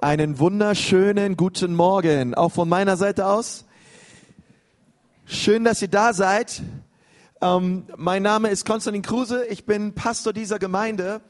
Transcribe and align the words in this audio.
Einen 0.00 0.38
wunderschönen 0.38 1.36
guten 1.36 1.74
Morgen, 1.74 2.36
auch 2.36 2.50
von 2.50 2.68
meiner 2.68 2.96
Seite 2.96 3.26
aus. 3.26 3.64
Schön, 5.26 5.64
dass 5.64 5.82
ihr 5.82 5.88
da 5.88 6.12
seid. 6.12 6.62
Ähm, 7.40 7.84
mein 7.96 8.22
Name 8.22 8.48
ist 8.50 8.64
Konstantin 8.64 9.02
Kruse, 9.02 9.44
ich 9.46 9.66
bin 9.66 9.96
Pastor 9.96 10.32
dieser 10.32 10.60
Gemeinde 10.60 11.20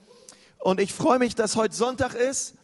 und 0.59 0.81
ich 0.81 0.93
freue 0.93 1.19
mich, 1.19 1.35
dass 1.35 1.57
heute 1.57 1.75
Sonntag 1.75 2.13
ist. 2.13 2.57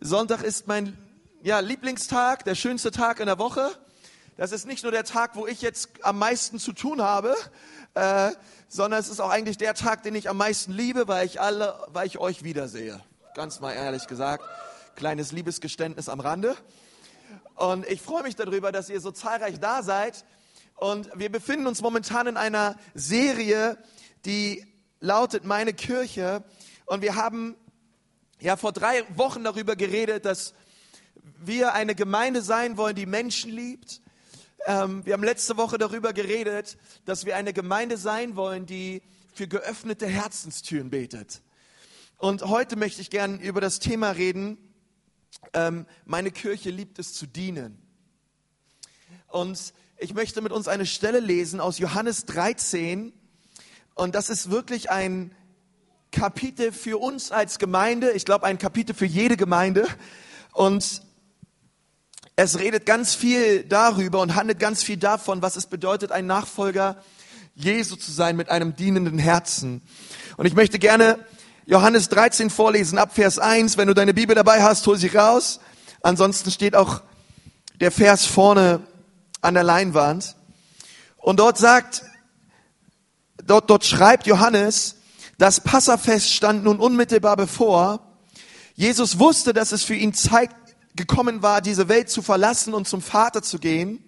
Sonntag 0.00 0.42
ist 0.42 0.66
mein 0.66 0.96
ja, 1.42 1.60
Lieblingstag, 1.60 2.46
der 2.46 2.54
schönste 2.54 2.90
Tag 2.90 3.20
in 3.20 3.26
der 3.26 3.38
Woche. 3.38 3.68
Das 4.38 4.50
ist 4.50 4.66
nicht 4.66 4.82
nur 4.82 4.92
der 4.92 5.04
Tag, 5.04 5.36
wo 5.36 5.46
ich 5.46 5.60
jetzt 5.60 5.90
am 6.00 6.18
meisten 6.18 6.58
zu 6.58 6.72
tun 6.72 7.02
habe, 7.02 7.36
äh, 7.92 8.30
sondern 8.68 8.98
es 8.98 9.10
ist 9.10 9.20
auch 9.20 9.30
eigentlich 9.30 9.58
der 9.58 9.74
Tag, 9.74 10.04
den 10.04 10.14
ich 10.14 10.30
am 10.30 10.38
meisten 10.38 10.72
liebe, 10.72 11.06
weil 11.06 11.26
ich 11.26 11.38
alle, 11.38 11.74
weil 11.88 12.06
ich 12.06 12.16
euch 12.16 12.44
wiedersehe. 12.44 12.98
Ganz 13.34 13.60
mal 13.60 13.72
ehrlich 13.72 14.06
gesagt, 14.06 14.42
kleines 14.96 15.32
Liebesgeständnis 15.32 16.08
am 16.08 16.20
Rande. 16.20 16.56
Und 17.54 17.86
ich 17.88 18.00
freue 18.00 18.22
mich 18.22 18.36
darüber, 18.36 18.72
dass 18.72 18.90
ihr 18.90 19.00
so 19.00 19.10
zahlreich 19.10 19.60
da 19.60 19.82
seid. 19.82 20.24
Und 20.76 21.10
wir 21.14 21.30
befinden 21.30 21.66
uns 21.66 21.82
momentan 21.82 22.26
in 22.26 22.36
einer 22.36 22.76
Serie, 22.94 23.78
die 24.24 24.66
lautet 25.00 25.44
Meine 25.44 25.72
Kirche. 25.72 26.44
Und 26.86 27.02
wir 27.02 27.14
haben 27.14 27.56
ja 28.40 28.56
vor 28.56 28.72
drei 28.72 29.04
Wochen 29.16 29.44
darüber 29.44 29.76
geredet, 29.76 30.24
dass 30.24 30.54
wir 31.38 31.74
eine 31.74 31.94
Gemeinde 31.94 32.42
sein 32.42 32.76
wollen, 32.76 32.96
die 32.96 33.06
Menschen 33.06 33.50
liebt, 33.50 34.00
ähm, 34.66 35.04
wir 35.04 35.12
haben 35.12 35.24
letzte 35.24 35.58
Woche 35.58 35.76
darüber 35.76 36.12
geredet, 36.12 36.78
dass 37.04 37.26
wir 37.26 37.36
eine 37.36 37.52
Gemeinde 37.52 37.98
sein 37.98 38.34
wollen, 38.34 38.64
die 38.64 39.02
für 39.34 39.46
geöffnete 39.46 40.06
Herzenstüren 40.06 40.88
betet. 40.90 41.42
Und 42.16 42.42
heute 42.42 42.76
möchte 42.76 43.02
ich 43.02 43.10
gern 43.10 43.40
über 43.40 43.60
das 43.60 43.78
Thema 43.78 44.10
reden, 44.10 44.56
ähm, 45.52 45.86
meine 46.04 46.30
Kirche 46.30 46.70
liebt 46.70 46.98
es 46.98 47.14
zu 47.14 47.26
dienen. 47.26 47.78
Und 49.28 49.72
ich 49.98 50.14
möchte 50.14 50.42
mit 50.42 50.52
uns 50.52 50.68
eine 50.68 50.86
Stelle 50.86 51.20
lesen 51.20 51.60
aus 51.60 51.78
Johannes 51.78 52.24
13. 52.26 53.12
Und 53.94 54.14
das 54.14 54.30
ist 54.30 54.50
wirklich 54.50 54.90
ein 54.90 55.34
Kapitel 56.12 56.72
für 56.72 57.00
uns 57.00 57.32
als 57.32 57.58
Gemeinde. 57.58 58.12
Ich 58.12 58.24
glaube, 58.24 58.46
ein 58.46 58.58
Kapitel 58.58 58.94
für 58.94 59.06
jede 59.06 59.36
Gemeinde. 59.36 59.86
Und 60.52 61.02
es 62.36 62.58
redet 62.58 62.86
ganz 62.86 63.14
viel 63.14 63.64
darüber 63.64 64.20
und 64.20 64.34
handelt 64.34 64.58
ganz 64.58 64.82
viel 64.82 64.96
davon, 64.96 65.42
was 65.42 65.56
es 65.56 65.66
bedeutet, 65.66 66.10
ein 66.10 66.26
Nachfolger 66.26 67.02
Jesu 67.54 67.94
zu 67.94 68.10
sein 68.10 68.36
mit 68.36 68.50
einem 68.50 68.74
dienenden 68.74 69.18
Herzen. 69.18 69.82
Und 70.36 70.46
ich 70.46 70.54
möchte 70.54 70.80
gerne 70.80 71.24
Johannes 71.66 72.10
13 72.10 72.50
vorlesen, 72.50 72.98
ab 72.98 73.14
Vers 73.14 73.38
1. 73.38 73.78
Wenn 73.78 73.88
du 73.88 73.94
deine 73.94 74.12
Bibel 74.12 74.34
dabei 74.36 74.62
hast, 74.62 74.86
hol 74.86 74.98
sie 74.98 75.08
raus. 75.08 75.60
Ansonsten 76.02 76.50
steht 76.50 76.76
auch 76.76 77.00
der 77.80 77.90
Vers 77.90 78.26
vorne 78.26 78.86
an 79.40 79.54
der 79.54 79.62
Leinwand. 79.62 80.36
Und 81.16 81.40
dort 81.40 81.56
sagt, 81.56 82.02
dort, 83.46 83.70
dort 83.70 83.86
schreibt 83.86 84.26
Johannes, 84.26 84.96
das 85.38 85.62
Passafest 85.62 86.34
stand 86.34 86.64
nun 86.64 86.78
unmittelbar 86.78 87.36
bevor. 87.36 88.14
Jesus 88.74 89.18
wusste, 89.18 89.54
dass 89.54 89.72
es 89.72 89.84
für 89.84 89.94
ihn 89.94 90.12
Zeit 90.12 90.50
gekommen 90.96 91.40
war, 91.42 91.62
diese 91.62 91.88
Welt 91.88 92.10
zu 92.10 92.20
verlassen 92.20 92.74
und 92.74 92.86
zum 92.86 93.00
Vater 93.00 93.40
zu 93.40 93.58
gehen. 93.58 94.04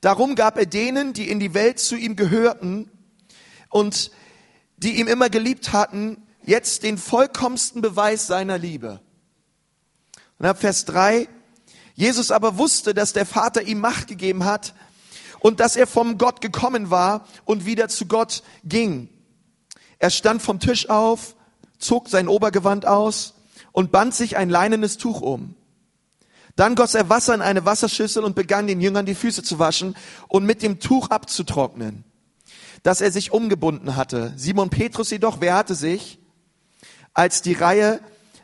Darum 0.00 0.34
gab 0.34 0.58
er 0.58 0.66
denen, 0.66 1.12
die 1.12 1.30
in 1.30 1.38
die 1.38 1.54
Welt 1.54 1.78
zu 1.78 1.94
ihm 1.94 2.16
gehörten 2.16 2.90
und 3.68 4.10
die 4.76 4.98
ihm 4.98 5.06
immer 5.06 5.30
geliebt 5.30 5.72
hatten, 5.72 6.26
jetzt 6.44 6.82
den 6.82 6.98
vollkommensten 6.98 7.82
Beweis 7.82 8.26
seiner 8.26 8.58
Liebe. 8.58 9.00
Und 10.38 10.46
ab 10.46 10.58
Vers 10.58 10.84
3, 10.86 11.28
Jesus 11.94 12.30
aber 12.30 12.56
wusste, 12.56 12.94
dass 12.94 13.12
der 13.12 13.26
Vater 13.26 13.62
ihm 13.62 13.80
Macht 13.80 14.08
gegeben 14.08 14.44
hat 14.44 14.74
und 15.40 15.60
dass 15.60 15.76
er 15.76 15.86
vom 15.86 16.18
Gott 16.18 16.40
gekommen 16.40 16.90
war 16.90 17.26
und 17.44 17.66
wieder 17.66 17.88
zu 17.88 18.06
Gott 18.06 18.42
ging. 18.64 19.08
Er 19.98 20.10
stand 20.10 20.40
vom 20.40 20.60
Tisch 20.60 20.88
auf, 20.88 21.36
zog 21.78 22.08
sein 22.08 22.28
Obergewand 22.28 22.86
aus 22.86 23.34
und 23.72 23.92
band 23.92 24.14
sich 24.14 24.36
ein 24.36 24.48
leinenes 24.48 24.96
Tuch 24.96 25.20
um. 25.20 25.56
Dann 26.56 26.74
goss 26.74 26.94
er 26.94 27.08
Wasser 27.08 27.34
in 27.34 27.42
eine 27.42 27.64
Wasserschüssel 27.64 28.24
und 28.24 28.34
begann 28.34 28.66
den 28.66 28.80
Jüngern 28.80 29.06
die 29.06 29.14
Füße 29.14 29.42
zu 29.42 29.58
waschen 29.58 29.96
und 30.28 30.44
mit 30.44 30.62
dem 30.62 30.80
Tuch 30.80 31.08
abzutrocknen, 31.08 32.04
das 32.82 33.00
er 33.00 33.12
sich 33.12 33.32
umgebunden 33.32 33.96
hatte. 33.96 34.32
Simon 34.36 34.70
Petrus 34.70 35.10
jedoch 35.10 35.40
wehrte 35.40 35.74
sich, 35.74 36.18
als 37.14 37.42
die 37.42 37.52
Reihe 37.52 38.00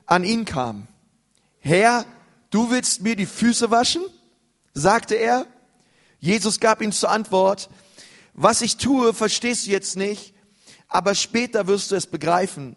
an 0.06 0.25
ihn 0.25 0.44
kam. 0.44 0.88
Herr, 1.59 2.04
du 2.50 2.71
willst 2.71 3.03
mir 3.03 3.16
die 3.16 3.27
Füße 3.27 3.71
waschen? 3.71 4.03
sagte 4.75 5.15
er. 5.15 5.47
Jesus 6.19 6.60
gab 6.60 6.82
ihm 6.82 6.93
zur 6.93 7.10
Antwort, 7.10 7.71
was 8.34 8.60
ich 8.60 8.77
tue, 8.77 9.15
verstehst 9.15 9.66
du 9.66 9.71
jetzt 9.71 9.97
nicht, 9.97 10.34
aber 10.88 11.15
später 11.15 11.66
wirst 11.66 11.91
du 11.91 11.94
es 11.94 12.06
begreifen. 12.06 12.77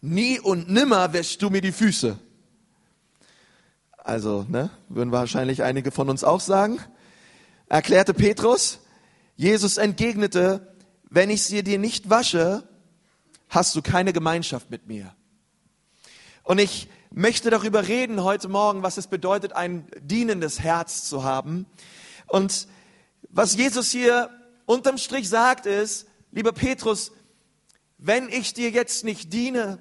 Nie 0.00 0.38
und 0.38 0.70
nimmer 0.70 1.12
wäschst 1.12 1.42
du 1.42 1.50
mir 1.50 1.60
die 1.60 1.72
Füße. 1.72 2.18
Also, 3.96 4.46
ne, 4.48 4.70
würden 4.88 5.10
wahrscheinlich 5.10 5.64
einige 5.64 5.90
von 5.90 6.08
uns 6.08 6.22
auch 6.22 6.40
sagen. 6.40 6.78
Erklärte 7.68 8.14
Petrus. 8.14 8.78
Jesus 9.34 9.78
entgegnete, 9.78 10.74
wenn 11.10 11.28
ich 11.28 11.42
sie 11.42 11.64
dir 11.64 11.80
nicht 11.80 12.08
wasche, 12.08 12.62
hast 13.48 13.74
du 13.76 13.82
keine 13.82 14.12
Gemeinschaft 14.12 14.70
mit 14.70 14.86
mir. 14.86 15.14
Und 16.42 16.58
ich 16.58 16.88
möchte 17.10 17.50
darüber 17.50 17.88
reden 17.88 18.22
heute 18.22 18.48
Morgen, 18.48 18.82
was 18.82 18.98
es 18.98 19.06
bedeutet, 19.06 19.54
ein 19.54 19.86
dienendes 20.00 20.60
Herz 20.60 21.08
zu 21.08 21.24
haben. 21.24 21.66
Und 22.26 22.68
was 23.30 23.56
Jesus 23.56 23.90
hier 23.90 24.30
unterm 24.64 24.98
Strich 24.98 25.28
sagt 25.28 25.66
ist, 25.66 26.06
lieber 26.30 26.52
Petrus, 26.52 27.12
wenn 27.98 28.28
ich 28.28 28.54
dir 28.54 28.70
jetzt 28.70 29.04
nicht 29.04 29.32
diene, 29.32 29.78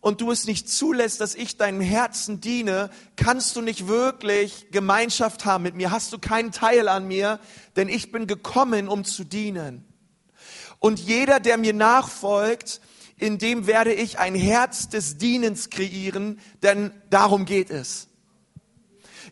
und 0.00 0.20
du 0.20 0.30
es 0.30 0.46
nicht 0.46 0.68
zulässt, 0.68 1.20
dass 1.20 1.34
ich 1.34 1.56
deinem 1.56 1.80
Herzen 1.80 2.40
diene, 2.40 2.90
kannst 3.16 3.56
du 3.56 3.62
nicht 3.62 3.88
wirklich 3.88 4.70
Gemeinschaft 4.70 5.44
haben 5.44 5.64
mit 5.64 5.74
mir, 5.74 5.90
hast 5.90 6.12
du 6.12 6.18
keinen 6.18 6.52
Teil 6.52 6.88
an 6.88 7.08
mir, 7.08 7.40
denn 7.76 7.88
ich 7.88 8.12
bin 8.12 8.26
gekommen, 8.26 8.88
um 8.88 9.04
zu 9.04 9.24
dienen. 9.24 9.84
Und 10.78 11.00
jeder, 11.00 11.40
der 11.40 11.58
mir 11.58 11.74
nachfolgt, 11.74 12.80
in 13.18 13.38
dem 13.38 13.66
werde 13.66 13.92
ich 13.92 14.18
ein 14.18 14.34
Herz 14.34 14.88
des 14.88 15.18
Dienens 15.18 15.70
kreieren, 15.70 16.40
denn 16.62 16.92
darum 17.10 17.44
geht 17.44 17.70
es. 17.70 18.08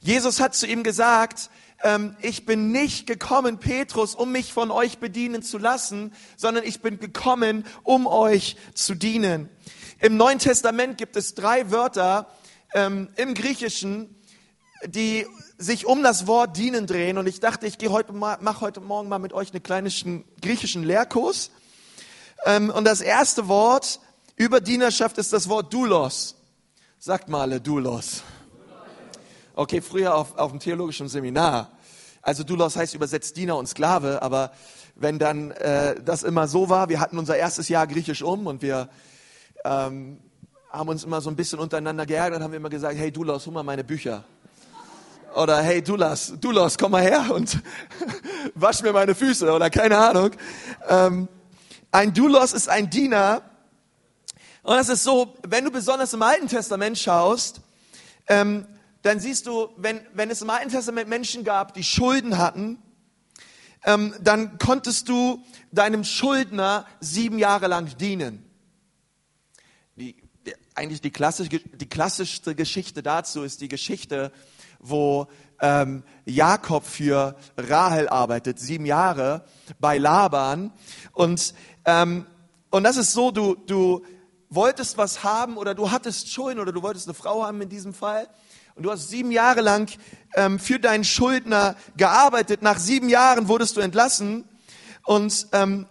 Jesus 0.01 0.41
hat 0.41 0.55
zu 0.55 0.67
ihm 0.67 0.83
gesagt, 0.83 1.51
ähm, 1.83 2.17
ich 2.21 2.47
bin 2.47 2.73
nicht 2.73 3.07
gekommen, 3.07 3.59
Petrus, 3.59 4.15
um 4.15 4.33
mich 4.33 4.53
von 4.53 4.71
euch 4.71 4.99
bedienen 4.99 5.43
zu 5.43 5.59
lassen, 5.59 6.13
sondern 6.37 6.65
ich 6.65 6.81
bin 6.81 6.99
gekommen, 6.99 7.65
um 7.83 8.07
euch 8.07 8.57
zu 8.75 8.95
dienen. 8.95 9.49
Im 10.01 10.17
Neuen 10.17 10.39
Testament 10.39 10.99
gibt 10.99 11.17
es 11.17 11.35
drei 11.35 11.71
Wörter 11.71 12.29
ähm, 12.75 13.09
im 13.17 13.35
Griechischen, 13.35 14.15
die 14.85 15.27
sich 15.59 15.87
um 15.87 16.03
das 16.03 16.27
Wort 16.27 16.57
dienen 16.57 16.87
drehen. 16.87 17.19
Und 17.19 17.27
ich 17.27 17.41
dachte, 17.41 17.67
ich 17.67 17.79
gehe 17.79 17.91
heute 17.91 18.13
mal, 18.13 18.39
mache 18.41 18.61
heute 18.61 18.81
Morgen 18.81 19.09
mal 19.09 19.19
mit 19.19 19.33
euch 19.33 19.53
einen 19.53 19.63
kleinen 19.63 20.25
griechischen 20.43 20.85
Lehrkurs. 20.85 21.51
Ähm, 22.47 22.71
und 22.71 22.85
das 22.85 23.01
erste 23.01 23.49
Wort 23.49 23.99
über 24.37 24.61
Dienerschaft 24.61 25.19
ist 25.19 25.33
das 25.33 25.49
Wort 25.49 25.75
Doulos. 25.75 26.37
Sagt 26.97 27.29
mal 27.29 27.41
alle 27.41 27.61
Doulos. 27.61 28.23
Okay, 29.57 29.81
früher 29.81 30.15
auf, 30.15 30.39
auf 30.39 30.53
dem 30.53 30.61
theologischen 30.61 31.09
Seminar. 31.09 31.73
Also 32.23 32.45
Doulos 32.45 32.77
heißt 32.77 32.95
übersetzt 32.95 33.37
Diener 33.37 33.57
und 33.57 33.67
Sklave, 33.67 34.23
aber 34.23 34.53
wenn 34.95 35.19
dann 35.19 35.51
äh, 35.51 36.01
das 36.01 36.23
immer 36.23 36.47
so 36.47 36.69
war, 36.69 36.89
wir 36.89 37.01
hatten 37.01 37.19
unser 37.19 37.37
erstes 37.37 37.69
Jahr 37.69 37.87
griechisch 37.89 38.23
um 38.23 38.47
und 38.47 38.63
wir 38.63 38.89
ähm, 39.65 40.21
haben 40.71 40.89
uns 40.89 41.03
immer 41.03 41.21
so 41.21 41.31
ein 41.31 41.37
bisschen 41.37 41.59
untereinander 41.59 42.07
geärgert, 42.07 42.43
haben 42.43 42.53
wir 42.53 42.59
immer 42.59 42.71
gesagt, 42.71 42.97
hey 42.97 43.11
Dulos, 43.11 43.45
hol 43.47 43.55
mal 43.55 43.65
meine 43.65 43.83
Bücher. 43.83 44.25
Oder 45.35 45.61
hey 45.63 45.83
Dulas, 45.83 46.33
Dulos, 46.41 46.79
komm 46.79 46.93
mal 46.93 47.03
her 47.03 47.27
und 47.35 47.59
wasch 48.55 48.83
mir 48.83 48.93
meine 48.93 49.15
Füße 49.15 49.53
oder 49.53 49.69
keine 49.69 49.99
Ahnung. 49.99 50.31
Ähm, 50.89 51.29
ein 51.97 52.13
Dulos 52.13 52.53
ist 52.53 52.69
ein 52.69 52.91
Diener. 52.91 53.41
Und 54.63 54.77
das 54.77 54.91
ist 54.91 55.03
so, 55.03 55.35
wenn 55.47 55.65
du 55.65 55.71
besonders 55.71 56.13
im 56.13 56.21
Alten 56.21 56.47
Testament 56.47 56.99
schaust, 56.99 57.63
ähm, 58.27 58.67
dann 59.01 59.19
siehst 59.19 59.47
du, 59.47 59.71
wenn, 59.79 60.01
wenn 60.13 60.31
es 60.31 60.43
im 60.43 60.51
Alten 60.51 60.69
Testament 60.69 61.09
Menschen 61.09 61.43
gab, 61.43 61.73
die 61.73 61.85
Schulden 61.85 62.37
hatten, 62.37 62.79
ähm, 63.85 64.15
dann 64.21 64.59
konntest 64.59 65.09
du 65.09 65.43
deinem 65.73 66.05
Schuldner 66.05 66.87
sieben 67.01 67.39
Jahre 67.39 67.67
lang 67.67 67.97
dienen 67.97 68.43
eigentlich 70.77 71.01
die, 71.01 71.11
klassisch, 71.11 71.49
die 71.49 71.89
klassischste 71.89 72.55
Geschichte 72.55 73.03
dazu 73.03 73.43
ist 73.43 73.61
die 73.61 73.69
Geschichte, 73.69 74.31
wo 74.79 75.27
ähm, 75.61 76.03
Jakob 76.27 76.85
für 76.85 77.35
Rahel 77.57 78.09
arbeitet, 78.09 78.59
sieben 78.59 78.85
Jahre 78.85 79.45
bei 79.81 79.97
Laban. 79.97 80.71
Und, 81.13 81.55
ähm, 81.87 82.27
und 82.71 82.85
das 82.85 82.97
ist 82.97 83.13
so, 83.13 83.31
du, 83.31 83.55
du 83.55 84.05
wolltest 84.51 84.99
was 84.99 85.23
haben 85.25 85.57
oder 85.57 85.75
du 85.75 85.91
hattest 85.91 86.31
Schulden 86.31 86.61
oder 86.61 86.73
du 86.73 86.83
wolltest 86.83 87.07
eine 87.07 87.15
Frau 87.15 87.45
haben 87.45 87.63
in 87.63 87.69
diesem 87.69 87.95
Fall. 87.95 88.29
und 88.75 88.83
du 88.83 88.91
hast 88.91 89.09
sieben 89.09 89.31
Jahre 89.31 89.61
lang 89.61 89.91
ähm, 90.35 90.59
für 90.59 90.79
deinen 90.79 91.05
Schuldner 91.05 91.77
gearbeitet. 91.97 92.61
Nach 92.61 92.79
sieben 92.79 93.09
Jahren 93.09 93.49
wurdest 93.49 93.77
du 93.77 93.81
entlassen 93.81 94.45
und 95.05 95.47
ähm, 95.53 95.87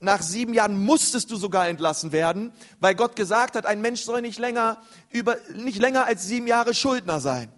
nach 0.00 0.22
sieben 0.22 0.52
Jahren 0.54 0.82
musstest 0.82 1.30
du 1.30 1.36
sogar 1.36 1.68
entlassen 1.68 2.10
werden, 2.10 2.52
weil 2.80 2.94
Gott 2.94 3.16
gesagt 3.16 3.54
hat, 3.54 3.66
ein 3.66 3.80
Mensch 3.80 4.02
soll 4.02 4.22
nicht 4.22 4.38
länger 4.38 4.78
über 5.10 5.36
nicht 5.54 5.78
länger 5.78 6.06
als 6.06 6.26
sieben 6.26 6.46
Jahre 6.46 6.74
Schuldner 6.74 7.20
sein. 7.20 7.52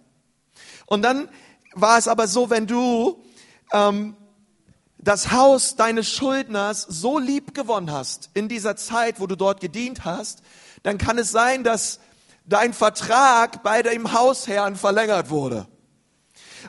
Und 0.85 1.01
dann 1.01 1.29
war 1.73 1.97
es 1.97 2.07
aber 2.07 2.27
so, 2.27 2.49
wenn 2.49 2.67
du 2.67 3.23
ähm, 3.71 4.15
das 5.03 5.31
Haus 5.31 5.75
deines 5.75 6.09
Schuldners 6.09 6.81
so 6.81 7.19
lieb 7.19 7.53
gewonnen 7.53 7.91
hast 7.91 8.29
in 8.33 8.47
dieser 8.47 8.75
Zeit, 8.75 9.19
wo 9.19 9.27
du 9.27 9.35
dort 9.35 9.59
gedient 9.59 10.05
hast, 10.05 10.41
dann 10.83 10.97
kann 10.97 11.17
es 11.17 11.31
sein, 11.31 11.63
dass 11.63 11.99
dein 12.45 12.73
Vertrag 12.73 13.63
bei 13.63 13.81
dem 13.81 14.13
Hausherrn 14.13 14.75
verlängert 14.75 15.29
wurde. 15.29 15.67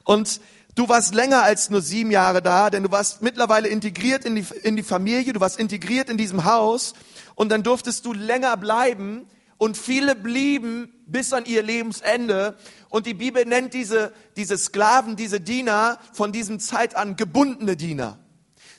Und 0.05 0.41
du 0.75 0.89
warst 0.89 1.15
länger 1.15 1.43
als 1.43 1.71
nur 1.71 1.81
sieben 1.81 2.11
Jahre 2.11 2.43
da, 2.43 2.71
denn 2.71 2.83
du 2.83 2.91
warst 2.91 3.23
mittlerweile 3.23 3.69
integriert 3.69 4.25
in 4.25 4.37
die, 4.37 4.47
in 4.63 4.77
die 4.77 4.83
Familie, 4.83 5.33
du 5.33 5.41
warst 5.41 5.59
integriert 5.59 6.11
in 6.11 6.19
diesem 6.19 6.45
Haus 6.45 6.95
und 7.35 7.51
dann 7.51 7.63
durftest 7.63 8.05
du 8.05 8.13
länger 8.13 8.57
bleiben 8.57 9.27
und 9.59 9.77
viele 9.77 10.15
blieben 10.15 10.93
bis 11.07 11.33
an 11.33 11.45
ihr 11.45 11.63
Lebensende. 11.63 12.57
Und 12.89 13.07
die 13.07 13.15
Bibel 13.15 13.45
nennt 13.45 13.75
diese, 13.75 14.13
diese 14.37 14.59
Sklaven, 14.59 15.17
diese 15.17 15.41
Diener 15.41 15.99
von 16.13 16.33
diesem 16.33 16.59
Zeit 16.61 16.97
an 16.97 17.17
gebundene 17.17 17.77
Diener. 17.77 18.19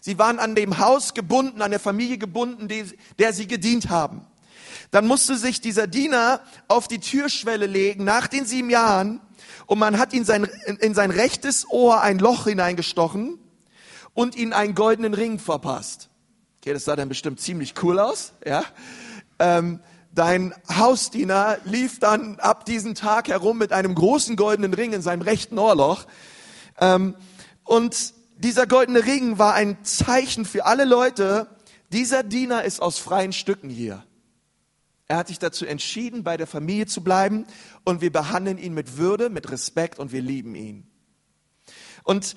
Sie 0.05 0.19
waren 0.19 0.37
an 0.37 0.53
dem 0.53 0.77
Haus 0.77 1.15
gebunden, 1.15 1.63
an 1.63 1.71
der 1.71 1.79
Familie 1.79 2.19
gebunden, 2.19 2.67
der 3.17 3.33
sie 3.33 3.47
gedient 3.47 3.89
haben. 3.89 4.21
Dann 4.91 5.07
musste 5.07 5.35
sich 5.35 5.61
dieser 5.61 5.87
Diener 5.87 6.41
auf 6.67 6.87
die 6.87 6.99
Türschwelle 6.99 7.65
legen 7.65 8.03
nach 8.03 8.27
den 8.27 8.45
sieben 8.45 8.69
Jahren 8.69 9.19
und 9.65 9.79
man 9.79 9.97
hat 9.97 10.13
ihn 10.13 10.23
sein, 10.23 10.47
in 10.79 10.93
sein 10.93 11.09
rechtes 11.09 11.67
Ohr 11.71 12.01
ein 12.01 12.19
Loch 12.19 12.43
hineingestochen 12.43 13.39
und 14.13 14.35
ihn 14.35 14.53
einen 14.53 14.75
goldenen 14.75 15.15
Ring 15.15 15.39
verpasst. 15.39 16.09
Okay, 16.61 16.73
das 16.73 16.85
sah 16.85 16.95
dann 16.95 17.09
bestimmt 17.09 17.39
ziemlich 17.39 17.73
cool 17.81 17.97
aus, 17.97 18.33
ja. 18.45 18.63
Ähm, 19.39 19.79
dein 20.13 20.53
Hausdiener 20.69 21.57
lief 21.65 21.97
dann 21.97 22.39
ab 22.39 22.63
diesem 22.65 22.93
Tag 22.93 23.29
herum 23.29 23.57
mit 23.57 23.73
einem 23.73 23.95
großen 23.95 24.35
goldenen 24.35 24.75
Ring 24.75 24.93
in 24.93 25.01
seinem 25.01 25.23
rechten 25.23 25.57
Ohrloch. 25.57 26.05
Ähm, 26.79 27.15
und 27.63 28.13
dieser 28.37 28.67
goldene 28.67 29.05
Ring 29.05 29.37
war 29.37 29.53
ein 29.53 29.83
Zeichen 29.83 30.45
für 30.45 30.65
alle 30.65 30.85
Leute, 30.85 31.47
dieser 31.91 32.23
Diener 32.23 32.63
ist 32.63 32.81
aus 32.81 32.97
freien 32.97 33.33
Stücken 33.33 33.69
hier. 33.69 34.03
Er 35.07 35.17
hat 35.17 35.27
sich 35.27 35.39
dazu 35.39 35.65
entschieden, 35.65 36.23
bei 36.23 36.35
der 36.35 36.47
Familie 36.47 36.87
zu 36.87 37.03
bleiben 37.03 37.45
und 37.83 38.01
wir 38.01 38.11
behandeln 38.11 38.57
ihn 38.57 38.73
mit 38.73 38.97
Würde, 38.97 39.29
mit 39.29 39.51
Respekt 39.51 39.99
und 39.99 40.11
wir 40.11 40.21
lieben 40.21 40.55
ihn. 40.55 40.87
Und 42.03 42.35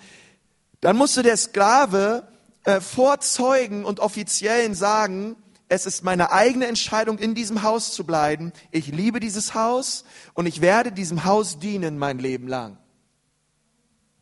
dann 0.81 0.97
musste 0.97 1.23
der 1.23 1.37
Sklave 1.37 2.29
äh, 2.65 2.81
vor 2.81 3.21
Zeugen 3.21 3.85
und 3.85 4.01
Offiziellen 4.01 4.75
sagen, 4.75 5.37
es 5.69 5.87
ist 5.87 6.05
meine 6.05 6.33
eigene 6.33 6.67
Entscheidung, 6.67 7.19
in 7.19 7.35
diesem 7.35 7.63
Haus 7.63 7.93
zu 7.93 8.05
bleiben. 8.05 8.53
Ich 8.71 8.89
liebe 8.89 9.21
dieses 9.21 9.55
Haus 9.55 10.05
und 10.35 10.47
ich 10.47 10.61
werde 10.61 10.93
diesem 10.93 11.25
Haus 11.25 11.59
dienen 11.59 11.99
mein 11.99 12.19
Leben 12.19 12.49
lang. 12.49 12.79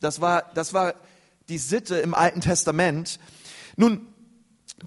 Das 0.00 0.20
war, 0.20 0.50
das 0.54 0.72
war 0.72 0.94
die 1.48 1.58
Sitte 1.58 1.96
im 1.96 2.14
Alten 2.14 2.40
Testament. 2.40 3.18
Nun, 3.76 4.06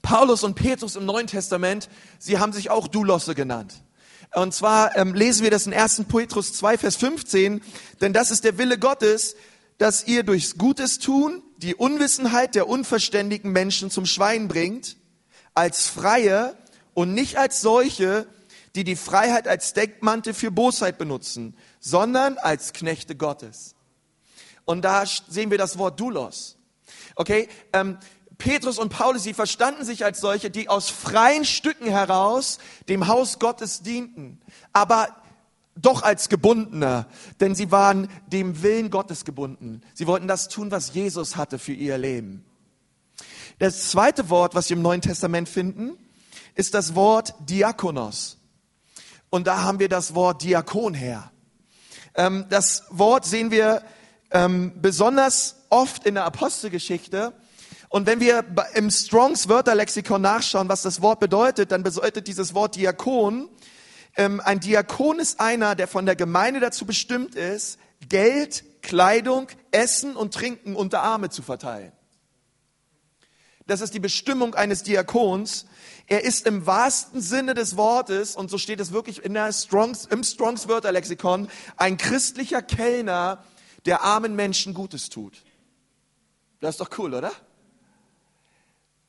Paulus 0.01 0.43
und 0.43 0.55
Petrus 0.55 0.95
im 0.95 1.05
Neuen 1.05 1.27
Testament, 1.27 1.89
sie 2.19 2.37
haben 2.37 2.53
sich 2.53 2.69
auch 2.69 2.87
Dulosse 2.87 3.35
genannt. 3.35 3.73
Und 4.35 4.53
zwar 4.53 4.95
ähm, 4.95 5.13
lesen 5.13 5.43
wir 5.43 5.51
das 5.51 5.65
in 5.65 5.73
1. 5.73 6.03
Petrus 6.07 6.53
2, 6.53 6.77
Vers 6.77 6.95
15, 6.97 7.61
denn 8.01 8.13
das 8.13 8.29
ist 8.29 8.43
der 8.43 8.57
Wille 8.57 8.77
Gottes, 8.77 9.35
dass 9.79 10.05
ihr 10.05 10.23
durchs 10.23 10.57
Gutes 10.57 10.99
tun 10.99 11.41
die 11.57 11.75
Unwissenheit 11.75 12.55
der 12.55 12.67
unverständigen 12.67 13.51
Menschen 13.51 13.89
zum 13.89 14.05
Schwein 14.05 14.47
bringt, 14.47 14.97
als 15.53 15.87
Freie 15.87 16.55
und 16.93 17.13
nicht 17.13 17.37
als 17.37 17.61
solche, 17.61 18.27
die 18.75 18.83
die 18.83 18.95
Freiheit 18.95 19.47
als 19.47 19.73
Deckmantel 19.73 20.33
für 20.33 20.51
Bosheit 20.51 20.97
benutzen, 20.97 21.55
sondern 21.79 22.37
als 22.37 22.71
Knechte 22.73 23.15
Gottes. 23.15 23.75
Und 24.69 24.83
da 24.83 25.03
sehen 25.07 25.49
wir 25.49 25.57
das 25.57 25.79
Wort 25.79 25.99
Dulos. 25.99 26.55
Okay, 27.15 27.49
ähm, 27.73 27.97
Petrus 28.37 28.77
und 28.77 28.89
Paulus, 28.89 29.23
sie 29.23 29.33
verstanden 29.33 29.83
sich 29.83 30.05
als 30.05 30.21
solche, 30.21 30.51
die 30.51 30.69
aus 30.69 30.91
freien 30.91 31.43
Stücken 31.43 31.87
heraus 31.87 32.59
dem 32.87 33.07
Haus 33.07 33.39
Gottes 33.39 33.81
dienten, 33.81 34.39
aber 34.71 35.07
doch 35.75 36.03
als 36.03 36.29
Gebundener, 36.29 37.07
denn 37.39 37.55
sie 37.55 37.71
waren 37.71 38.09
dem 38.27 38.61
Willen 38.61 38.91
Gottes 38.91 39.25
gebunden. 39.25 39.81
Sie 39.95 40.05
wollten 40.05 40.27
das 40.27 40.49
tun, 40.49 40.69
was 40.69 40.93
Jesus 40.93 41.35
hatte 41.35 41.57
für 41.57 41.73
ihr 41.73 41.97
Leben. 41.97 42.45
Das 43.57 43.89
zweite 43.89 44.29
Wort, 44.29 44.53
was 44.53 44.69
wir 44.69 44.77
im 44.77 44.83
Neuen 44.83 45.01
Testament 45.01 45.49
finden, 45.49 45.97
ist 46.53 46.75
das 46.75 46.93
Wort 46.93 47.33
Diakonos. 47.39 48.37
Und 49.31 49.47
da 49.47 49.63
haben 49.63 49.79
wir 49.79 49.89
das 49.89 50.13
Wort 50.13 50.43
Diakon 50.43 50.93
her. 50.93 51.31
Ähm, 52.13 52.45
das 52.51 52.83
Wort 52.91 53.25
sehen 53.25 53.49
wir 53.49 53.81
ähm, 54.31 54.73
besonders 54.81 55.65
oft 55.69 56.05
in 56.05 56.15
der 56.15 56.25
Apostelgeschichte, 56.25 57.33
und 57.89 58.05
wenn 58.05 58.19
wir 58.19 58.45
im 58.75 58.91
Strongs 58.91 59.49
Wörterlexikon 59.49 60.21
nachschauen, 60.21 60.69
was 60.69 60.83
das 60.83 61.01
Wort 61.01 61.19
bedeutet, 61.19 61.71
dann 61.71 61.81
bedeutet 61.81 62.27
dieses 62.27 62.53
Wort 62.53 62.75
Diakon, 62.75 63.49
ähm, 64.15 64.39
ein 64.45 64.59
Diakon 64.59 65.19
ist 65.19 65.39
einer, 65.39 65.73
der 65.73 65.87
von 65.87 66.05
der 66.05 66.15
Gemeinde 66.15 66.59
dazu 66.59 66.85
bestimmt 66.85 67.33
ist, 67.33 67.79
Geld, 68.07 68.63
Kleidung, 68.83 69.47
Essen 69.71 70.15
und 70.15 70.35
Trinken 70.35 70.75
unter 70.75 71.01
Arme 71.01 71.29
zu 71.29 71.41
verteilen. 71.41 71.91
Das 73.65 73.81
ist 73.81 73.93
die 73.93 73.99
Bestimmung 73.99 74.55
eines 74.55 74.83
Diakons. 74.83 75.65
Er 76.07 76.23
ist 76.23 76.45
im 76.45 76.65
wahrsten 76.65 77.21
Sinne 77.21 77.55
des 77.55 77.75
Wortes, 77.75 78.35
und 78.35 78.51
so 78.51 78.57
steht 78.57 78.79
es 78.79 78.91
wirklich 78.91 79.23
in 79.23 79.33
der 79.33 79.51
Strongs, 79.51 80.05
im 80.05 80.23
Strongs 80.23 80.67
Wörterlexikon, 80.67 81.49
ein 81.75 81.97
christlicher 81.97 82.61
Kellner, 82.61 83.43
der 83.85 84.03
armen 84.03 84.35
Menschen 84.35 84.73
Gutes 84.73 85.09
tut. 85.09 85.43
Das 86.59 86.75
ist 86.75 86.81
doch 86.81 86.89
cool, 86.97 87.13
oder? 87.13 87.31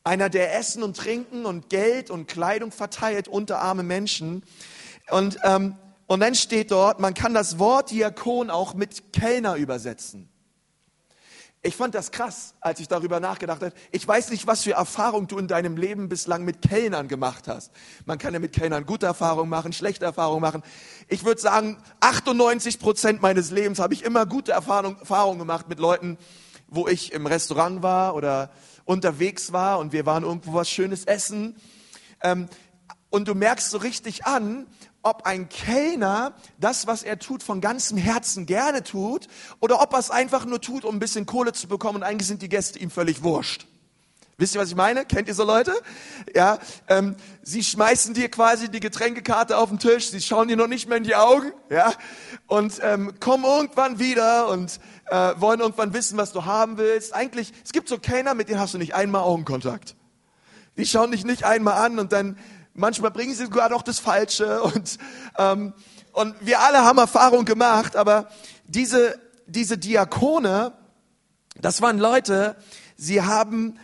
Einer, 0.02 0.30
der 0.30 0.56
Essen 0.56 0.82
und 0.82 0.96
Trinken 0.96 1.44
und 1.44 1.68
Geld 1.68 2.10
und 2.10 2.26
Kleidung 2.26 2.72
verteilt 2.72 3.28
unter 3.28 3.58
arme 3.58 3.82
Menschen. 3.82 4.42
Und, 5.10 5.38
ähm, 5.42 5.76
und 6.06 6.20
dann 6.20 6.34
steht 6.34 6.70
dort, 6.70 7.00
man 7.00 7.12
kann 7.12 7.34
das 7.34 7.58
Wort 7.58 7.90
Diakon 7.90 8.48
auch 8.48 8.72
mit 8.74 9.12
Kellner 9.12 9.56
übersetzen. 9.56 10.29
Ich 11.62 11.76
fand 11.76 11.94
das 11.94 12.10
krass, 12.10 12.54
als 12.62 12.80
ich 12.80 12.88
darüber 12.88 13.20
nachgedacht 13.20 13.60
habe. 13.60 13.74
Ich 13.90 14.08
weiß 14.08 14.30
nicht, 14.30 14.46
was 14.46 14.62
für 14.62 14.72
Erfahrungen 14.72 15.26
du 15.26 15.36
in 15.36 15.46
deinem 15.46 15.76
Leben 15.76 16.08
bislang 16.08 16.42
mit 16.42 16.62
Kellnern 16.62 17.06
gemacht 17.06 17.48
hast. 17.48 17.70
Man 18.06 18.16
kann 18.16 18.32
ja 18.32 18.40
mit 18.40 18.54
Kellnern 18.54 18.86
gute 18.86 19.04
Erfahrungen 19.04 19.50
machen, 19.50 19.74
schlechte 19.74 20.06
Erfahrungen 20.06 20.40
machen. 20.40 20.62
Ich 21.08 21.22
würde 21.26 21.38
sagen, 21.38 21.76
98 22.00 22.78
Prozent 22.78 23.20
meines 23.20 23.50
Lebens 23.50 23.78
habe 23.78 23.92
ich 23.92 24.04
immer 24.04 24.24
gute 24.24 24.52
Erfahrungen 24.52 24.98
Erfahrung 25.00 25.38
gemacht 25.38 25.68
mit 25.68 25.78
Leuten, 25.80 26.16
wo 26.66 26.88
ich 26.88 27.12
im 27.12 27.26
Restaurant 27.26 27.82
war 27.82 28.14
oder 28.14 28.50
unterwegs 28.86 29.52
war 29.52 29.80
und 29.80 29.92
wir 29.92 30.06
waren 30.06 30.24
irgendwo 30.24 30.54
was 30.54 30.70
Schönes 30.70 31.04
essen. 31.04 31.56
Ähm, 32.22 32.48
und 33.10 33.28
du 33.28 33.34
merkst 33.34 33.70
so 33.70 33.76
richtig 33.76 34.24
an, 34.24 34.66
ob 35.02 35.24
ein 35.24 35.48
Kellner 35.48 36.34
das, 36.58 36.86
was 36.86 37.02
er 37.02 37.18
tut, 37.18 37.42
von 37.42 37.60
ganzem 37.60 37.96
Herzen 37.96 38.46
gerne 38.46 38.82
tut 38.82 39.28
oder 39.60 39.80
ob 39.80 39.92
er 39.92 39.98
es 39.98 40.10
einfach 40.10 40.44
nur 40.44 40.60
tut, 40.60 40.84
um 40.84 40.96
ein 40.96 41.00
bisschen 41.00 41.26
Kohle 41.26 41.52
zu 41.52 41.68
bekommen 41.68 41.96
und 41.96 42.02
eigentlich 42.02 42.28
sind 42.28 42.42
die 42.42 42.48
Gäste 42.48 42.78
ihm 42.78 42.90
völlig 42.90 43.22
wurscht. 43.22 43.66
Wisst 44.40 44.54
ihr, 44.54 44.60
was 44.62 44.70
ich 44.70 44.74
meine? 44.74 45.04
Kennt 45.04 45.28
ihr 45.28 45.34
so 45.34 45.44
Leute? 45.44 45.74
Ja, 46.34 46.58
ähm, 46.88 47.14
sie 47.42 47.62
schmeißen 47.62 48.14
dir 48.14 48.30
quasi 48.30 48.70
die 48.70 48.80
Getränkekarte 48.80 49.58
auf 49.58 49.68
den 49.68 49.78
Tisch, 49.78 50.08
sie 50.08 50.22
schauen 50.22 50.48
dir 50.48 50.56
noch 50.56 50.66
nicht 50.66 50.88
mehr 50.88 50.96
in 50.96 51.04
die 51.04 51.14
Augen, 51.14 51.52
ja, 51.68 51.92
und 52.46 52.80
ähm, 52.82 53.20
kommen 53.20 53.44
irgendwann 53.44 53.98
wieder 53.98 54.48
und 54.48 54.80
äh, 55.10 55.34
wollen 55.36 55.60
irgendwann 55.60 55.92
wissen, 55.92 56.16
was 56.16 56.32
du 56.32 56.46
haben 56.46 56.78
willst. 56.78 57.14
Eigentlich, 57.14 57.52
es 57.62 57.72
gibt 57.72 57.90
so 57.90 57.98
Kellner, 57.98 58.32
mit 58.32 58.48
denen 58.48 58.60
hast 58.60 58.72
du 58.72 58.78
nicht 58.78 58.94
einmal 58.94 59.20
Augenkontakt. 59.20 59.94
Die 60.78 60.86
schauen 60.86 61.10
dich 61.10 61.26
nicht 61.26 61.44
einmal 61.44 61.74
an 61.74 61.98
und 61.98 62.12
dann 62.12 62.38
manchmal 62.80 63.10
bringen 63.12 63.34
sie 63.34 63.44
sogar 63.44 63.68
noch 63.68 63.82
das 63.82 64.00
Falsche 64.00 64.62
und 64.62 64.98
ähm, 65.38 65.72
und 66.12 66.34
wir 66.40 66.60
alle 66.60 66.78
haben 66.84 66.98
Erfahrung 66.98 67.44
gemacht, 67.44 67.94
aber 67.94 68.28
diese 68.64 69.20
diese 69.46 69.78
Diakone, 69.78 70.72
das 71.60 71.82
waren 71.82 71.98
Leute, 71.98 72.56
sie 72.96 73.22
haben 73.22 73.78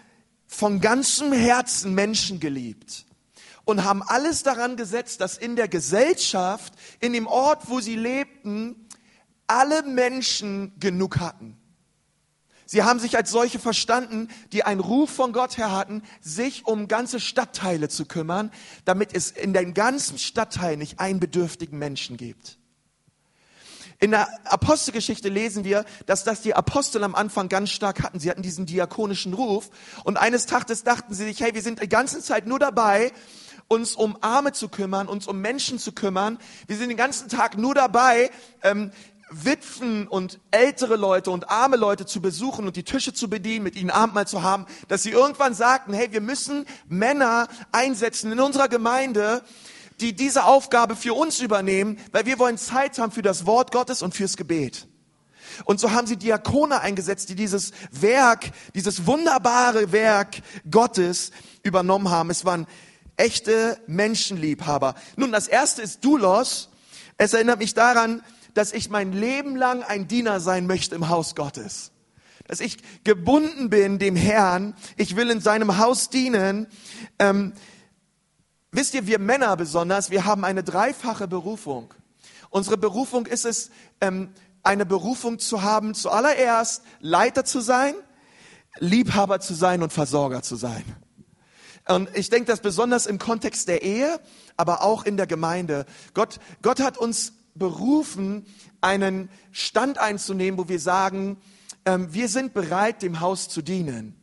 von 0.46 0.80
ganzem 0.80 1.32
Herzen 1.32 1.94
Menschen 1.94 2.40
geliebt 2.40 3.04
und 3.64 3.84
haben 3.84 4.02
alles 4.02 4.42
daran 4.42 4.76
gesetzt, 4.76 5.20
dass 5.20 5.36
in 5.36 5.56
der 5.56 5.68
Gesellschaft, 5.68 6.72
in 7.00 7.12
dem 7.12 7.26
Ort, 7.26 7.68
wo 7.68 7.80
sie 7.80 7.96
lebten, 7.96 8.88
alle 9.48 9.82
Menschen 9.82 10.72
genug 10.78 11.18
hatten. 11.18 11.56
Sie 12.66 12.82
haben 12.82 12.98
sich 12.98 13.16
als 13.16 13.30
solche 13.30 13.60
verstanden, 13.60 14.28
die 14.52 14.64
einen 14.64 14.80
Ruf 14.80 15.10
von 15.10 15.32
Gott 15.32 15.56
her 15.56 15.70
hatten, 15.70 16.02
sich 16.20 16.66
um 16.66 16.88
ganze 16.88 17.20
Stadtteile 17.20 17.88
zu 17.88 18.04
kümmern, 18.04 18.50
damit 18.84 19.14
es 19.14 19.30
in 19.30 19.54
dem 19.54 19.72
ganzen 19.72 20.18
Stadtteil 20.18 20.76
nicht 20.76 20.98
einen 20.98 21.20
bedürftigen 21.20 21.78
Menschen 21.78 22.16
gibt. 22.16 22.58
In 23.98 24.10
der 24.10 24.28
Apostelgeschichte 24.44 25.30
lesen 25.30 25.64
wir, 25.64 25.84
dass 26.04 26.24
das 26.24 26.42
die 26.42 26.54
Apostel 26.54 27.02
am 27.02 27.14
Anfang 27.14 27.48
ganz 27.48 27.70
stark 27.70 28.02
hatten. 28.02 28.20
Sie 28.20 28.28
hatten 28.28 28.42
diesen 28.42 28.66
diakonischen 28.66 29.32
Ruf 29.32 29.70
und 30.04 30.18
eines 30.18 30.44
Tages 30.44 30.82
dachten 30.84 31.14
sie 31.14 31.24
sich, 31.24 31.40
hey, 31.40 31.54
wir 31.54 31.62
sind 31.62 31.80
die 31.80 31.88
ganze 31.88 32.20
Zeit 32.20 32.46
nur 32.46 32.58
dabei, 32.58 33.12
uns 33.68 33.94
um 33.94 34.18
Arme 34.20 34.52
zu 34.52 34.68
kümmern, 34.68 35.08
uns 35.08 35.26
um 35.26 35.40
Menschen 35.40 35.78
zu 35.78 35.92
kümmern. 35.92 36.38
Wir 36.66 36.76
sind 36.76 36.90
den 36.90 36.98
ganzen 36.98 37.28
Tag 37.28 37.56
nur 37.56 37.74
dabei, 37.74 38.30
ähm, 38.62 38.90
Witwen 39.30 40.06
und 40.06 40.38
ältere 40.52 40.96
Leute 40.96 41.30
und 41.30 41.50
arme 41.50 41.76
Leute 41.76 42.06
zu 42.06 42.20
besuchen 42.20 42.66
und 42.66 42.76
die 42.76 42.84
Tische 42.84 43.12
zu 43.12 43.28
bedienen, 43.28 43.64
mit 43.64 43.74
ihnen 43.74 43.90
Abendmahl 43.90 44.26
zu 44.26 44.42
haben, 44.42 44.66
dass 44.88 45.02
sie 45.02 45.10
irgendwann 45.10 45.52
sagten, 45.52 45.92
hey, 45.92 46.12
wir 46.12 46.20
müssen 46.20 46.64
Männer 46.88 47.48
einsetzen 47.72 48.30
in 48.30 48.38
unserer 48.38 48.68
Gemeinde, 48.68 49.42
die 50.00 50.14
diese 50.14 50.44
Aufgabe 50.44 50.94
für 50.94 51.14
uns 51.14 51.40
übernehmen, 51.40 51.98
weil 52.12 52.26
wir 52.26 52.38
wollen 52.38 52.58
Zeit 52.58 52.98
haben 52.98 53.10
für 53.10 53.22
das 53.22 53.46
Wort 53.46 53.72
Gottes 53.72 54.02
und 54.02 54.14
fürs 54.14 54.36
Gebet. 54.36 54.86
Und 55.64 55.80
so 55.80 55.90
haben 55.90 56.06
sie 56.06 56.16
Diakone 56.16 56.80
eingesetzt, 56.80 57.28
die 57.28 57.34
dieses 57.34 57.72
Werk, 57.90 58.50
dieses 58.74 59.06
wunderbare 59.06 59.90
Werk 59.90 60.42
Gottes 60.70 61.30
übernommen 61.62 62.10
haben. 62.10 62.30
Es 62.30 62.44
waren 62.44 62.66
echte 63.16 63.80
Menschenliebhaber. 63.86 64.94
Nun, 65.16 65.32
das 65.32 65.48
erste 65.48 65.82
ist 65.82 66.04
Doulos. 66.04 66.68
Es 67.16 67.32
erinnert 67.32 67.58
mich 67.58 67.72
daran, 67.72 68.22
dass 68.56 68.72
ich 68.72 68.88
mein 68.88 69.12
Leben 69.12 69.54
lang 69.54 69.82
ein 69.82 70.08
Diener 70.08 70.40
sein 70.40 70.66
möchte 70.66 70.94
im 70.94 71.10
Haus 71.10 71.34
Gottes. 71.34 71.92
Dass 72.46 72.60
ich 72.60 72.78
gebunden 73.04 73.68
bin 73.68 73.98
dem 73.98 74.16
Herrn. 74.16 74.74
Ich 74.96 75.14
will 75.14 75.30
in 75.30 75.40
seinem 75.40 75.76
Haus 75.76 76.08
dienen. 76.08 76.66
Ähm, 77.18 77.52
wisst 78.70 78.94
ihr, 78.94 79.06
wir 79.06 79.18
Männer 79.18 79.56
besonders, 79.56 80.10
wir 80.10 80.24
haben 80.24 80.42
eine 80.42 80.62
dreifache 80.62 81.28
Berufung. 81.28 81.92
Unsere 82.48 82.78
Berufung 82.78 83.26
ist 83.26 83.44
es, 83.44 83.70
ähm, 84.00 84.32
eine 84.62 84.86
Berufung 84.86 85.38
zu 85.38 85.62
haben, 85.62 85.92
zuallererst 85.92 86.82
Leiter 87.00 87.44
zu 87.44 87.60
sein, 87.60 87.94
Liebhaber 88.78 89.38
zu 89.40 89.52
sein 89.52 89.82
und 89.82 89.92
Versorger 89.92 90.42
zu 90.42 90.56
sein. 90.56 90.84
Und 91.88 92.08
ich 92.16 92.30
denke 92.30 92.46
das 92.46 92.60
besonders 92.60 93.06
im 93.06 93.18
Kontext 93.18 93.68
der 93.68 93.82
Ehe, 93.82 94.18
aber 94.56 94.82
auch 94.82 95.04
in 95.04 95.16
der 95.16 95.26
Gemeinde. 95.26 95.84
Gott, 96.14 96.40
Gott 96.62 96.80
hat 96.80 96.96
uns 96.96 97.34
berufen, 97.58 98.46
einen 98.80 99.28
Stand 99.52 99.98
einzunehmen, 99.98 100.58
wo 100.58 100.68
wir 100.68 100.80
sagen, 100.80 101.38
ähm, 101.84 102.12
wir 102.12 102.28
sind 102.28 102.54
bereit, 102.54 103.02
dem 103.02 103.20
Haus 103.20 103.48
zu 103.48 103.62
dienen. 103.62 104.14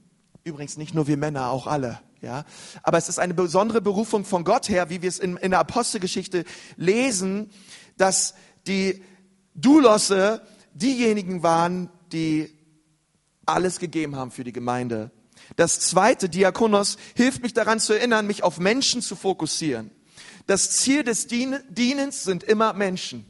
Übrigens 0.44 0.78
nicht 0.78 0.94
nur 0.94 1.08
wir 1.08 1.18
Männer, 1.18 1.50
auch 1.50 1.68
alle. 1.68 2.00
Ja, 2.22 2.46
aber 2.84 2.98
es 2.98 3.10
ist 3.10 3.20
eine 3.20 3.34
besondere 3.34 3.82
Berufung 3.82 4.24
von 4.24 4.46
Gott 4.46 4.70
her, 4.70 4.90
wie 4.90 5.02
wir 5.02 5.10
es 5.10 5.20
in, 5.20 5.36
in 5.36 5.52
der 5.52 5.60
Apostelgeschichte 5.60 6.46
lesen, 6.78 7.50
dass 7.98 8.34
die 8.66 9.04
Dulosse 9.56 10.42
diejenigen 10.74 11.44
waren, 11.44 11.90
die 12.14 12.50
alles 13.46 13.80
gegeben 13.80 14.16
haben 14.16 14.32
für 14.32 14.46
die 14.46 14.54
Gemeinde. 14.54 15.12
Das 15.58 15.82
zweite, 15.82 16.30
Diakonos, 16.30 16.98
hilft 17.16 17.44
mich 17.44 17.54
daran 17.54 17.80
zu 17.80 17.94
erinnern, 17.94 18.26
mich 18.26 18.44
auf 18.44 18.58
Menschen 18.58 19.02
zu 19.02 19.18
fokussieren. 19.18 19.92
Das 20.46 20.72
Ziel 20.72 21.04
des 21.04 21.28
Dienens 21.28 22.24
sind 22.24 22.44
immer 22.44 22.74
Menschen. 22.74 23.26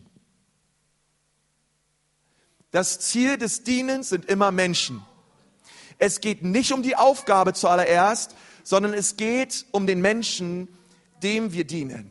Das 2.72 3.00
Ziel 3.00 3.38
des 3.38 3.63
Dienens 3.63 4.10
sind 4.10 4.25
immer 4.25 4.51
Menschen. 4.51 5.05
Es 6.00 6.22
geht 6.22 6.43
nicht 6.43 6.72
um 6.72 6.82
die 6.82 6.96
Aufgabe 6.96 7.53
zuallererst, 7.53 8.36
sondern 8.63 8.93
es 8.93 9.15
geht 9.15 9.65
um 9.72 9.86
den 9.86 10.01
Menschen, 10.01 10.67
dem 11.22 11.53
wir 11.53 11.65
dienen. 11.65 12.10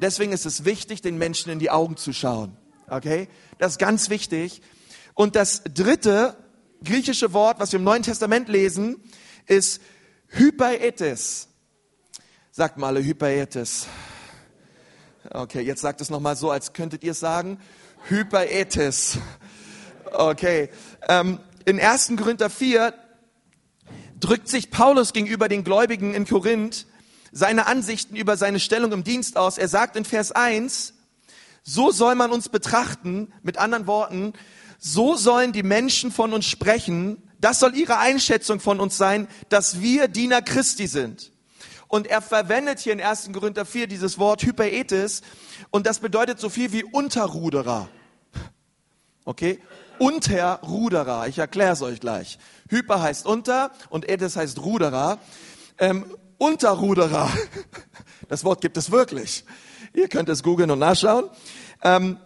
Deswegen 0.00 0.32
ist 0.32 0.46
es 0.46 0.64
wichtig, 0.64 1.00
den 1.00 1.16
Menschen 1.16 1.50
in 1.52 1.60
die 1.60 1.70
Augen 1.70 1.96
zu 1.96 2.12
schauen. 2.12 2.56
Okay? 2.88 3.28
Das 3.58 3.72
ist 3.72 3.78
ganz 3.78 4.10
wichtig. 4.10 4.62
Und 5.14 5.36
das 5.36 5.62
dritte 5.62 6.36
griechische 6.82 7.32
Wort, 7.32 7.60
was 7.60 7.72
wir 7.72 7.78
im 7.78 7.84
Neuen 7.84 8.02
Testament 8.02 8.48
lesen, 8.48 8.96
ist 9.46 9.80
Hyperetes. 10.28 11.48
Sagt 12.50 12.78
mal 12.78 12.88
alle 12.88 13.04
Hyperetes. 13.04 13.86
Okay, 15.30 15.62
jetzt 15.62 15.80
sagt 15.80 16.00
es 16.00 16.10
nochmal 16.10 16.36
so, 16.36 16.50
als 16.50 16.72
könntet 16.74 17.02
ihr 17.02 17.12
es 17.12 17.20
sagen. 17.20 17.58
Hyperetes. 18.08 19.18
Okay. 20.12 20.68
Ähm, 21.08 21.40
in 21.64 21.80
1. 21.80 22.12
Korinther 22.16 22.50
4 22.50 22.92
drückt 24.20 24.48
sich 24.48 24.70
Paulus 24.70 25.12
gegenüber 25.12 25.48
den 25.48 25.64
Gläubigen 25.64 26.14
in 26.14 26.26
Korinth 26.26 26.86
seine 27.32 27.66
Ansichten 27.66 28.16
über 28.16 28.36
seine 28.36 28.60
Stellung 28.60 28.92
im 28.92 29.02
Dienst 29.02 29.36
aus. 29.36 29.58
Er 29.58 29.68
sagt 29.68 29.96
in 29.96 30.04
Vers 30.04 30.30
1, 30.30 30.94
so 31.62 31.90
soll 31.90 32.14
man 32.14 32.30
uns 32.30 32.48
betrachten, 32.48 33.32
mit 33.42 33.56
anderen 33.58 33.86
Worten, 33.86 34.34
so 34.78 35.16
sollen 35.16 35.52
die 35.52 35.62
Menschen 35.62 36.12
von 36.12 36.32
uns 36.32 36.44
sprechen, 36.44 37.22
das 37.40 37.58
soll 37.58 37.74
ihre 37.74 37.98
Einschätzung 37.98 38.60
von 38.60 38.78
uns 38.78 38.96
sein, 38.96 39.26
dass 39.48 39.80
wir 39.80 40.08
Diener 40.08 40.42
Christi 40.42 40.86
sind. 40.86 41.32
Und 41.94 42.08
er 42.08 42.22
verwendet 42.22 42.80
hier 42.80 42.92
in 42.92 43.00
1. 43.00 43.30
Korinther 43.32 43.64
4 43.64 43.86
dieses 43.86 44.18
Wort 44.18 44.42
Hyperetes 44.42 45.22
und 45.70 45.86
das 45.86 46.00
bedeutet 46.00 46.40
so 46.40 46.48
viel 46.48 46.72
wie 46.72 46.82
Unterruderer. 46.82 47.88
Okay? 49.24 49.60
Unterruderer. 50.00 51.28
Ich 51.28 51.38
erkläre 51.38 51.72
es 51.74 51.82
euch 51.82 52.00
gleich. 52.00 52.40
Hyper 52.68 53.00
heißt 53.00 53.26
unter 53.26 53.70
und 53.90 54.08
Etes 54.08 54.34
heißt 54.34 54.58
Ruderer. 54.58 55.20
Ähm, 55.78 56.04
Unterruderer. 56.36 57.30
Das 58.28 58.42
Wort 58.42 58.60
gibt 58.60 58.76
es 58.76 58.90
wirklich. 58.90 59.44
Ihr 59.92 60.08
könnt 60.08 60.28
es 60.28 60.42
googeln 60.42 60.72
und 60.72 60.80
nachschauen. 60.80 61.30
Ähm, 61.84 62.18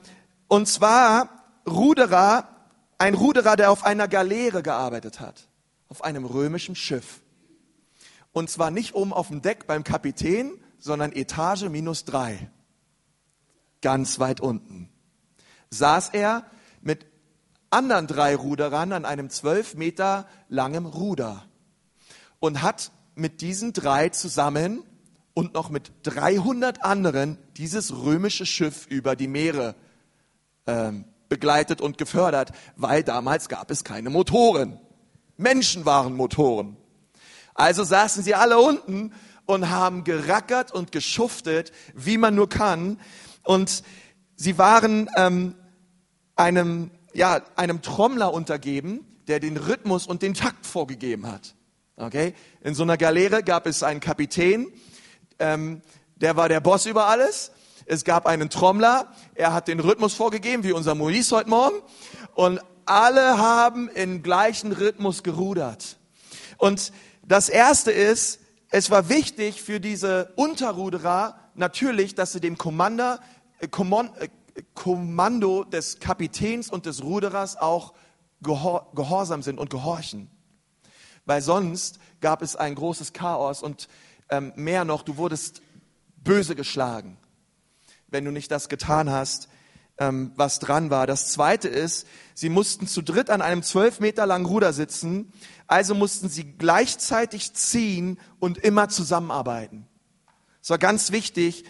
und 0.47 0.67
zwar 0.67 1.29
Ruderer, 1.69 2.49
ein 2.97 3.13
Ruderer, 3.13 3.57
der 3.57 3.71
auf 3.71 3.85
einer 3.85 4.09
Galeere 4.09 4.63
gearbeitet 4.63 5.21
hat. 5.21 5.47
Auf 5.91 6.03
einem 6.03 6.25
römischen 6.25 6.75
Schiff. 6.75 7.21
Und 8.33 8.51
zwar 8.51 8.71
nicht 8.71 8.95
oben 8.95 9.13
auf 9.13 9.29
dem 9.29 9.43
Deck 9.43 9.67
beim 9.67 9.85
Kapitän, 9.85 10.53
sondern 10.79 11.13
Etage 11.13 11.69
minus 11.69 12.05
drei. 12.05 12.51
Ganz 13.81 14.19
weit 14.19 14.41
unten. 14.41 14.89
Saß 15.71 16.11
er 16.11 16.45
mit 16.81 17.07
anderen 17.71 18.07
drei 18.07 18.35
Ruderern 18.35 18.93
an 18.93 19.05
einem 19.05 19.31
zwölf 19.31 19.75
Meter 19.75 20.27
langen 20.49 20.87
Ruder 20.87 21.45
und 22.41 22.63
hat 22.63 22.93
mit 23.15 23.41
diesen 23.41 23.73
drei 23.73 24.09
zusammen 24.09 24.85
und 25.35 25.55
noch 25.55 25.71
mit 25.71 25.93
300 26.05 26.85
anderen 26.85 27.39
dieses 27.57 27.95
römische 28.03 28.47
Schiff 28.47 28.87
über 28.87 29.17
die 29.17 29.29
Meere 29.29 29.75
ähm, 30.67 31.05
begleitet 31.29 31.81
und 31.81 31.99
gefördert, 31.99 32.53
weil 32.77 33.03
damals 33.03 33.49
gab 33.49 33.71
es 33.71 33.85
keine 33.85 34.11
Motoren. 34.11 34.81
Menschen 35.37 35.85
waren 35.85 36.15
Motoren. 36.15 36.77
Also 37.59 37.83
saßen 37.83 38.23
sie 38.23 38.37
alle 38.37 38.59
unten 38.61 39.12
und 39.45 39.69
haben 39.69 40.05
gerackert 40.05 40.73
und 40.73 40.93
geschuftet, 40.93 41.73
wie 41.93 42.17
man 42.17 42.37
nur 42.37 42.49
kann. 42.49 43.00
Und 43.43 43.83
sie 44.37 44.59
waren 44.59 45.11
ähm, 45.17 45.57
einem 46.37 46.93
ja, 47.15 47.43
einem 47.57 47.83
Trommler 47.83 48.33
untergeben, 48.33 49.05
der 49.27 49.41
den 49.41 49.57
Rhythmus 49.57 50.07
und 50.07 50.23
den 50.23 50.35
Takt 50.35 50.67
vorgegeben 50.67 51.27
hat. 51.27 51.57
Okay? 51.97 52.33
In 52.62 52.75
so 52.75 52.85
einer 52.85 52.97
Galeere 52.97 53.43
gab 53.43 53.67
es 53.67 53.83
einen 53.83 53.99
Kapitän, 53.99 54.69
ähm, 55.41 55.83
der 56.15 56.37
war 56.37 56.49
der 56.49 56.61
Boss 56.61 56.87
über 56.87 57.09
alles. 57.09 57.50
Es 57.87 58.05
gab 58.05 58.27
einen 58.27 58.50
Trommler, 58.50 59.12
er 59.35 59.53
hat 59.53 59.67
den 59.67 59.81
Rhythmus 59.81 60.15
vorgegeben, 60.15 60.62
wie 60.62 60.73
unser 60.73 60.95
Maurice 60.95 61.35
heute 61.35 61.50
Morgen. 61.50 61.77
Und 62.35 62.61
alle 62.85 63.38
haben 63.38 63.88
im 63.88 64.23
gleichen 64.23 64.71
Rhythmus 64.71 65.25
gerudert. 65.25 65.97
Und 66.59 66.93
das 67.29 67.51
erste 67.51 67.93
ist, 67.93 68.41
es 68.71 68.91
war 68.91 69.09
wichtig 69.09 69.63
für 69.63 69.81
diese 69.81 70.33
Unterruderer 70.37 71.39
natürlich, 71.55 72.15
dass 72.15 72.33
sie 72.33 72.41
dem 72.41 72.57
Commander, 72.57 73.21
äh, 73.61 73.67
äh 73.67 74.29
Kommando 74.75 75.63
des 75.63 76.01
Kapitäns 76.01 76.69
und 76.69 76.87
des 76.87 77.05
Ruderers 77.05 77.57
auch 77.57 77.93
gehor 78.41 78.91
gehorsam 78.95 79.43
sind 79.43 79.61
und 79.61 79.71
gehorchen. 79.71 80.31
Weil 81.27 81.43
sonst 81.43 82.01
gab 82.21 82.43
es 82.43 82.57
ein 82.57 82.75
großes 82.75 83.13
Chaos 83.13 83.63
und 83.63 83.89
ähm, 84.31 84.53
mehr 84.57 84.85
noch, 84.85 85.03
du 85.03 85.17
wurdest 85.17 85.63
böse 86.17 86.57
geschlagen, 86.57 87.19
wenn 88.09 88.25
du 88.25 88.33
nicht 88.33 88.51
das 88.51 88.69
getan 88.69 89.11
hast, 89.11 89.49
ähm, 89.99 90.33
was 90.37 90.59
dran 90.59 90.90
war. 90.90 91.07
Das 91.07 91.31
Zweite 91.33 91.69
ist, 91.69 92.07
sie 92.35 92.49
mussten 92.49 92.87
zu 92.87 93.02
dritt 93.02 93.31
an 93.31 93.43
einem 93.43 93.62
zwölf 93.62 94.00
Meter 94.00 94.26
langen 94.26 94.47
Ruder 94.47 94.73
sitzen, 94.73 95.33
also 95.67 95.95
mussten 95.95 96.28
sie 96.28 96.45
gleichzeitig 96.45 97.52
ziehen 97.52 98.19
und 98.38 98.59
immer 98.59 98.88
zusammenarbeiten. 98.88 99.87
Es 100.62 100.71
war 100.71 100.78
ganz 100.78 101.12
wichtig, 101.12 101.64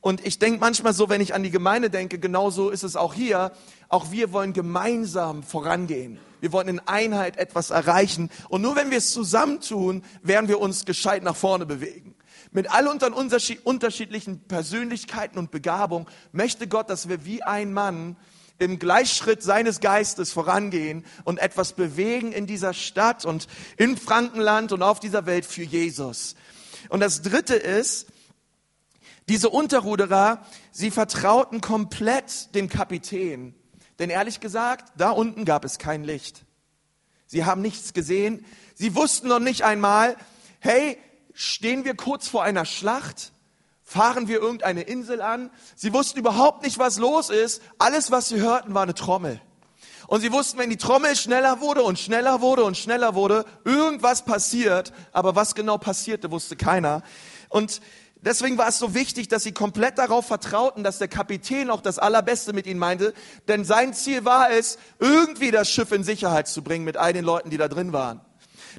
und 0.00 0.24
ich 0.26 0.38
denke 0.38 0.60
manchmal 0.60 0.94
so, 0.94 1.08
wenn 1.08 1.20
ich 1.20 1.34
an 1.34 1.42
die 1.42 1.50
Gemeinde 1.50 1.90
denke, 1.90 2.18
genauso 2.18 2.70
ist 2.70 2.82
es 2.82 2.96
auch 2.96 3.14
hier. 3.14 3.52
Auch 3.88 4.10
wir 4.10 4.32
wollen 4.32 4.52
gemeinsam 4.52 5.42
vorangehen. 5.42 6.18
Wir 6.40 6.52
wollen 6.52 6.68
in 6.68 6.80
Einheit 6.80 7.36
etwas 7.36 7.70
erreichen. 7.70 8.30
Und 8.48 8.62
nur 8.62 8.74
wenn 8.74 8.90
wir 8.90 8.98
es 8.98 9.12
zusammentun, 9.12 10.02
werden 10.22 10.48
wir 10.48 10.60
uns 10.60 10.84
gescheit 10.84 11.22
nach 11.22 11.36
vorne 11.36 11.66
bewegen. 11.66 12.11
Mit 12.52 12.70
all 12.70 12.86
unseren 12.86 13.14
unterschiedlichen 13.14 14.40
Persönlichkeiten 14.40 15.38
und 15.38 15.50
Begabung 15.50 16.08
möchte 16.32 16.68
Gott, 16.68 16.90
dass 16.90 17.08
wir 17.08 17.24
wie 17.24 17.42
ein 17.42 17.72
Mann 17.72 18.16
im 18.58 18.78
Gleichschritt 18.78 19.42
seines 19.42 19.80
Geistes 19.80 20.32
vorangehen 20.32 21.04
und 21.24 21.38
etwas 21.38 21.72
bewegen 21.72 22.30
in 22.30 22.46
dieser 22.46 22.74
Stadt 22.74 23.24
und 23.24 23.48
in 23.78 23.96
Frankenland 23.96 24.72
und 24.72 24.82
auf 24.82 25.00
dieser 25.00 25.24
Welt 25.24 25.46
für 25.46 25.62
Jesus. 25.62 26.36
Und 26.90 27.00
das 27.00 27.22
Dritte 27.22 27.54
ist, 27.54 28.08
diese 29.28 29.48
Unterruderer, 29.48 30.44
sie 30.72 30.90
vertrauten 30.90 31.60
komplett 31.60 32.54
dem 32.54 32.68
Kapitän. 32.68 33.54
Denn 33.98 34.10
ehrlich 34.10 34.40
gesagt, 34.40 34.92
da 34.96 35.10
unten 35.10 35.44
gab 35.44 35.64
es 35.64 35.78
kein 35.78 36.04
Licht. 36.04 36.44
Sie 37.26 37.44
haben 37.44 37.62
nichts 37.62 37.94
gesehen. 37.94 38.44
Sie 38.74 38.94
wussten 38.94 39.28
noch 39.28 39.38
nicht 39.38 39.62
einmal, 39.62 40.16
hey, 40.58 40.98
stehen 41.34 41.84
wir 41.84 41.94
kurz 41.94 42.28
vor 42.28 42.42
einer 42.42 42.64
Schlacht? 42.64 43.32
Fahren 43.84 44.26
wir 44.26 44.40
irgendeine 44.40 44.82
Insel 44.82 45.20
an? 45.20 45.50
Sie 45.76 45.92
wussten 45.92 46.18
überhaupt 46.18 46.62
nicht, 46.62 46.78
was 46.78 46.98
los 46.98 47.30
ist. 47.30 47.60
Alles, 47.78 48.10
was 48.10 48.28
sie 48.28 48.40
hörten, 48.40 48.74
war 48.74 48.84
eine 48.84 48.94
Trommel. 48.94 49.40
Und 50.06 50.20
sie 50.20 50.32
wussten, 50.32 50.58
wenn 50.58 50.70
die 50.70 50.76
Trommel 50.76 51.16
schneller 51.16 51.60
wurde 51.60 51.82
und 51.82 51.98
schneller 51.98 52.40
wurde 52.40 52.64
und 52.64 52.76
schneller 52.76 53.14
wurde, 53.14 53.44
irgendwas 53.64 54.24
passiert. 54.24 54.92
Aber 55.12 55.36
was 55.36 55.54
genau 55.54 55.78
passierte, 55.78 56.30
wusste 56.30 56.56
keiner. 56.56 57.02
Und 57.48 57.80
deswegen 58.20 58.58
war 58.58 58.68
es 58.68 58.78
so 58.78 58.94
wichtig, 58.94 59.28
dass 59.28 59.42
sie 59.42 59.52
komplett 59.52 59.98
darauf 59.98 60.26
vertrauten, 60.26 60.84
dass 60.84 60.98
der 60.98 61.08
Kapitän 61.08 61.70
auch 61.70 61.80
das 61.80 61.98
Allerbeste 61.98 62.52
mit 62.52 62.66
ihnen 62.66 62.80
meinte. 62.80 63.14
Denn 63.48 63.64
sein 63.64 63.94
Ziel 63.94 64.24
war 64.24 64.50
es, 64.50 64.78
irgendwie 64.98 65.50
das 65.50 65.70
Schiff 65.70 65.92
in 65.92 66.04
Sicherheit 66.04 66.48
zu 66.48 66.62
bringen 66.62 66.84
mit 66.84 66.96
all 66.96 67.12
den 67.12 67.24
Leuten, 67.24 67.50
die 67.50 67.58
da 67.58 67.68
drin 67.68 67.92
waren. 67.92 68.20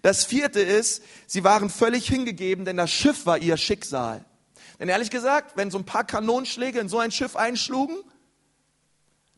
Das 0.02 0.26
vierte 0.26 0.60
ist, 0.60 1.04
sie 1.28 1.44
waren 1.44 1.70
völlig 1.70 2.08
hingegeben, 2.08 2.66
denn 2.66 2.78
das 2.78 2.92
Schiff 2.92 3.26
war 3.26 3.38
ihr 3.38 3.58
Schicksal. 3.58 4.26
Denn 4.80 4.90
ehrlich 4.90 5.12
gesagt, 5.12 5.56
wenn 5.56 5.72
so 5.72 5.78
ein 5.78 5.86
paar 5.86 6.04
Kanonenschläge 6.04 6.80
in 6.80 6.90
so 6.90 7.00
ein 7.00 7.12
Schiff 7.12 7.36
einschlugen, 7.36 7.98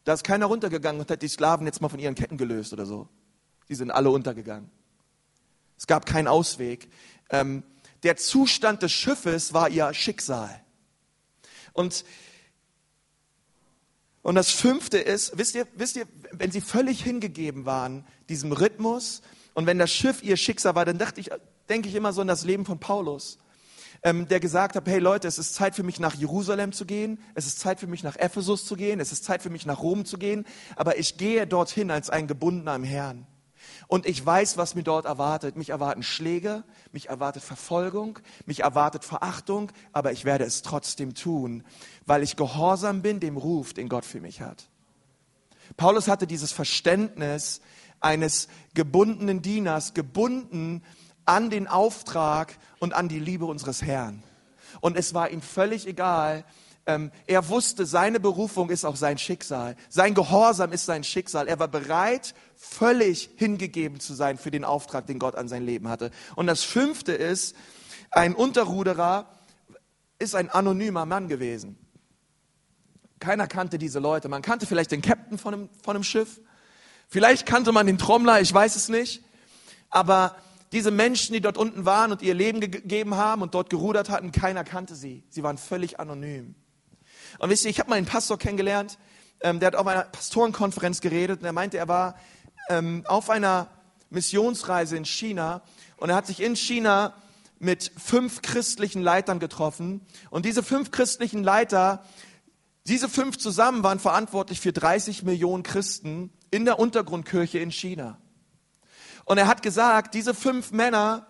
da 0.05 0.13
ist 0.13 0.24
keiner 0.24 0.45
runtergegangen 0.45 1.01
und 1.01 1.12
hat 1.12 1.21
die 1.21 1.27
Sklaven 1.27 1.65
jetzt 1.65 1.81
mal 1.81 1.89
von 1.89 2.00
ihren 2.00 2.15
Ketten 2.15 2.38
gelöst 2.38 2.74
oder 2.74 2.85
so. 2.85 3.09
Die 3.69 3.75
sind 3.75 3.91
alle 3.91 4.09
untergegangen. 4.09 4.69
Es 5.77 5.88
gab 5.88 6.05
keinen 6.05 6.27
Ausweg. 6.27 6.89
Ähm, 7.29 7.63
der 8.03 8.15
Zustand 8.17 8.83
des 8.83 8.91
Schiffes 8.91 9.53
war 9.53 9.69
ihr 9.69 9.91
Schicksal. 9.93 10.63
Und, 11.74 12.05
und 14.21 14.35
das 14.35 14.51
fünfte 14.51 14.97
ist, 14.97 15.38
wisst 15.38 15.55
ihr, 15.55 15.67
wisst 15.75 15.95
ihr, 15.95 16.07
wenn 16.31 16.51
sie 16.51 16.62
völlig 16.62 17.03
hingegeben 17.03 17.65
waren, 17.65 18.05
diesem 18.29 18.51
Rhythmus, 18.51 19.21
und 19.55 19.65
wenn 19.65 19.79
das 19.79 19.91
Schiff 19.91 20.21
ihr 20.21 20.38
Schicksal 20.38 20.75
war, 20.75 20.85
dann 20.85 21.00
dachte 21.00 21.19
ich, 21.19 21.31
denke 21.67 21.89
ich 21.89 21.95
immer 21.95 22.13
so 22.13 22.21
an 22.21 22.27
das 22.27 22.45
Leben 22.45 22.65
von 22.65 22.79
Paulus 22.79 23.39
ähm, 24.05 24.27
der 24.27 24.39
gesagt 24.39 24.75
hat, 24.75 24.88
hey 24.88 25.00
Leute, 25.00 25.27
es 25.27 25.39
ist 25.39 25.55
Zeit 25.55 25.75
für 25.75 25.81
mich 25.81 26.00
nach 26.00 26.13
Jerusalem 26.13 26.71
zu 26.71 26.85
gehen, 26.85 27.19
es 27.33 27.47
ist 27.47 27.59
Zeit 27.59 27.79
für 27.79 27.88
mich 27.88 28.03
nach 28.03 28.15
Ephesus 28.15 28.63
zu 28.65 28.75
gehen, 28.75 29.00
es 29.00 29.12
ist 29.12 29.24
Zeit 29.24 29.41
für 29.41 29.50
mich 29.50 29.65
nach 29.65 29.81
Rom 29.81 30.05
zu 30.05 30.19
gehen, 30.19 30.45
aber 30.75 31.00
ich 31.00 31.17
gehe 31.17 31.47
dorthin 31.47 31.89
als 31.89 32.12
ein 32.12 32.27
Gebundener 32.27 32.75
im 32.75 32.83
Herrn. 32.83 33.25
Und 33.88 34.05
ich 34.05 34.24
weiß, 34.24 34.57
was 34.57 34.75
mir 34.75 34.83
dort 34.83 35.05
erwartet. 35.05 35.55
Mich 35.55 35.69
erwarten 35.69 36.03
Schläge, 36.03 36.63
mich 36.91 37.09
erwartet 37.09 37.43
Verfolgung, 37.43 38.19
mich 38.45 38.59
erwartet 38.59 39.03
Verachtung, 39.03 39.71
aber 39.91 40.12
ich 40.12 40.24
werde 40.24 40.43
es 40.43 40.62
trotzdem 40.62 41.15
tun, 41.15 41.63
weil 42.05 42.21
ich 42.21 42.35
gehorsam 42.35 43.01
bin 43.01 43.19
dem 43.19 43.38
Ruf, 43.38 43.74
den 43.74 43.89
Gott 43.89 44.05
für 44.05 44.21
mich 44.21 44.41
hat. 44.41 44.69
Paulus 45.77 46.07
hatte 46.07 46.27
dieses 46.27 46.51
Verständnis 46.51 47.59
eines 48.00 48.48
gebundenen 48.74 49.42
Dieners, 49.42 49.94
gebunden 49.94 50.84
an 51.25 51.50
den 51.50 51.68
Auftrag 51.68 52.58
und 52.80 52.94
an 52.94 53.10
die 53.10 53.20
Liebe 53.20 53.46
unseres 53.46 53.82
Herrn. 53.82 54.24
Und 54.82 54.98
es 54.98 55.14
war 55.14 55.30
ihm 55.30 55.42
völlig 55.42 55.88
egal, 55.88 56.46
ähm, 56.88 57.12
er 57.25 57.50
wusste, 57.50 57.86
seine 57.86 58.20
Berufung 58.20 58.70
ist 58.70 58.86
auch 58.86 58.96
sein 58.96 59.18
Schicksal. 59.18 59.75
Sein 59.90 60.14
Gehorsam 60.14 60.72
ist 60.72 60.86
sein 60.86 61.04
Schicksal. 61.04 61.48
Er 61.48 61.58
war 61.58 61.68
bereit, 61.68 62.36
völlig 62.56 63.32
hingegeben 63.38 64.00
zu 64.00 64.14
sein 64.14 64.38
für 64.38 64.52
den 64.52 64.64
Auftrag, 64.64 65.08
den 65.08 65.18
Gott 65.18 65.36
an 65.36 65.48
sein 65.48 65.66
Leben 65.66 65.88
hatte. 65.88 66.12
Und 66.36 66.46
das 66.46 66.64
fünfte 66.64 67.14
ist, 67.14 67.55
ein 68.12 68.36
Unterruderer 68.36 69.27
ist 70.20 70.36
ein 70.36 70.50
anonymer 70.50 71.05
Mann 71.05 71.27
gewesen. 71.27 71.77
Keiner 73.20 73.48
kannte 73.48 73.79
diese 73.79 74.00
Leute. 74.00 74.29
Man 74.29 74.44
kannte 74.44 74.68
vielleicht 74.68 74.92
den 74.92 75.01
Captain 75.01 75.40
von 75.40 75.53
einem, 75.53 75.70
von 75.84 75.96
einem 75.96 76.03
Schiff. 76.03 76.40
Vielleicht 77.07 77.46
kannte 77.46 77.72
man 77.72 77.87
den 77.87 77.98
Trommler, 77.98 78.41
ich 78.41 78.53
weiß 78.53 78.75
es 78.75 78.89
nicht. 78.89 79.24
Aber 79.89 80.35
diese 80.72 80.91
Menschen, 80.91 81.33
die 81.33 81.41
dort 81.41 81.57
unten 81.57 81.85
waren 81.85 82.11
und 82.11 82.22
ihr 82.22 82.33
Leben 82.33 82.59
gegeben 82.59 83.15
haben 83.15 83.41
und 83.41 83.53
dort 83.53 83.70
gerudert 83.70 84.09
hatten, 84.09 84.31
keiner 84.31 84.63
kannte 84.63 84.96
sie. 84.96 85.24
Sie 85.29 85.44
waren 85.44 85.57
völlig 85.57 86.00
anonym. 86.00 86.55
Und 87.39 87.50
wisst 87.50 87.65
ihr, 87.65 87.72
ich 87.72 87.79
habe 87.79 87.89
mal 87.89 87.96
einen 87.96 88.05
Pastor 88.05 88.37
kennengelernt, 88.37 88.98
ähm, 89.41 89.59
der 89.59 89.68
hat 89.68 89.75
auf 89.75 89.87
einer 89.87 90.03
Pastorenkonferenz 90.03 91.01
geredet 91.01 91.39
und 91.39 91.46
er 91.46 91.53
meinte, 91.53 91.77
er 91.77 91.87
war 91.87 92.15
ähm, 92.70 93.03
auf 93.07 93.29
einer 93.29 93.68
Missionsreise 94.09 94.98
in 94.98 95.05
China 95.05 95.61
und 95.98 96.09
er 96.09 96.15
hat 96.15 96.27
sich 96.27 96.41
in 96.41 96.55
China 96.55 97.13
mit 97.59 97.91
fünf 97.98 98.41
christlichen 98.41 99.01
Leitern 99.01 99.39
getroffen. 99.39 100.05
Und 100.29 100.46
diese 100.46 100.61
fünf 100.63 100.91
christlichen 100.91 101.44
Leiter, 101.44 102.03
diese 102.87 103.09
fünf 103.09 103.37
zusammen 103.37 103.83
waren 103.83 104.00
verantwortlich 104.00 104.59
für 104.61 104.71
30 104.71 105.24
Millionen 105.24 105.63
Christen 105.63 106.31
in 106.51 106.65
der 106.65 106.79
Untergrundkirche 106.79 107.59
in 107.59 107.71
China. 107.71 108.19
Und 109.25 109.39
er 109.39 109.48
hat 109.48 109.63
gesagt, 109.63 110.13
diese 110.13 110.33
fünf 110.33 110.71
Männer, 110.71 111.25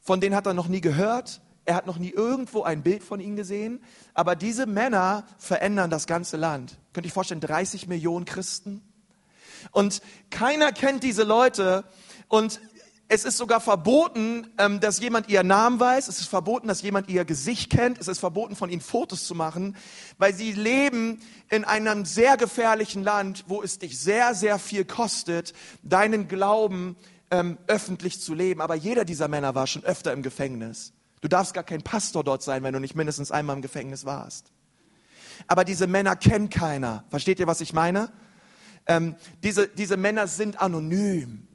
von 0.00 0.20
denen 0.20 0.36
hat 0.36 0.46
er 0.46 0.52
noch 0.52 0.68
nie 0.68 0.82
gehört, 0.82 1.40
er 1.64 1.76
hat 1.76 1.86
noch 1.86 1.98
nie 1.98 2.10
irgendwo 2.10 2.62
ein 2.62 2.82
Bild 2.82 3.02
von 3.02 3.20
ihnen 3.20 3.36
gesehen, 3.36 3.82
aber 4.12 4.36
diese 4.36 4.66
Männer 4.66 5.24
verändern 5.38 5.88
das 5.88 6.06
ganze 6.06 6.36
Land. 6.36 6.78
Könnt 6.92 7.06
ihr 7.06 7.08
euch 7.08 7.14
vorstellen, 7.14 7.40
30 7.40 7.88
Millionen 7.88 8.26
Christen? 8.26 8.82
Und 9.70 10.02
keiner 10.28 10.72
kennt 10.72 11.02
diese 11.02 11.22
Leute 11.22 11.84
und 12.28 12.60
es 13.08 13.24
ist 13.24 13.36
sogar 13.36 13.60
verboten, 13.60 14.46
ähm, 14.58 14.80
dass 14.80 15.00
jemand 15.00 15.28
ihr 15.28 15.42
Namen 15.42 15.78
weiß. 15.78 16.08
Es 16.08 16.20
ist 16.20 16.28
verboten, 16.28 16.68
dass 16.68 16.82
jemand 16.82 17.08
ihr 17.08 17.24
Gesicht 17.24 17.70
kennt. 17.70 17.98
Es 17.98 18.08
ist 18.08 18.18
verboten, 18.18 18.56
von 18.56 18.70
ihnen 18.70 18.80
Fotos 18.80 19.24
zu 19.24 19.34
machen, 19.34 19.76
weil 20.16 20.34
sie 20.34 20.52
leben 20.52 21.20
in 21.50 21.64
einem 21.64 22.06
sehr 22.06 22.36
gefährlichen 22.36 23.02
Land, 23.02 23.44
wo 23.46 23.62
es 23.62 23.78
dich 23.78 23.98
sehr, 23.98 24.34
sehr 24.34 24.58
viel 24.58 24.84
kostet, 24.84 25.52
deinen 25.82 26.28
Glauben 26.28 26.96
ähm, 27.30 27.58
öffentlich 27.66 28.20
zu 28.20 28.32
leben. 28.34 28.62
Aber 28.62 28.74
jeder 28.74 29.04
dieser 29.04 29.28
Männer 29.28 29.54
war 29.54 29.66
schon 29.66 29.84
öfter 29.84 30.12
im 30.12 30.22
Gefängnis. 30.22 30.92
Du 31.20 31.28
darfst 31.28 31.54
gar 31.54 31.64
kein 31.64 31.82
Pastor 31.82 32.24
dort 32.24 32.42
sein, 32.42 32.62
wenn 32.62 32.72
du 32.72 32.80
nicht 32.80 32.94
mindestens 32.94 33.30
einmal 33.30 33.56
im 33.56 33.62
Gefängnis 33.62 34.04
warst. 34.04 34.50
Aber 35.46 35.64
diese 35.64 35.86
Männer 35.86 36.16
kennt 36.16 36.52
keiner. 36.52 37.04
Versteht 37.10 37.38
ihr, 37.38 37.46
was 37.46 37.60
ich 37.60 37.72
meine? 37.74 38.10
Ähm, 38.86 39.14
diese, 39.42 39.68
diese 39.68 39.96
Männer 39.96 40.26
sind 40.26 40.60
anonym. 40.60 41.48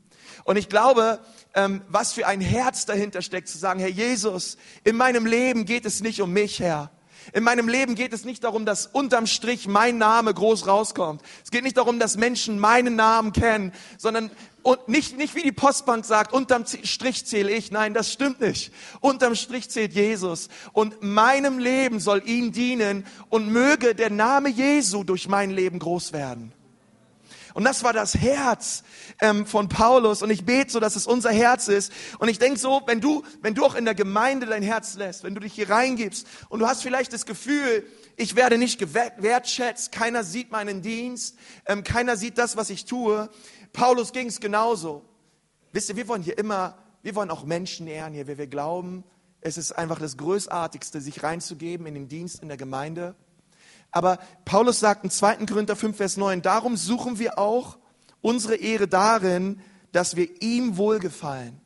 Und 0.44 0.58
ich 0.58 0.70
glaube, 0.70 1.20
ähm, 1.54 1.82
was 1.90 2.14
für 2.14 2.28
ein 2.28 2.42
Herz 2.42 2.86
dahinter 2.86 3.22
steckt, 3.22 3.48
zu 3.48 3.58
sagen, 3.58 3.80
Herr 3.80 3.90
Jesus, 3.90 4.58
in 4.84 4.96
meinem 4.96 5.26
Leben 5.26 5.66
geht 5.66 5.86
es 5.86 6.02
nicht 6.02 6.22
um 6.22 6.32
mich, 6.32 6.60
Herr. 6.60 6.92
In 7.34 7.44
meinem 7.44 7.68
Leben 7.68 7.96
geht 7.96 8.14
es 8.14 8.26
nicht 8.26 8.44
darum, 8.44 8.66
dass 8.66 8.88
unterm 8.88 9.28
Strich 9.28 9.68
mein 9.68 9.98
Name 9.98 10.34
groß 10.34 10.68
rauskommt. 10.68 11.22
Es 11.44 11.52
geht 11.52 11.64
nicht 11.64 11.78
darum, 11.78 12.00
dass 12.00 12.18
Menschen 12.18 12.60
meinen 12.60 12.96
Namen 12.96 13.34
kennen, 13.34 13.72
sondern 13.98 14.32
und 14.62 14.90
nicht, 14.90 15.18
nicht 15.18 15.36
wie 15.36 15.44
die 15.44 15.52
Postbank 15.52 16.06
sagt, 16.06 16.34
unterm 16.34 16.66
Strich 16.66 17.26
zähle 17.26 17.52
ich. 17.52 17.72
Nein, 17.72 17.94
das 17.94 18.12
stimmt 18.12 18.42
nicht. 18.42 18.74
Unterm 19.00 19.36
Strich 19.36 19.70
zählt 19.70 19.94
Jesus. 19.94 20.50
Und 20.74 21.02
meinem 21.02 21.60
Leben 21.60 22.00
soll 22.00 22.22
ihn 22.26 22.52
dienen 22.52 23.06
und 23.30 23.52
möge 23.52 23.96
der 23.96 24.10
Name 24.10 24.50
Jesu 24.50 25.04
durch 25.04 25.28
mein 25.28 25.52
Leben 25.52 25.80
groß 25.80 26.14
werden. 26.14 26.52
Und 27.54 27.64
das 27.64 27.84
war 27.84 27.94
das 27.94 28.16
Herz 28.16 28.84
ähm, 29.22 29.46
von 29.46 29.70
Paulus. 29.70 30.22
Und 30.22 30.30
ich 30.30 30.46
bete 30.46 30.72
so, 30.72 30.80
dass 30.80 30.96
es 30.96 31.08
unser 31.08 31.32
Herz 31.32 31.68
ist. 31.68 31.92
Und 32.20 32.30
ich 32.30 32.40
denke 32.40 32.60
so, 32.60 32.82
wenn 32.86 33.02
du, 33.02 33.24
wenn 33.42 33.56
du 33.56 33.66
auch 33.66 33.76
in 33.76 33.86
der 33.86 33.96
Gemeinde 33.96 34.46
dein 34.46 34.64
Herz 34.64 34.96
lässt, 34.96 35.24
wenn 35.24 35.36
du 35.36 35.42
dich 35.42 35.54
hier 35.54 35.70
reingibst 35.70 36.28
und 36.50 36.60
du 36.60 36.68
hast 36.68 36.82
vielleicht 36.82 37.14
das 37.14 37.26
Gefühl, 37.26 37.86
ich 38.16 38.36
werde 38.36 38.58
nicht 38.58 38.80
gewertschätzt, 38.80 39.92
keiner 39.92 40.24
sieht 40.24 40.52
meinen 40.52 40.82
Dienst, 40.82 41.38
ähm, 41.66 41.84
keiner 41.84 42.18
sieht 42.18 42.38
das, 42.38 42.58
was 42.58 42.70
ich 42.70 42.86
tue. 42.86 43.30
Paulus 43.74 44.12
ging 44.12 44.28
es 44.28 44.40
genauso. 44.40 45.06
Wisst 45.72 45.90
ihr, 45.90 45.96
wir 45.96 46.08
wollen 46.08 46.24
hier 46.24 46.38
immer, 46.38 46.78
wir 47.02 47.16
wollen 47.16 47.32
auch 47.32 47.44
Menschen 47.44 47.88
ehren 47.88 48.14
hier, 48.14 48.28
weil 48.28 48.38
wir 48.38 48.48
glauben, 48.48 49.04
es 49.42 49.58
ist 49.58 49.72
einfach 49.72 50.00
das 50.00 50.18
Größartigste, 50.18 51.00
sich 51.00 51.24
reinzugeben 51.24 51.86
in 51.86 51.94
den 51.94 52.08
Dienst 52.08 52.42
in 52.42 52.50
der 52.50 52.58
Gemeinde. 52.58 53.16
Aber 53.92 54.20
Paulus 54.46 54.80
sagt 54.80 55.04
in 55.04 55.10
2. 55.10 55.46
Korinther 55.48 55.76
5, 55.76 55.98
Vers 55.98 56.18
9, 56.18 56.42
darum 56.42 56.78
suchen 56.78 57.20
wir 57.20 57.40
auch 57.40 57.78
unsere 58.22 58.56
Ehre 58.56 58.88
darin, 58.88 59.62
dass 59.92 60.16
wir 60.16 60.42
ihm 60.42 60.78
wohlgefallen. 60.78 61.60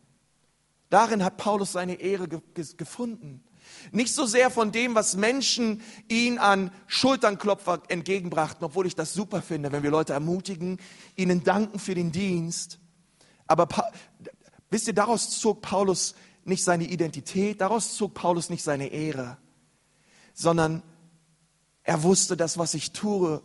Darin 0.89 1.23
hat 1.23 1.37
Paulus 1.37 1.71
seine 1.73 1.95
Ehre 1.95 2.27
ge 2.27 2.39
gefunden. 2.77 3.43
Nicht 3.91 4.13
so 4.13 4.25
sehr 4.25 4.49
von 4.49 4.71
dem, 4.71 4.95
was 4.95 5.15
Menschen 5.15 5.81
ihn 6.07 6.37
an 6.37 6.71
Schulternklopfer 6.87 7.81
entgegenbrachten, 7.87 8.63
obwohl 8.63 8.85
ich 8.85 8.95
das 8.95 9.13
super 9.13 9.41
finde, 9.41 9.71
wenn 9.71 9.83
wir 9.83 9.91
Leute 9.91 10.13
ermutigen, 10.13 10.79
ihnen 11.15 11.43
danken 11.43 11.79
für 11.79 11.95
den 11.95 12.11
Dienst. 12.11 12.79
Aber 13.47 13.67
wisst 14.69 14.87
ihr, 14.87 14.93
daraus 14.93 15.39
zog 15.39 15.61
Paulus 15.61 16.15
nicht 16.45 16.63
seine 16.63 16.85
Identität, 16.85 17.61
daraus 17.61 17.95
zog 17.95 18.13
Paulus 18.13 18.49
nicht 18.49 18.63
seine 18.63 18.87
Ehre, 18.87 19.37
sondern 20.33 20.83
er 21.83 22.03
wusste, 22.03 22.37
dass 22.37 22.57
was 22.57 22.73
ich 22.73 22.91
tue, 22.91 23.41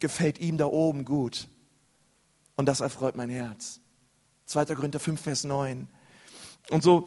gefällt 0.00 0.38
ihm 0.40 0.58
da 0.58 0.66
oben 0.66 1.04
gut. 1.04 1.46
Und 2.56 2.66
das 2.66 2.80
erfreut 2.80 3.16
mein 3.16 3.30
Herz. 3.30 3.80
2. 4.46 4.64
Korinther 4.74 4.98
5, 4.98 5.20
Vers 5.20 5.44
9. 5.44 5.86
Und 6.70 6.82
so 6.82 7.06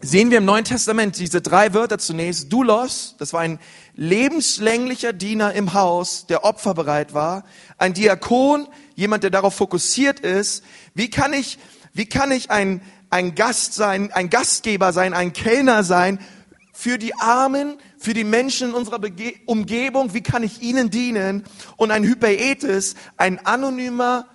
sehen 0.00 0.30
wir 0.30 0.38
im 0.38 0.44
Neuen 0.44 0.64
Testament 0.64 1.18
diese 1.18 1.40
drei 1.40 1.72
Wörter 1.72 1.98
zunächst. 1.98 2.52
Doulos, 2.52 3.14
das 3.18 3.32
war 3.32 3.40
ein 3.40 3.58
lebenslänglicher 3.94 5.12
Diener 5.12 5.52
im 5.52 5.72
Haus, 5.74 6.26
der 6.26 6.44
opferbereit 6.44 7.14
war. 7.14 7.44
Ein 7.78 7.94
Diakon, 7.94 8.68
jemand, 8.94 9.22
der 9.22 9.30
darauf 9.30 9.54
fokussiert 9.54 10.20
ist. 10.20 10.64
Wie 10.94 11.08
kann 11.08 11.32
ich, 11.32 11.58
wie 11.92 12.06
kann 12.06 12.32
ich 12.32 12.50
ein, 12.50 12.82
ein 13.10 13.34
Gast 13.34 13.74
sein, 13.74 14.12
ein 14.12 14.28
Gastgeber 14.28 14.92
sein, 14.92 15.14
ein 15.14 15.32
Kellner 15.32 15.84
sein 15.84 16.18
für 16.72 16.98
die 16.98 17.14
Armen, 17.14 17.78
für 17.98 18.14
die 18.14 18.24
Menschen 18.24 18.70
in 18.70 18.74
unserer 18.74 18.98
Bege 18.98 19.34
Umgebung? 19.46 20.14
Wie 20.14 20.22
kann 20.22 20.42
ich 20.42 20.62
ihnen 20.62 20.90
dienen? 20.90 21.44
Und 21.76 21.90
ein 21.90 22.04
Hyperetes, 22.04 22.94
ein 23.16 23.44
anonymer, 23.44 24.26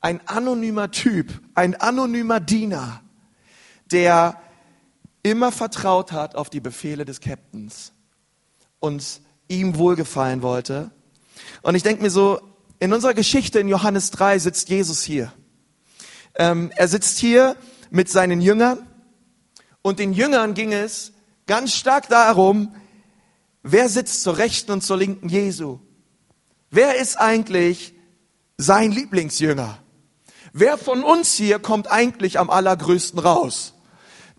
ein 0.00 0.20
anonymer 0.26 0.90
Typ, 0.90 1.40
ein 1.54 1.74
anonymer 1.74 2.40
Diener, 2.40 3.02
der 3.90 4.40
immer 5.22 5.52
vertraut 5.52 6.12
hat 6.12 6.34
auf 6.34 6.50
die 6.50 6.60
Befehle 6.60 7.04
des 7.04 7.20
Captains 7.20 7.92
und 8.80 9.20
ihm 9.48 9.76
wohlgefallen 9.76 10.42
wollte. 10.42 10.90
Und 11.62 11.74
ich 11.74 11.82
denke 11.82 12.02
mir 12.02 12.10
so, 12.10 12.40
in 12.78 12.92
unserer 12.92 13.14
Geschichte 13.14 13.58
in 13.58 13.68
Johannes 13.68 14.10
3 14.12 14.38
sitzt 14.38 14.68
Jesus 14.68 15.02
hier. 15.02 15.32
Ähm, 16.36 16.70
er 16.76 16.86
sitzt 16.86 17.18
hier 17.18 17.56
mit 17.90 18.08
seinen 18.08 18.40
Jüngern 18.40 18.86
und 19.82 19.98
den 19.98 20.12
Jüngern 20.12 20.54
ging 20.54 20.72
es 20.72 21.12
ganz 21.46 21.74
stark 21.74 22.08
darum, 22.08 22.74
wer 23.62 23.88
sitzt 23.88 24.22
zur 24.22 24.38
Rechten 24.38 24.72
und 24.72 24.82
zur 24.82 24.96
Linken 24.96 25.28
Jesu? 25.28 25.78
Wer 26.70 26.96
ist 26.96 27.16
eigentlich 27.16 27.94
sein 28.56 28.92
Lieblingsjünger? 28.92 29.78
Wer 30.52 30.78
von 30.78 31.04
uns 31.04 31.34
hier 31.34 31.58
kommt 31.58 31.90
eigentlich 31.90 32.38
am 32.38 32.50
allergrößten 32.50 33.18
raus? 33.18 33.74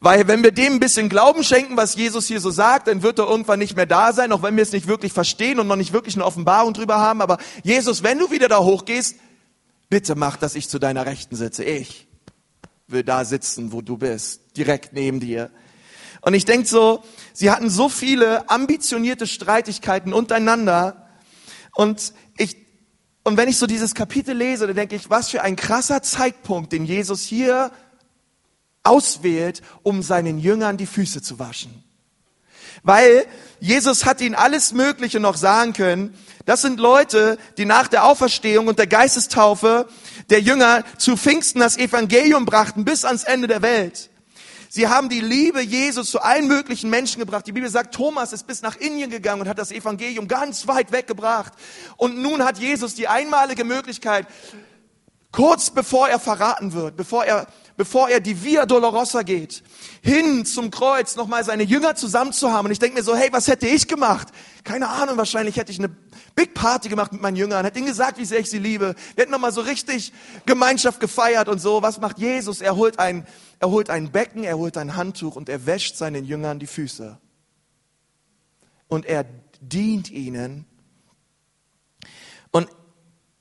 Weil 0.01 0.27
wenn 0.27 0.43
wir 0.43 0.51
dem 0.51 0.73
ein 0.73 0.79
bisschen 0.79 1.09
Glauben 1.09 1.43
schenken, 1.43 1.75
was 1.75 1.95
Jesus 1.95 2.27
hier 2.27 2.39
so 2.39 2.51
sagt, 2.51 2.87
dann 2.87 3.03
wird 3.03 3.19
er 3.19 3.27
irgendwann 3.27 3.59
nicht 3.59 3.75
mehr 3.75 3.85
da 3.85 4.13
sein, 4.13 4.31
auch 4.31 4.43
wenn 4.43 4.55
wir 4.55 4.63
es 4.63 4.71
nicht 4.71 4.87
wirklich 4.87 5.11
verstehen 5.11 5.59
und 5.59 5.67
noch 5.67 5.75
nicht 5.75 5.91
wirklich 5.91 6.15
eine 6.15 6.25
Offenbarung 6.25 6.73
drüber 6.73 6.99
haben. 6.99 7.21
Aber 7.21 7.37
Jesus, 7.63 8.01
wenn 8.01 8.17
du 8.17 8.31
wieder 8.31 8.47
da 8.47 8.59
hochgehst, 8.59 9.17
bitte 9.89 10.15
mach, 10.15 10.37
dass 10.37 10.55
ich 10.55 10.69
zu 10.69 10.79
deiner 10.79 11.05
Rechten 11.05 11.35
sitze. 11.35 11.65
Ich 11.65 12.07
will 12.87 13.03
da 13.03 13.25
sitzen, 13.25 13.73
wo 13.73 13.81
du 13.81 13.97
bist, 13.97 14.41
direkt 14.55 14.93
neben 14.93 15.19
dir. 15.19 15.51
Und 16.21 16.33
ich 16.33 16.45
denke 16.45 16.67
so, 16.67 17.03
sie 17.39 17.51
hatten 17.51 17.69
so 17.69 17.87
viele 17.87 18.49
ambitionierte 18.49 19.25
Streitigkeiten 19.25 20.11
untereinander. 20.11 21.07
Und 21.73 22.13
ich, 22.37 22.57
und 23.23 23.37
wenn 23.37 23.47
ich 23.47 23.57
so 23.57 23.65
dieses 23.65 23.95
Kapitel 23.95 24.35
lese, 24.35 24.67
dann 24.67 24.75
denke 24.75 24.97
ich, 24.97 25.09
was 25.09 25.29
für 25.29 25.41
ein 25.41 25.55
krasser 25.55 26.03
Zeitpunkt, 26.03 26.73
den 26.73 26.83
Jesus 26.83 27.23
hier 27.23 27.71
auswählt, 28.83 29.61
um 29.83 30.03
seinen 30.03 30.37
Jüngern 30.37 30.75
die 30.75 30.85
Füße 30.85 31.21
zu 31.21 31.39
waschen. 31.39 31.85
Weil 32.83 33.25
Jesus 33.61 34.05
hat 34.05 34.19
ihnen 34.19 34.35
alles 34.35 34.73
Mögliche 34.73 35.21
noch 35.21 35.37
sagen 35.37 35.71
können. 35.71 36.13
Das 36.45 36.61
sind 36.61 36.77
Leute, 36.77 37.37
die 37.57 37.65
nach 37.65 37.87
der 37.87 38.03
Auferstehung 38.03 38.67
und 38.67 38.79
der 38.79 38.87
Geistestaufe 38.87 39.87
der 40.29 40.41
Jünger 40.41 40.83
zu 40.97 41.15
Pfingsten 41.15 41.61
das 41.61 41.77
Evangelium 41.77 42.45
brachten 42.45 42.83
bis 42.83 43.05
ans 43.05 43.23
Ende 43.23 43.47
der 43.47 43.61
Welt. 43.61 44.08
Sie 44.71 44.87
haben 44.87 45.09
die 45.09 45.19
Liebe 45.19 45.61
Jesus 45.61 46.11
zu 46.11 46.21
allen 46.21 46.47
möglichen 46.47 46.91
Menschen 46.91 47.19
gebracht. 47.19 47.47
Die 47.47 47.51
Bibel 47.51 47.69
sagt, 47.71 47.95
Thomas 47.95 48.33
ist 48.33 48.45
bis 48.45 48.61
nach 48.61 48.75
Indien 48.75 49.09
gegangen 49.09 49.41
und 49.41 49.49
hat 49.49 49.57
das 49.57 49.71
Evangelium 49.71 50.27
ganz 50.27 50.67
weit 50.67 50.91
weggebracht. 50.91 51.53
Und 51.97 52.19
nun 52.19 52.45
hat 52.45 52.59
Jesus 52.59 52.93
die 52.93 53.07
einmalige 53.07 53.63
Möglichkeit, 53.63 54.27
kurz 55.31 55.71
bevor 55.71 56.07
er 56.07 56.19
verraten 56.19 56.73
wird, 56.73 56.95
bevor 56.95 57.25
er 57.25 57.47
bevor 57.79 58.09
er 58.09 58.19
die 58.19 58.43
Via 58.43 58.65
Dolorosa 58.65 59.21
geht, 59.21 59.63
hin 60.01 60.45
zum 60.45 60.69
Kreuz, 60.69 61.15
nochmal 61.15 61.45
seine 61.45 61.63
Jünger 61.63 61.95
zusammen 61.95 62.33
zu 62.33 62.51
haben. 62.51 62.65
Und 62.65 62.73
ich 62.73 62.79
denke 62.79 62.97
mir 62.97 63.03
so, 63.03 63.15
hey, 63.15 63.29
was 63.31 63.47
hätte 63.47 63.67
ich 63.67 63.87
gemacht? 63.87 64.27
Keine 64.65 64.89
Ahnung, 64.89 65.15
wahrscheinlich 65.15 65.55
hätte 65.55 65.71
ich 65.71 65.79
eine 65.79 65.87
Big 66.35 66.53
Party 66.53 66.89
gemacht 66.89 67.13
mit 67.13 67.21
meinen 67.21 67.37
Jüngern, 67.37 67.63
hätte 67.63 67.79
ihnen 67.79 67.87
gesagt, 67.87 68.17
wie 68.17 68.25
sehr 68.25 68.39
ich 68.39 68.49
sie 68.49 68.59
liebe. 68.59 68.95
Wir 69.15 69.21
hätten 69.21 69.31
nochmal 69.31 69.53
so 69.53 69.61
richtig 69.61 70.11
Gemeinschaft 70.45 70.99
gefeiert 70.99 71.47
und 71.47 71.59
so. 71.59 71.81
Was 71.81 72.01
macht 72.01 72.19
Jesus? 72.19 72.59
Er 72.59 72.75
holt 72.75 72.99
ein, 72.99 73.25
er 73.59 73.69
holt 73.69 73.89
ein 73.89 74.11
Becken, 74.11 74.43
er 74.43 74.57
holt 74.57 74.75
ein 74.75 74.97
Handtuch 74.97 75.37
und 75.37 75.47
er 75.47 75.65
wäscht 75.65 75.95
seinen 75.95 76.25
Jüngern 76.25 76.59
die 76.59 76.67
Füße. 76.67 77.17
Und 78.89 79.05
er 79.05 79.23
dient 79.61 80.11
ihnen. 80.11 80.65
Und 82.51 82.67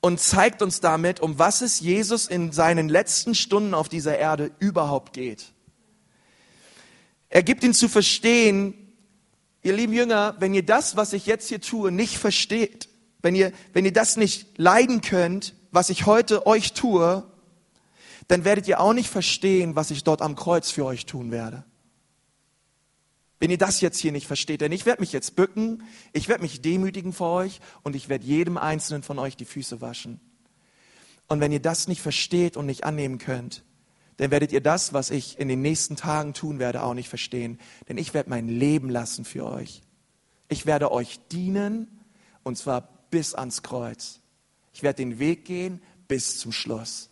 und 0.01 0.21
zeigt 0.21 0.63
uns 0.63 0.81
damit, 0.81 1.21
um 1.21 1.39
was 1.39 1.61
es 1.61 1.81
Jesus 1.81 2.27
in 2.27 2.53
seinen 2.53 2.89
letzten 2.89 3.35
Stunden 3.35 3.75
auf 3.75 3.89
dieser 3.89 4.17
Erde 4.19 4.51
überhaupt 4.59 5.13
geht. 5.13 5.53
Er 7.29 7.43
gibt 7.43 7.65
ihn 7.65 7.75
zu 7.75 7.89
verstehen, 7.89 8.75
ihr 9.63 9.75
lieben 9.75 9.93
Jünger, 9.93 10.37
wenn 10.39 10.55
ihr 10.55 10.65
das, 10.65 10.97
was 10.97 11.13
ich 11.13 11.27
jetzt 11.27 11.49
hier 11.49 11.61
tue, 11.61 11.91
nicht 11.91 12.17
versteht, 12.17 12.89
wenn 13.21 13.35
ihr, 13.35 13.53
wenn 13.73 13.85
ihr 13.85 13.93
das 13.93 14.17
nicht 14.17 14.57
leiden 14.57 15.01
könnt, 15.01 15.55
was 15.73 15.91
ich 15.91 16.07
heute 16.07 16.47
euch 16.47 16.73
tue, 16.73 17.25
dann 18.29 18.45
werdet 18.45 18.69
ihr 18.69 18.81
auch 18.81 18.93
nicht 18.93 19.11
verstehen, 19.11 19.75
was 19.75 19.91
ich 19.91 20.05
dort 20.05 20.23
am 20.23 20.37
Kreuz 20.37 20.71
für 20.71 20.85
euch 20.85 21.07
tun 21.07 21.31
werde. 21.31 21.65
Wenn 23.41 23.51
ihr 23.51 23.59
das 23.59 23.81
jetzt 23.81 23.99
hier 23.99 24.13
nicht 24.13 24.27
versteht, 24.27 24.61
denn 24.61 24.73
ich 24.73 24.85
werde 24.85 25.01
mich 25.01 25.13
jetzt 25.13 25.37
bücken, 25.37 25.85
ich 26.13 26.29
werde 26.29 26.43
mich 26.43 26.61
demütigen 26.61 27.13
vor 27.13 27.35
euch 27.35 27.61
und 27.83 27.95
ich 27.95 28.09
werde 28.09 28.27
jedem 28.27 28.57
einzelnen 28.57 29.03
von 29.03 29.19
euch 29.19 29.37
die 29.37 29.45
Füße 29.45 29.81
waschen. 29.81 30.21
Und 31.29 31.41
wenn 31.41 31.53
ihr 31.53 31.61
das 31.61 31.87
nicht 31.87 32.01
versteht 32.01 32.57
und 32.57 32.67
nicht 32.67 32.85
annehmen 32.85 33.19
könnt, 33.19 33.63
dann 34.17 34.33
werdet 34.33 34.51
ihr 34.51 34.61
das, 34.61 34.93
was 34.93 35.11
ich 35.11 35.39
in 35.39 35.47
den 35.47 35.63
nächsten 35.63 35.95
Tagen 35.95 36.35
tun 36.35 36.59
werde, 36.59 36.83
auch 36.83 36.95
nicht 36.95 37.09
verstehen. 37.09 37.61
Denn 37.89 37.99
ich 37.99 38.15
werde 38.15 38.31
mein 38.31 38.49
Leben 38.49 38.91
lassen 38.91 39.25
für 39.25 39.47
euch. 39.47 39.83
Ich 40.49 40.67
werde 40.67 40.91
euch 40.91 41.21
dienen 41.31 41.87
und 42.43 42.59
zwar 42.59 42.89
bis 43.11 43.35
ans 43.35 43.63
Kreuz. 43.63 44.21
Ich 44.73 44.83
werde 44.83 44.97
den 44.97 45.21
Weg 45.21 45.45
gehen 45.45 45.81
bis 46.09 46.39
zum 46.39 46.51
Schluss. 46.51 47.11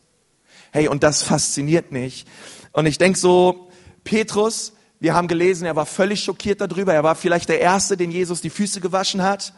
Hey, 0.73 0.89
und 0.89 1.03
das 1.03 1.23
fasziniert 1.23 1.93
mich. 1.93 2.27
Und 2.73 2.87
ich 2.87 2.99
denke 2.99 3.19
so, 3.19 3.71
Petrus, 4.03 4.73
wir 4.99 5.15
haben 5.15 5.29
gelesen, 5.29 5.67
er 5.67 5.77
war 5.77 5.87
völlig 5.87 6.25
schockiert 6.25 6.61
darüber. 6.61 6.95
Er 6.95 7.05
war 7.05 7.15
vielleicht 7.15 7.49
der 7.49 7.61
Erste, 7.61 7.97
den 7.97 8.11
Jesus 8.11 8.41
die 8.41 8.51
Füße 8.51 8.81
gewaschen 8.81 9.23
hat. 9.23 9.53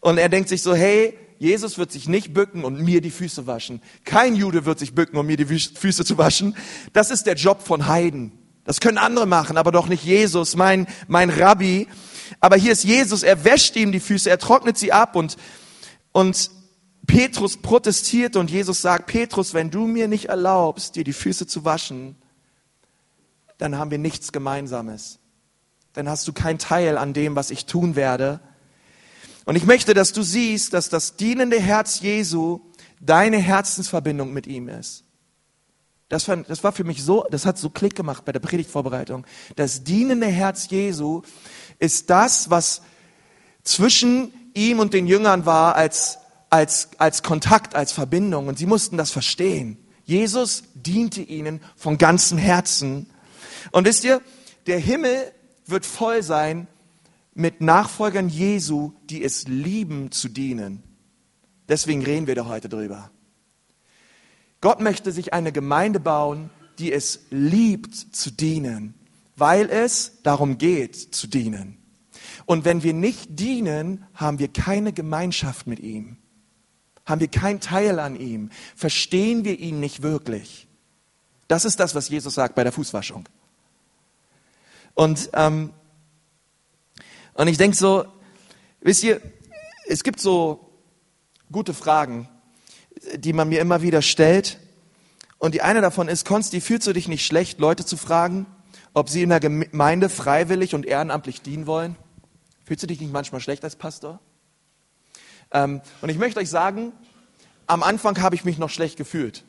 Und 0.00 0.18
er 0.18 0.28
denkt 0.28 0.48
sich 0.48 0.62
so, 0.62 0.74
hey, 0.74 1.16
Jesus 1.38 1.78
wird 1.78 1.90
sich 1.90 2.06
nicht 2.06 2.34
bücken 2.34 2.64
und 2.64 2.80
mir 2.80 3.00
die 3.00 3.10
Füße 3.10 3.46
waschen. 3.46 3.80
Kein 4.04 4.36
Jude 4.36 4.66
wird 4.66 4.78
sich 4.78 4.94
bücken, 4.94 5.16
um 5.16 5.26
mir 5.26 5.36
die 5.36 5.46
Füße 5.46 6.04
zu 6.04 6.18
waschen. 6.18 6.54
Das 6.92 7.10
ist 7.10 7.26
der 7.26 7.34
Job 7.34 7.62
von 7.62 7.86
Heiden. 7.86 8.32
Das 8.64 8.80
können 8.80 8.98
andere 8.98 9.26
machen, 9.26 9.56
aber 9.56 9.72
doch 9.72 9.88
nicht 9.88 10.04
Jesus, 10.04 10.54
mein, 10.54 10.86
mein 11.08 11.30
Rabbi. 11.30 11.88
Aber 12.40 12.56
hier 12.56 12.72
ist 12.72 12.84
Jesus, 12.84 13.22
er 13.22 13.44
wäscht 13.44 13.74
ihm 13.76 13.90
die 13.90 14.00
Füße, 14.00 14.30
er 14.30 14.38
trocknet 14.38 14.78
sie 14.78 14.92
ab 14.92 15.16
und, 15.16 15.36
und 16.12 16.50
Petrus 17.06 17.56
protestiert 17.56 18.36
und 18.36 18.50
Jesus 18.50 18.82
sagt, 18.82 19.06
Petrus, 19.06 19.54
wenn 19.54 19.70
du 19.70 19.86
mir 19.86 20.06
nicht 20.06 20.26
erlaubst, 20.26 20.94
dir 20.94 21.04
die 21.04 21.12
Füße 21.12 21.46
zu 21.46 21.64
waschen, 21.64 22.16
dann 23.60 23.76
haben 23.76 23.90
wir 23.90 23.98
nichts 23.98 24.32
Gemeinsames. 24.32 25.18
Dann 25.92 26.08
hast 26.08 26.26
du 26.26 26.32
keinen 26.32 26.58
Teil 26.58 26.96
an 26.96 27.12
dem, 27.12 27.36
was 27.36 27.50
ich 27.50 27.66
tun 27.66 27.96
werde. 27.96 28.40
Und 29.44 29.56
ich 29.56 29.64
möchte, 29.64 29.94
dass 29.94 30.12
du 30.12 30.22
siehst, 30.22 30.72
dass 30.72 30.88
das 30.88 31.16
dienende 31.16 31.60
Herz 31.60 32.00
Jesu 32.00 32.60
deine 33.00 33.38
Herzensverbindung 33.38 34.32
mit 34.32 34.46
ihm 34.46 34.68
ist. 34.68 35.04
Das 36.08 36.26
war, 36.26 36.38
das 36.38 36.64
war 36.64 36.72
für 36.72 36.84
mich 36.84 37.02
so, 37.02 37.24
das 37.30 37.46
hat 37.46 37.58
so 37.58 37.70
Klick 37.70 37.94
gemacht 37.94 38.24
bei 38.24 38.32
der 38.32 38.40
Predigtvorbereitung. 38.40 39.26
Das 39.56 39.84
dienende 39.84 40.26
Herz 40.26 40.68
Jesu 40.70 41.22
ist 41.78 42.10
das, 42.10 42.50
was 42.50 42.82
zwischen 43.62 44.32
ihm 44.54 44.80
und 44.80 44.92
den 44.94 45.06
Jüngern 45.06 45.46
war 45.46 45.76
als, 45.76 46.18
als, 46.48 46.90
als 46.98 47.22
Kontakt, 47.22 47.74
als 47.74 47.92
Verbindung. 47.92 48.48
Und 48.48 48.58
sie 48.58 48.66
mussten 48.66 48.96
das 48.96 49.10
verstehen. 49.10 49.78
Jesus 50.04 50.64
diente 50.74 51.22
ihnen 51.22 51.60
von 51.76 51.98
ganzem 51.98 52.38
Herzen 52.38 53.06
und 53.72 53.86
wisst 53.86 54.04
ihr, 54.04 54.20
der 54.66 54.78
Himmel 54.78 55.32
wird 55.66 55.86
voll 55.86 56.22
sein 56.22 56.66
mit 57.34 57.60
Nachfolgern 57.60 58.28
Jesu, 58.28 58.92
die 59.04 59.22
es 59.24 59.46
lieben 59.46 60.10
zu 60.10 60.28
dienen. 60.28 60.82
Deswegen 61.68 62.04
reden 62.04 62.26
wir 62.26 62.34
da 62.34 62.46
heute 62.46 62.68
drüber. 62.68 63.10
Gott 64.60 64.80
möchte 64.80 65.12
sich 65.12 65.32
eine 65.32 65.52
Gemeinde 65.52 66.00
bauen, 66.00 66.50
die 66.78 66.92
es 66.92 67.20
liebt 67.30 67.94
zu 67.94 68.30
dienen, 68.30 68.94
weil 69.36 69.70
es 69.70 70.22
darum 70.22 70.58
geht 70.58 70.96
zu 70.96 71.26
dienen. 71.26 71.78
Und 72.46 72.64
wenn 72.64 72.82
wir 72.82 72.92
nicht 72.92 73.38
dienen, 73.38 74.04
haben 74.14 74.38
wir 74.38 74.48
keine 74.48 74.92
Gemeinschaft 74.92 75.66
mit 75.66 75.78
ihm. 75.78 76.16
Haben 77.06 77.20
wir 77.20 77.28
keinen 77.28 77.60
Teil 77.60 77.98
an 77.98 78.16
ihm. 78.16 78.50
Verstehen 78.76 79.44
wir 79.44 79.58
ihn 79.58 79.80
nicht 79.80 80.02
wirklich. 80.02 80.68
Das 81.48 81.64
ist 81.64 81.80
das, 81.80 81.94
was 81.94 82.08
Jesus 82.08 82.34
sagt 82.34 82.54
bei 82.54 82.64
der 82.64 82.72
Fußwaschung. 82.72 83.28
Und, 84.94 85.30
ähm, 85.34 85.72
und 87.34 87.48
ich 87.48 87.58
denke 87.58 87.76
so, 87.76 88.04
wisst 88.80 89.02
ihr, 89.02 89.20
es 89.86 90.04
gibt 90.04 90.20
so 90.20 90.70
gute 91.50 91.74
Fragen, 91.74 92.28
die 93.16 93.32
man 93.32 93.48
mir 93.48 93.60
immer 93.60 93.82
wieder 93.82 94.02
stellt. 94.02 94.58
Und 95.38 95.54
die 95.54 95.62
eine 95.62 95.80
davon 95.80 96.08
ist, 96.08 96.26
Konsti, 96.26 96.60
fühlst 96.60 96.86
du 96.86 96.92
dich 96.92 97.08
nicht 97.08 97.24
schlecht, 97.24 97.58
Leute 97.58 97.84
zu 97.84 97.96
fragen, 97.96 98.46
ob 98.92 99.08
sie 99.08 99.22
in 99.22 99.30
der 99.30 99.40
Gemeinde 99.40 100.08
freiwillig 100.08 100.74
und 100.74 100.86
ehrenamtlich 100.86 101.42
dienen 101.42 101.66
wollen? 101.66 101.96
Fühlst 102.64 102.82
du 102.82 102.86
dich 102.86 103.00
nicht 103.00 103.12
manchmal 103.12 103.40
schlecht 103.40 103.64
als 103.64 103.76
Pastor? 103.76 104.20
Ähm, 105.50 105.80
und 106.02 106.08
ich 106.08 106.18
möchte 106.18 106.40
euch 106.40 106.50
sagen, 106.50 106.92
am 107.66 107.82
Anfang 107.82 108.20
habe 108.20 108.34
ich 108.34 108.44
mich 108.44 108.58
noch 108.58 108.70
schlecht 108.70 108.96
gefühlt. 108.96 109.44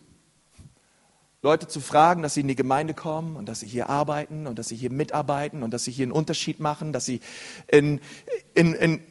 Leute 1.43 1.67
zu 1.67 1.80
fragen, 1.80 2.21
dass 2.21 2.36
sie 2.36 2.41
in 2.41 2.47
die 2.47 2.56
Gemeinde 2.56 2.93
kommen 2.93 3.36
und 3.36 3.47
dass 3.47 3.62
sie 3.62 3.67
hier 3.67 3.89
arbeiten 3.89 4.45
und 4.45 4.60
dass 4.60 4.67
sie 4.67 4.75
hier 4.75 4.91
mitarbeiten 4.91 5.63
und 5.63 5.71
dass 5.73 5.84
sie 5.84 5.91
hier 5.91 6.04
einen 6.04 6.12
Unterschied 6.12 6.60
machen, 6.60 6.93
dass 6.93 7.06
sie 7.06 7.19
in, 7.67 7.99
in, 8.54 8.75
in 8.75 9.01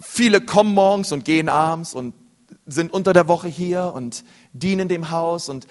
viele 0.00 0.40
kommen 0.40 0.72
morgens 0.74 1.10
und 1.10 1.24
gehen 1.24 1.48
abends 1.48 1.92
und 1.92 2.14
sind 2.66 2.92
unter 2.92 3.12
der 3.12 3.26
Woche 3.26 3.48
hier 3.48 3.92
und 3.94 4.24
dienen 4.52 4.88
dem 4.88 5.10
Haus. 5.10 5.48
Und 5.48 5.66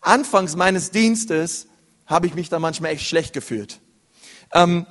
anfangs 0.00 0.56
meines 0.56 0.90
Dienstes 0.90 1.68
habe 2.06 2.26
ich 2.26 2.34
mich 2.34 2.48
da 2.48 2.58
manchmal 2.58 2.90
echt 2.90 3.06
schlecht 3.06 3.32
gefühlt. 3.32 3.80
Ähm, 4.52 4.84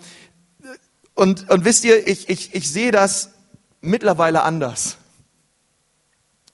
und, 1.16 1.50
und 1.50 1.66
wisst 1.66 1.84
ihr, 1.84 2.08
ich, 2.08 2.30
ich, 2.30 2.56
ich 2.56 2.72
sehe 2.72 2.92
das 2.92 3.32
mittlerweile 3.82 4.44
anders. 4.44 4.98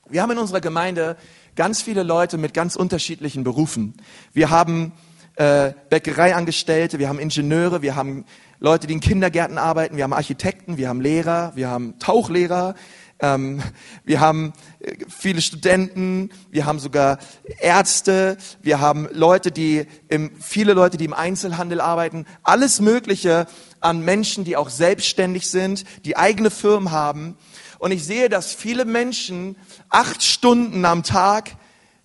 Wir 0.10 0.24
haben 0.24 0.32
in 0.32 0.38
unserer 0.40 0.62
Gemeinde 0.62 1.18
ganz 1.56 1.82
viele 1.82 2.04
Leute 2.04 2.38
mit 2.38 2.54
ganz 2.54 2.76
unterschiedlichen 2.76 3.44
Berufen. 3.44 3.94
Wir 4.34 4.50
haben 4.50 4.94
äh, 5.36 5.74
Bäckereiangestellte, 5.90 7.00
wir 7.00 7.10
haben 7.10 7.20
Ingenieure, 7.20 7.82
wir 7.82 7.96
haben 7.96 8.26
Leute, 8.60 8.88
die 8.88 8.94
in 8.94 9.00
Kindergärten 9.00 9.58
arbeiten, 9.58 9.98
wir 9.98 10.04
haben 10.04 10.14
Architekten, 10.14 10.78
wir 10.78 10.90
haben 10.90 11.02
Lehrer, 11.02 11.52
wir 11.56 11.70
haben 11.70 12.00
Tauchlehrer, 12.00 12.76
ähm, 13.20 13.62
wir 14.04 14.20
haben 14.20 14.54
äh, 14.80 14.96
viele 15.08 15.42
Studenten, 15.42 16.30
wir 16.50 16.66
haben 16.66 16.80
sogar 16.80 17.20
Ärzte, 17.60 18.38
wir 18.62 18.80
haben 18.80 19.08
Leute, 19.12 19.52
die 19.52 19.86
im, 20.08 20.32
viele 20.40 20.74
Leute, 20.74 20.98
die 20.98 21.06
im 21.06 21.14
Einzelhandel 21.14 21.82
arbeiten, 21.82 22.26
alles 22.44 22.80
Mögliche 22.80 23.48
an 23.80 24.04
Menschen, 24.04 24.44
die 24.44 24.56
auch 24.56 24.70
selbstständig 24.70 25.50
sind, 25.50 25.84
die 26.06 26.18
eigene 26.18 26.52
Firmen 26.52 26.92
haben. 26.92 27.38
Und 27.80 27.92
ich 27.92 28.06
sehe, 28.06 28.30
dass 28.30 28.54
viele 28.54 28.86
Menschen 28.86 29.58
acht 29.94 30.24
Stunden 30.24 30.84
am 30.86 31.04
Tag 31.04 31.56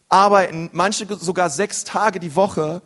arbeiten, 0.08 0.70
manche 0.72 1.06
sogar 1.18 1.50
sechs 1.50 1.84
Tage 1.84 2.20
die 2.20 2.36
Woche. 2.36 2.82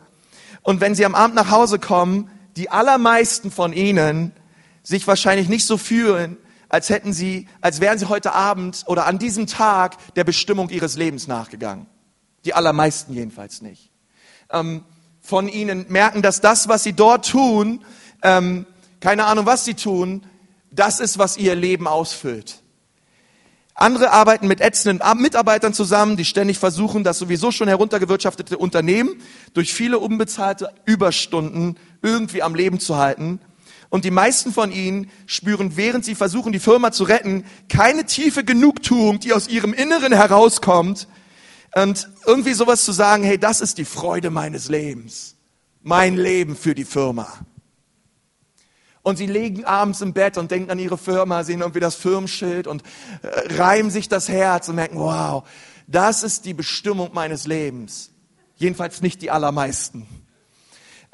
Und 0.61 0.81
wenn 0.81 0.95
sie 0.95 1.05
am 1.05 1.15
Abend 1.15 1.35
nach 1.35 1.51
Hause 1.51 1.77
kommen, 1.79 2.29
die 2.55 2.69
allermeisten 2.69 3.51
von 3.51 3.73
ihnen 3.73 4.31
sich 4.81 5.07
wahrscheinlich 5.07 5.49
nicht 5.49 5.65
so 5.65 5.77
fühlen, 5.77 6.37
als 6.69 6.89
hätten 6.89 7.13
sie, 7.13 7.47
als 7.61 7.81
wären 7.81 7.99
sie 7.99 8.09
heute 8.09 8.33
Abend 8.33 8.83
oder 8.87 9.05
an 9.05 9.19
diesem 9.19 9.45
Tag 9.45 9.97
der 10.15 10.23
Bestimmung 10.23 10.69
ihres 10.69 10.95
Lebens 10.95 11.27
nachgegangen. 11.27 11.85
Die 12.45 12.53
allermeisten 12.53 13.13
jedenfalls 13.13 13.61
nicht. 13.61 13.91
Ähm, 14.49 14.83
von 15.21 15.47
ihnen 15.47 15.85
merken, 15.89 16.21
dass 16.21 16.41
das, 16.41 16.67
was 16.67 16.83
sie 16.83 16.93
dort 16.93 17.29
tun, 17.29 17.85
ähm, 18.23 18.65
keine 18.99 19.25
Ahnung, 19.25 19.45
was 19.45 19.65
sie 19.65 19.75
tun, 19.75 20.25
das 20.71 20.99
ist, 20.99 21.17
was 21.19 21.37
ihr 21.37 21.55
Leben 21.55 21.87
ausfüllt. 21.87 22.62
Andere 23.75 24.11
arbeiten 24.11 24.47
mit 24.47 24.61
ätzenden 24.61 25.01
Mitarbeitern 25.19 25.73
zusammen, 25.73 26.15
die 26.15 26.25
ständig 26.25 26.59
versuchen, 26.59 27.03
das 27.03 27.17
sowieso 27.17 27.51
schon 27.51 27.67
heruntergewirtschaftete 27.67 28.57
Unternehmen 28.57 29.21
durch 29.53 29.73
viele 29.73 29.99
unbezahlte 29.99 30.69
Überstunden 30.85 31.77
irgendwie 32.01 32.43
am 32.43 32.53
Leben 32.53 32.79
zu 32.79 32.97
halten. 32.97 33.39
Und 33.89 34.05
die 34.05 34.11
meisten 34.11 34.51
von 34.51 34.71
ihnen 34.71 35.09
spüren, 35.27 35.77
während 35.77 36.05
sie 36.05 36.15
versuchen, 36.15 36.51
die 36.51 36.59
Firma 36.59 36.91
zu 36.91 37.03
retten, 37.03 37.45
keine 37.69 38.05
tiefe 38.05 38.43
Genugtuung, 38.43 39.19
die 39.19 39.33
aus 39.33 39.47
ihrem 39.47 39.73
Inneren 39.73 40.13
herauskommt. 40.13 41.07
Und 41.75 42.09
irgendwie 42.25 42.53
sowas 42.53 42.85
zu 42.85 42.91
sagen, 42.91 43.23
hey, 43.23 43.37
das 43.37 43.61
ist 43.61 43.77
die 43.77 43.85
Freude 43.85 44.29
meines 44.29 44.69
Lebens. 44.69 45.35
Mein 45.81 46.15
Leben 46.15 46.55
für 46.55 46.75
die 46.75 46.85
Firma. 46.85 47.27
Und 49.03 49.17
sie 49.17 49.27
liegen 49.27 49.65
abends 49.65 49.99
im 49.99 50.13
Bett 50.13 50.37
und 50.37 50.49
denken 50.49 50.71
an 50.71 50.79
ihre 50.79 50.97
Firma, 50.97 51.43
sehen 51.43 51.59
irgendwie 51.59 51.81
das 51.81 51.95
Firmenschild 51.95 52.67
und 52.67 52.83
äh, 53.21 53.53
reimen 53.55 53.91
sich 53.91 54.07
das 54.07 54.29
Herz 54.29 54.69
und 54.69 54.75
merken, 54.75 54.97
wow, 54.97 55.43
das 55.87 56.23
ist 56.23 56.45
die 56.45 56.53
Bestimmung 56.53 57.11
meines 57.13 57.45
Lebens. 57.45 58.11
Jedenfalls 58.55 59.01
nicht 59.01 59.21
die 59.21 59.29
allermeisten. 59.29 60.07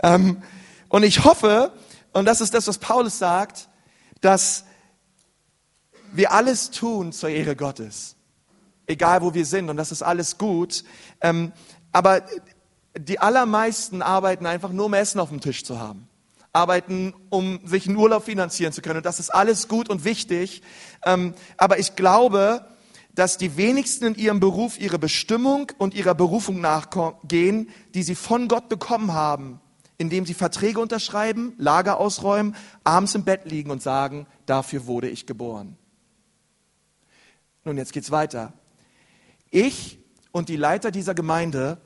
Ähm, 0.04 0.44
und 0.88 1.02
ich 1.02 1.24
hoffe, 1.24 1.74
und 2.14 2.26
das 2.26 2.42
ist 2.42 2.54
das, 2.54 2.68
was 2.68 2.78
Paulus 2.78 3.18
sagt, 3.18 3.70
dass 4.22 4.66
wir 6.12 6.32
alles 6.32 6.70
tun 6.70 7.12
zur 7.12 7.30
Ehre 7.30 7.56
Gottes. 7.56 8.16
Egal 8.86 9.24
wo 9.24 9.34
wir 9.34 9.46
sind, 9.48 9.68
und 9.68 9.78
das 9.78 9.92
ist 9.92 10.04
alles 10.04 10.38
gut. 10.38 10.84
Ähm, 11.22 11.54
aber 11.92 12.22
die 12.96 13.18
allermeisten 13.18 14.04
arbeiten 14.04 14.46
einfach 14.46 14.72
nur, 14.72 14.86
um 14.86 14.94
Essen 14.94 15.20
auf 15.20 15.30
dem 15.30 15.42
Tisch 15.42 15.64
zu 15.64 15.80
haben 15.80 16.09
arbeiten, 16.54 17.14
um 17.30 17.60
sich 17.66 17.88
einen 17.88 17.98
Urlaub 17.98 18.26
finanzieren 18.26 18.74
zu 18.74 18.82
können. 18.82 18.98
Und 18.98 19.06
das 19.06 19.20
ist 19.20 19.30
alles 19.30 19.68
gut 19.68 19.90
und 19.90 20.04
wichtig. 20.04 20.62
Ähm, 21.06 21.34
aber 21.58 21.80
ich 21.80 21.96
glaube, 21.96 22.66
dass 23.14 23.38
die 23.38 23.58
wenigsten 23.58 24.06
in 24.06 24.16
ihrem 24.16 24.40
Beruf 24.40 24.80
ihre 24.80 24.98
Bestimmung 25.00 25.72
und 25.78 25.94
ihrer 25.94 26.16
Berufung 26.16 26.62
nachgehen, 26.62 27.70
die 27.94 28.04
sie 28.04 28.16
von 28.16 28.48
Gott 28.48 28.70
bekommen 28.70 29.14
haben, 29.14 29.60
indem 29.98 30.26
sie 30.26 30.34
Verträge 30.34 30.80
unterschreiben, 30.80 31.54
Lager 31.58 32.00
ausräumen, 32.00 32.56
abends 32.84 33.16
im 33.16 33.26
Bett 33.26 33.42
liegen 33.46 33.72
und 33.72 33.82
sagen, 33.84 34.26
dafür 34.46 34.88
wurde 34.88 35.10
ich 35.10 35.26
geboren. 35.26 35.78
Nun, 37.66 37.78
jetzt 37.78 37.94
geht's 37.94 38.10
weiter. 38.10 38.54
Ich 39.52 40.00
und 40.32 40.48
die 40.50 40.56
Leiter 40.56 40.92
dieser 40.92 41.14
Gemeinde, 41.14 41.82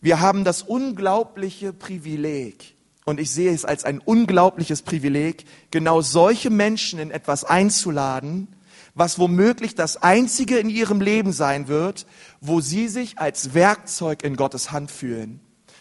wir 0.00 0.20
haben 0.20 0.44
das 0.44 0.62
unglaubliche 0.62 1.72
Privileg, 1.72 2.75
und 3.06 3.20
ich 3.20 3.30
sehe 3.30 3.52
es 3.52 3.64
als 3.64 3.84
ein 3.84 4.00
unglaubliches 4.00 4.82
Privileg, 4.82 5.46
genau 5.70 6.02
solche 6.02 6.50
Menschen 6.50 6.98
in 6.98 7.12
etwas 7.12 7.44
einzuladen, 7.44 8.48
was 8.94 9.18
womöglich 9.18 9.76
das 9.76 10.02
einzige 10.02 10.58
in 10.58 10.68
ihrem 10.68 11.00
Leben 11.00 11.32
sein 11.32 11.68
wird, 11.68 12.04
wo 12.40 12.60
sie 12.60 12.88
sich 12.88 13.18
als 13.18 13.54
Werkzeug 13.54 14.24
in 14.24 14.36
Gottes 14.36 14.72
Hand 14.72 14.90
fühlen. 14.90 15.40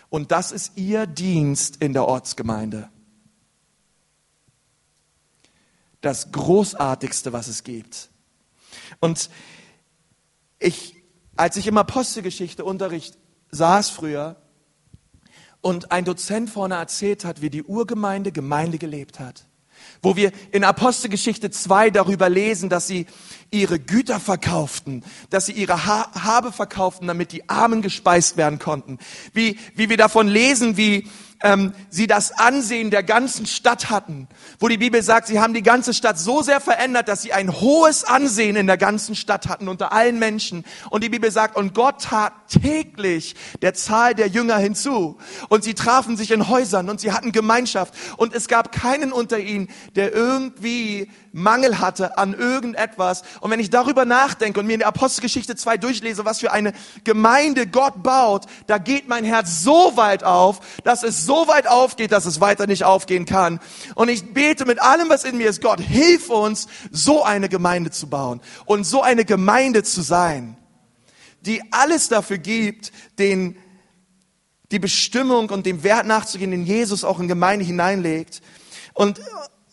Und 0.10 0.32
das 0.32 0.52
ist 0.52 0.74
ihr 0.78 1.08
Dienst 1.08 1.78
in 1.78 1.94
der 1.94 2.06
Ortsgemeinde. 2.06 2.90
Das 6.02 6.32
Großartigste, 6.32 7.34
was 7.34 7.48
es 7.48 7.64
gibt. 7.64 8.10
Und 9.00 9.32
ich, 10.60 10.96
als 11.36 11.58
ich 11.58 11.66
im 11.66 11.80
Apostelgeschichte 11.80 12.64
Unterricht 12.64 13.18
saß 13.50 13.90
früher, 13.90 14.36
und 15.66 15.92
ein 15.92 16.06
Dozent 16.06 16.52
vorne 16.52 16.76
erzählt 16.76 17.26
hat, 17.26 17.42
wie 17.42 17.50
die 17.50 17.64
Urgemeinde 17.64 18.32
Gemeinde 18.32 18.78
gelebt 18.78 19.20
hat. 19.20 19.48
Wo 20.04 20.16
wir 20.16 20.32
in 20.52 20.64
Apostelgeschichte 20.64 21.50
2 21.50 21.90
darüber 21.90 22.30
lesen, 22.30 22.70
dass 22.70 22.86
sie 22.86 23.08
ihre 23.50 23.80
Güter 23.80 24.20
verkauften, 24.20 25.04
dass 25.32 25.48
sie 25.48 25.54
ihre 25.54 25.88
ha 25.88 26.12
Habe 26.24 26.52
verkauften, 26.52 27.08
damit 27.08 27.32
die 27.32 27.50
Armen 27.50 27.82
gespeist 27.82 28.38
werden 28.38 28.60
konnten. 28.60 29.00
Wie, 29.34 29.58
wie 29.74 29.90
wir 29.90 29.98
davon 29.98 30.28
lesen, 30.28 30.78
wie 30.78 31.10
ähm, 31.42 31.74
sie 31.90 32.08
das 32.08 32.32
Ansehen 32.32 32.92
der 32.92 33.04
ganzen 33.04 33.46
Stadt 33.46 33.90
hatten, 33.90 34.28
wo 34.60 34.68
die 34.68 34.78
Bibel 34.78 35.02
sagt, 35.02 35.28
sie 35.28 35.40
haben 35.40 35.54
die 35.54 35.64
ganze 35.64 35.94
Stadt 35.94 36.18
so 36.18 36.42
sehr 36.42 36.62
verändert, 36.62 37.08
dass 37.08 37.22
sie 37.22 37.34
ein 37.34 37.52
hohes 37.52 38.04
Ansehen 38.04 38.56
in 38.56 38.68
der 38.68 38.78
ganzen 38.78 39.16
Stadt 39.16 39.48
hatten 39.48 39.68
unter 39.68 39.92
allen 39.92 40.20
Menschen. 40.20 40.66
Und 40.90 41.04
die 41.04 41.10
Bibel 41.10 41.32
sagt, 41.32 41.56
und 41.56 41.74
Gott 41.74 42.04
tat 42.04 42.34
täglich 42.48 43.36
der 43.62 43.74
Zahl 43.74 44.16
der 44.16 44.28
Jünger 44.28 44.58
hinzu. 44.58 45.18
Und 45.50 45.64
sie 45.64 45.74
trafen 45.74 46.18
sich 46.18 46.32
in 46.32 46.48
Häusern 46.48 46.90
und 46.90 47.00
sie 47.00 47.12
hatten 47.12 47.32
Gemeinschaft. 47.32 47.94
Und 48.18 48.34
es 48.34 48.48
gab 48.48 48.72
keinen 48.72 49.12
unter 49.12 49.40
ihnen, 49.40 49.70
der 49.96 50.14
irgendwie 50.14 51.10
Mangel 51.36 51.80
hatte 51.80 52.18
an 52.18 52.34
irgendetwas. 52.34 53.24
Und 53.42 53.52
wenn 53.52 53.60
ich 53.60 53.70
darüber 53.70 54.06
nachdenke 54.06 54.58
und 54.58 54.68
mir 54.68 54.74
in 54.76 54.80
der 54.80 54.88
Apostelgeschichte 54.88 55.58
2 55.58 55.76
durchlese, 55.76 56.24
was 56.24 56.40
für 56.40 56.54
eine 56.54 56.72
Gemeinde 57.04 57.68
Gott 57.68 58.02
baut, 58.02 58.46
da 58.68 58.78
geht 58.78 59.10
mein 59.10 59.26
Herz 59.26 59.62
so 59.62 59.98
weit 59.98 60.24
auf, 60.24 60.62
dass 60.86 61.04
es 61.04 61.26
so 61.26 61.50
weit 61.50 61.68
aufgeht, 61.68 62.14
dass 62.14 62.26
es 62.26 62.40
weiter 62.40 62.68
nicht 62.68 62.86
aufgehen 62.86 63.26
kann. 63.26 63.60
Und 63.96 64.08
ich 64.08 64.34
bete 64.34 64.64
mit 64.64 64.82
allem, 64.82 65.10
was 65.10 65.26
in 65.26 65.36
mir 65.36 65.50
ist, 65.50 65.62
Gott, 65.62 65.82
hilf 65.82 66.30
uns, 66.30 66.68
so 66.90 67.22
eine 67.22 67.50
Gemeinde 67.50 67.92
zu 67.92 68.08
bauen 68.08 68.40
und 68.64 68.86
so 68.86 69.02
eine 69.02 69.26
Gemeinde 69.26 69.84
zu 69.84 70.02
sein, 70.02 70.56
die 71.42 71.62
alles 71.72 72.08
dafür 72.08 72.38
gibt, 72.38 72.94
den 73.20 73.58
die 74.72 74.80
Bestimmung 74.80 75.50
und 75.50 75.66
dem 75.66 75.84
Wert 75.84 76.06
nachzugehen, 76.06 76.52
den 76.52 76.66
Jesus 76.66 77.04
auch 77.04 77.20
in 77.20 77.28
Gemeinde 77.28 77.66
hineinlegt. 77.66 78.42
Und 78.94 79.20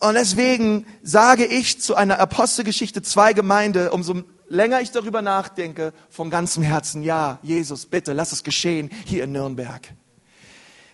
und 0.03 0.15
deswegen 0.15 0.85
sage 1.01 1.45
ich 1.45 1.81
zu 1.81 1.95
einer 1.95 2.19
Apostelgeschichte 2.19 3.01
2 3.01 3.33
Gemeinde, 3.33 3.91
umso 3.91 4.23
länger 4.47 4.81
ich 4.81 4.91
darüber 4.91 5.21
nachdenke, 5.21 5.93
von 6.09 6.29
ganzem 6.29 6.63
Herzen, 6.63 7.03
ja, 7.03 7.39
Jesus, 7.41 7.85
bitte, 7.85 8.13
lass 8.13 8.31
es 8.31 8.43
geschehen 8.43 8.89
hier 9.05 9.23
in 9.23 9.31
Nürnberg. 9.31 9.81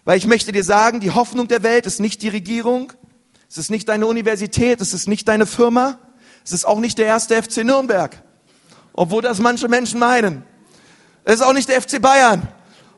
Weil 0.06 0.18
ich 0.18 0.28
möchte 0.28 0.52
dir 0.52 0.64
sagen, 0.64 1.00
die 1.00 1.12
Hoffnung 1.12 1.48
der 1.48 1.64
Welt 1.64 1.86
ist 1.86 2.00
nicht 2.00 2.22
die 2.22 2.30
Regierung, 2.30 2.94
es 3.50 3.58
ist 3.58 3.72
nicht 3.72 3.90
deine 3.90 4.06
Universität, 4.06 4.80
es 4.80 4.94
ist 4.94 5.08
nicht 5.08 5.28
deine 5.28 5.46
Firma, 5.46 6.00
es 6.46 6.52
ist 6.52 6.66
auch 6.66 6.80
nicht 6.80 6.98
der 6.98 7.08
erste 7.08 7.42
FC 7.42 7.64
Nürnberg. 7.64 8.24
obwohl 9.00 9.22
das 9.22 9.40
manche 9.40 9.70
Menschen 9.70 9.98
meinen. 9.98 10.44
Es 11.24 11.36
ist 11.36 11.42
auch 11.42 11.54
nicht 11.54 11.70
der 11.70 11.82
FC 11.82 12.02
Bayern, 12.02 12.48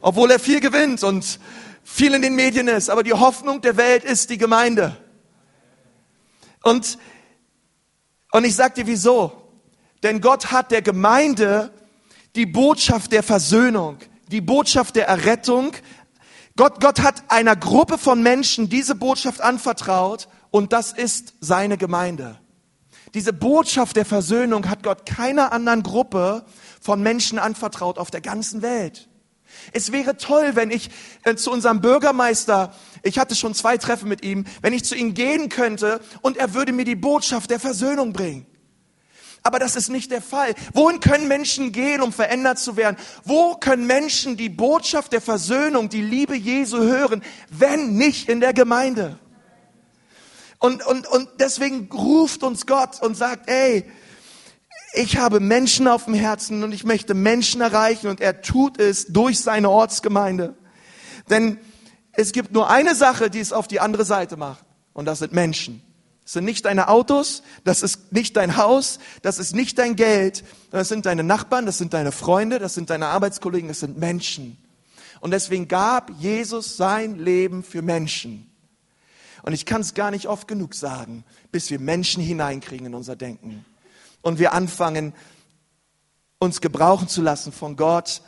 obwohl 0.02 0.32
er 0.32 0.39
viel 0.39 0.60
gewinnt 0.60 1.04
und 1.04 1.39
viel 1.84 2.15
in 2.15 2.24
den 2.24 2.34
Medien 2.34 2.67
ist. 2.67 2.89
Aber 2.89 3.04
die 3.04 3.13
Hoffnung 3.13 3.62
der 3.62 3.78
Welt 3.78 4.04
ist 4.04 4.32
die 4.32 4.39
Gemeinde. 4.39 4.97
Und, 6.63 6.97
und 8.32 8.43
ich 8.45 8.56
sag 8.56 8.76
dir 8.76 8.88
wieso. 8.88 9.32
Denn 10.04 10.21
Gott 10.21 10.52
hat 10.52 10.71
der 10.71 10.82
Gemeinde 10.82 11.71
die 12.36 12.45
Botschaft 12.45 13.12
der 13.12 13.24
Versöhnung, 13.24 13.97
die 14.30 14.41
Botschaft 14.41 14.95
der 14.95 15.08
Errettung. 15.08 15.74
Gott, 16.56 16.80
Gott 16.80 17.02
hat 17.02 17.24
einer 17.30 17.56
Gruppe 17.56 17.97
von 17.97 18.24
Menschen 18.24 18.69
diese 18.69 18.95
Botschaft 18.95 19.41
anvertraut 19.41 20.28
und 20.50 20.74
das 20.74 20.91
ist 20.91 21.34
seine 21.39 21.78
Gemeinde. 21.78 22.39
Diese 23.13 23.34
Botschaft 23.34 23.97
der 23.97 24.06
Versöhnung 24.06 24.69
hat 24.69 24.84
Gott 24.84 25.06
keiner 25.06 25.52
anderen 25.52 25.84
Gruppe 25.84 26.45
von 26.80 27.02
Menschen 27.02 27.39
anvertraut 27.39 27.97
auf 27.97 28.10
der 28.10 28.21
ganzen 28.21 28.62
Welt. 28.62 29.10
Es 29.74 29.91
wäre 29.91 30.15
toll, 30.15 30.52
wenn 30.56 30.71
ich 30.71 30.89
äh, 31.24 31.36
zu 31.36 31.52
unserem 31.52 31.82
Bürgermeister, 31.82 32.74
ich 33.03 33.17
hatte 33.17 33.35
schon 33.35 33.53
zwei 33.53 33.77
Treffen 33.77 34.09
mit 34.09 34.23
ihm, 34.23 34.45
wenn 34.61 34.73
ich 34.73 34.83
zu 34.83 34.95
ihm 34.95 35.13
gehen 35.13 35.49
könnte 35.49 36.01
und 36.21 36.37
er 36.37 36.53
würde 36.53 36.71
mir 36.71 36.85
die 36.85 36.95
Botschaft 36.95 37.49
der 37.49 37.59
Versöhnung 37.59 38.13
bringen. 38.13 38.45
Aber 39.43 39.57
das 39.57 39.75
ist 39.75 39.89
nicht 39.89 40.11
der 40.11 40.21
Fall. 40.21 40.53
Wohin 40.73 40.99
können 40.99 41.27
Menschen 41.27 41.71
gehen, 41.71 42.01
um 42.01 42.13
verändert 42.13 42.59
zu 42.59 42.77
werden? 42.77 42.95
Wo 43.23 43.55
können 43.55 43.87
Menschen 43.87 44.37
die 44.37 44.49
Botschaft 44.49 45.13
der 45.13 45.21
Versöhnung, 45.21 45.89
die 45.89 46.03
Liebe 46.03 46.35
Jesu 46.35 46.77
hören, 46.77 47.23
wenn 47.49 47.95
nicht 47.95 48.29
in 48.29 48.39
der 48.39 48.53
Gemeinde? 48.53 49.17
Und, 50.59 50.85
und, 50.85 51.07
und 51.07 51.27
deswegen 51.39 51.89
ruft 51.91 52.43
uns 52.43 52.67
Gott 52.67 53.01
und 53.01 53.17
sagt, 53.17 53.49
ey, 53.49 53.83
ich 54.93 55.17
habe 55.17 55.39
Menschen 55.39 55.87
auf 55.87 56.05
dem 56.05 56.13
Herzen 56.13 56.63
und 56.63 56.71
ich 56.71 56.83
möchte 56.83 57.15
Menschen 57.15 57.61
erreichen 57.61 58.09
und 58.09 58.21
er 58.21 58.43
tut 58.43 58.79
es 58.79 59.07
durch 59.07 59.39
seine 59.39 59.71
Ortsgemeinde. 59.71 60.55
Denn 61.31 61.57
es 62.13 62.32
gibt 62.32 62.52
nur 62.52 62.69
eine 62.69 62.95
Sache, 62.95 63.30
die 63.30 63.39
es 63.39 63.54
auf 63.54 63.67
die 63.67 63.80
andere 63.80 64.06
Seite 64.06 64.38
macht 64.38 64.65
und 64.93 65.06
das 65.06 65.19
sind 65.19 65.34
Menschen. 65.34 65.82
Das 66.24 66.34
sind 66.34 66.45
nicht 66.45 66.65
deine 66.65 66.88
Autos, 66.88 67.41
das 67.63 67.82
ist 67.82 68.12
nicht 68.13 68.38
dein 68.38 68.56
Haus, 68.58 69.00
das 69.21 69.39
ist 69.39 69.56
nicht 69.56 69.78
dein 69.80 69.95
Geld, 69.95 70.43
das 70.69 70.88
sind 70.88 71.06
deine 71.06 71.24
Nachbarn, 71.24 71.65
das 71.65 71.78
sind 71.78 71.93
deine 71.93 72.12
Freunde, 72.12 72.60
das 72.60 72.74
sind 72.74 72.89
deine 72.89 73.08
Arbeitskollegen, 73.08 73.67
das 73.67 73.80
sind 73.80 73.97
Menschen. 73.97 74.58
Und 75.19 75.32
deswegen 75.32 75.67
gab 75.67 76.12
Jesus 76.19 76.78
sein 76.78 77.17
Leben 77.17 77.63
für 77.63 77.82
Menschen. 77.82 78.52
Und 79.43 79.54
ich 79.54 79.65
kann 79.65 79.82
es 79.82 79.93
gar 79.93 80.12
nicht 80.12 80.28
oft 80.28 80.47
genug 80.47 80.76
sagen, 80.76 81.24
bis 81.52 81.69
wir 81.71 81.80
Menschen 81.80 82.21
hineinkriegen 82.21 82.88
in 82.88 82.95
unser 82.95 83.15
Denken 83.15 83.65
und 84.21 84.38
wir 84.39 84.54
anfangen, 84.54 85.13
uns 86.39 86.62
gebrauchen 86.62 87.08
zu 87.08 87.21
lassen 87.21 87.52
von 87.52 87.76
Gott, 87.76 88.21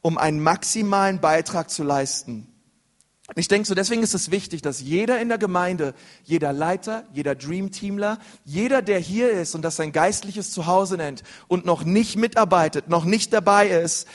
um 0.00 0.18
einen 0.18 0.42
maximalen 0.42 1.20
Beitrag 1.20 1.70
zu 1.70 1.82
leisten. 1.82 2.53
Ich 3.36 3.48
denke 3.48 3.66
so, 3.66 3.74
deswegen 3.74 4.02
ist 4.02 4.14
es 4.14 4.30
wichtig, 4.30 4.60
dass 4.60 4.82
jeder 4.82 5.18
in 5.18 5.30
der 5.30 5.38
Gemeinde, 5.38 5.94
jeder 6.24 6.52
Leiter, 6.52 7.04
jeder 7.14 7.34
Dreamteamler, 7.34 8.18
jeder, 8.44 8.82
der 8.82 8.98
hier 8.98 9.30
ist 9.30 9.54
und 9.54 9.62
das 9.62 9.76
sein 9.76 9.92
geistliches 9.92 10.50
Zuhause 10.50 10.98
nennt 10.98 11.22
und 11.48 11.64
noch 11.64 11.84
nicht 11.84 12.16
mitarbeitet, 12.16 12.90
noch 12.90 13.06
nicht 13.06 13.32
dabei 13.32 13.68
ist, 13.68 14.06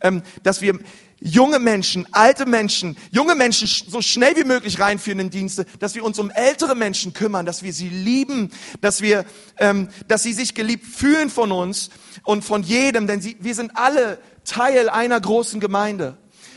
ähm, 0.00 0.22
dass 0.42 0.62
wir 0.62 0.80
junge 1.20 1.60
Menschen, 1.60 2.08
alte 2.10 2.44
Menschen, 2.44 2.96
junge 3.12 3.36
Menschen 3.36 3.68
so 3.68 4.02
schnell 4.02 4.34
wie 4.34 4.42
möglich 4.42 4.80
reinführen 4.80 5.20
in 5.20 5.30
Dienste, 5.30 5.64
dass 5.78 5.94
wir 5.94 6.02
uns 6.02 6.18
um 6.18 6.30
ältere 6.30 6.74
Menschen 6.74 7.12
kümmern, 7.12 7.46
dass 7.46 7.62
wir 7.62 7.72
sie 7.72 7.88
lieben, 7.88 8.50
dass 8.80 9.00
wir, 9.00 9.24
ähm, 9.58 9.88
dass 10.08 10.24
sie 10.24 10.32
sich 10.32 10.56
geliebt 10.56 10.84
fühlen 10.86 11.30
von 11.30 11.52
uns 11.52 11.90
und 12.24 12.44
von 12.44 12.64
jedem, 12.64 13.06
denn 13.06 13.20
sie, 13.20 13.36
wir 13.38 13.54
sind 13.54 13.76
alle 13.76 14.18
Teil 14.44 14.88
einer 14.88 15.20
großen 15.20 15.60
Gemeinde. 15.60 16.16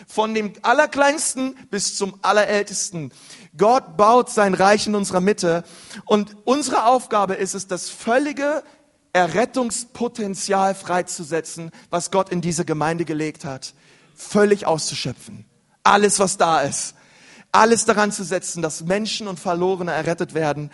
Von 0.09 0.33
dem 0.33 0.53
Allerkleinsten 0.63 1.55
bis 1.69 1.95
zum 1.95 2.17
Allerältesten. 2.23 3.13
Gott 3.55 3.95
baut 3.95 4.29
sein 4.29 4.55
Reich 4.55 4.87
in 4.87 4.95
unserer 4.95 5.21
Mitte 5.21 5.63
und 6.05 6.35
unsere 6.45 6.85
Aufgabe 6.87 7.35
ist 7.35 7.53
es, 7.53 7.67
das 7.67 7.89
völlige 7.89 8.63
Errettungspotenzial 9.13 10.73
freizusetzen, 10.73 11.71
was 11.89 12.09
Gott 12.09 12.29
in 12.29 12.41
diese 12.41 12.65
Gemeinde 12.65 13.05
gelegt 13.05 13.45
hat 13.45 13.73
völlig 14.19 14.65
auszuschöpfen. 14.67 15.45
Alles, 15.83 16.19
was 16.19 16.37
da 16.37 16.61
ist. 16.61 16.95
Alles 17.51 17.85
daran 17.85 18.11
zu 18.11 18.23
setzen, 18.23 18.61
dass 18.61 18.83
Menschen 18.83 19.27
und 19.27 19.39
Verlorene 19.39 19.91
errettet 19.91 20.33
werden. 20.33 20.69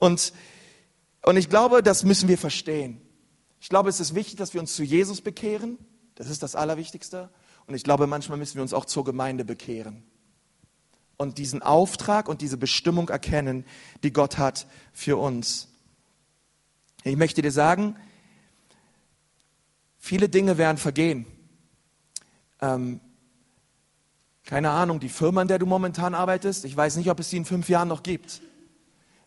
Und, 0.00 0.32
und 1.22 1.36
ich 1.36 1.48
glaube, 1.48 1.82
das 1.82 2.02
müssen 2.02 2.28
wir 2.28 2.38
verstehen. 2.38 3.00
Ich 3.60 3.68
glaube, 3.68 3.90
es 3.90 4.00
ist 4.00 4.14
wichtig, 4.14 4.36
dass 4.36 4.54
wir 4.54 4.60
uns 4.60 4.74
zu 4.74 4.82
Jesus 4.82 5.20
bekehren. 5.20 5.78
Das 6.14 6.28
ist 6.28 6.42
das 6.42 6.56
Allerwichtigste. 6.56 7.28
Und 7.66 7.74
ich 7.74 7.84
glaube, 7.84 8.06
manchmal 8.06 8.38
müssen 8.38 8.56
wir 8.56 8.62
uns 8.62 8.72
auch 8.72 8.84
zur 8.84 9.04
Gemeinde 9.04 9.44
bekehren. 9.44 10.02
Und 11.16 11.38
diesen 11.38 11.62
Auftrag 11.62 12.28
und 12.28 12.42
diese 12.42 12.56
Bestimmung 12.56 13.08
erkennen, 13.08 13.64
die 14.02 14.12
Gott 14.12 14.38
hat 14.38 14.66
für 14.92 15.16
uns. 15.16 15.68
Ich 17.04 17.16
möchte 17.16 17.42
dir 17.42 17.52
sagen, 17.52 17.96
viele 19.98 20.28
Dinge 20.28 20.58
werden 20.58 20.76
vergehen 20.76 21.26
ähm, 22.60 23.00
keine 24.44 24.70
Ahnung, 24.70 25.00
die 25.00 25.08
Firma, 25.08 25.42
in 25.42 25.48
der 25.48 25.58
du 25.58 25.66
momentan 25.66 26.14
arbeitest, 26.14 26.64
ich 26.64 26.76
weiß 26.76 26.96
nicht, 26.96 27.10
ob 27.10 27.18
es 27.18 27.30
sie 27.30 27.36
in 27.36 27.44
fünf 27.44 27.68
Jahren 27.68 27.88
noch 27.88 28.02
gibt. 28.02 28.40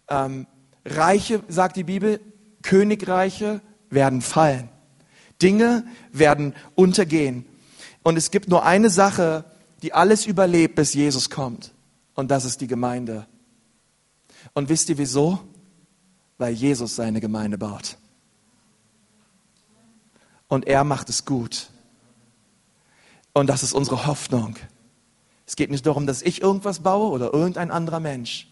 Ähm, 0.08 0.48
Reiche, 0.86 1.44
sagt 1.48 1.76
die 1.76 1.84
Bibel, 1.84 2.22
Königreiche 2.62 3.62
werden 3.90 4.22
fallen. 4.22 4.70
Dinge 5.42 5.86
werden 6.12 6.56
untergehen. 6.76 7.46
Und 8.04 8.18
es 8.18 8.32
gibt 8.32 8.48
nur 8.48 8.66
eine 8.66 8.90
Sache, 8.90 9.46
die 9.82 9.94
alles 9.94 10.26
überlebt, 10.26 10.76
bis 10.76 10.94
Jesus 10.94 11.30
kommt. 11.30 11.74
Und 12.16 12.32
das 12.32 12.46
ist 12.46 12.62
die 12.62 12.68
Gemeinde. 12.68 13.26
Und 14.54 14.70
wisst 14.70 14.90
ihr 14.90 14.98
wieso? 14.98 15.40
Weil 16.38 16.54
Jesus 16.54 16.96
seine 16.96 17.22
Gemeinde 17.22 17.58
baut. 17.58 17.98
Und 20.48 20.68
er 20.68 20.84
macht 20.84 21.10
es 21.10 21.26
gut. 21.26 21.70
Und 23.34 23.48
das 23.48 23.64
ist 23.64 23.74
unsere 23.74 24.08
Hoffnung. 24.08 24.56
Es 25.46 25.56
geht 25.56 25.72
nicht 25.72 25.86
darum, 25.86 26.08
dass 26.08 26.22
ich 26.22 26.42
irgendwas 26.42 26.80
baue 26.80 27.10
oder 27.10 27.34
irgendein 27.34 27.72
anderer 27.72 28.00
Mensch, 28.00 28.48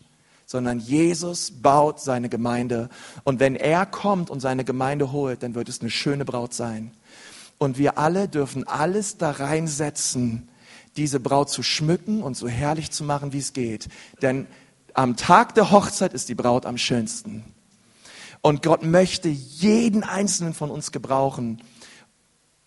sondern 0.46 0.80
Jesus 0.80 1.52
baut 1.52 2.00
seine 2.00 2.30
Gemeinde. 2.30 2.90
Und 3.24 3.40
wenn 3.40 3.56
er 3.56 3.86
kommt 3.86 4.30
und 4.30 4.40
seine 4.40 4.64
Gemeinde 4.64 5.12
holt, 5.12 5.44
dann 5.44 5.56
wird 5.56 5.70
es 5.70 5.82
eine 5.82 5.90
schöne 5.90 6.26
Braut 6.26 6.54
sein. 6.54 6.92
Und 7.58 7.78
wir 7.78 7.98
alle 7.98 8.28
dürfen 8.28 8.68
alles 8.68 9.18
da 9.18 9.32
reinsetzen, 9.32 10.50
diese 10.96 11.20
Braut 11.20 11.50
zu 11.50 11.64
schmücken 11.64 12.22
und 12.22 12.36
so 12.36 12.48
herrlich 12.48 12.92
zu 12.92 13.04
machen, 13.04 13.34
wie 13.34 13.40
es 13.40 13.54
geht. 13.54 13.88
Denn 14.22 14.48
am 14.94 15.16
Tag 15.16 15.56
der 15.56 15.72
Hochzeit 15.72 16.14
ist 16.14 16.30
die 16.30 16.36
Braut 16.36 16.66
am 16.66 16.78
schönsten. 16.78 17.44
Und 18.42 18.64
Gott 18.64 18.84
möchte 18.84 19.30
jeden 19.30 20.04
einzelnen 20.04 20.54
von 20.54 20.72
uns 20.72 20.92
gebrauchen, 20.92 21.62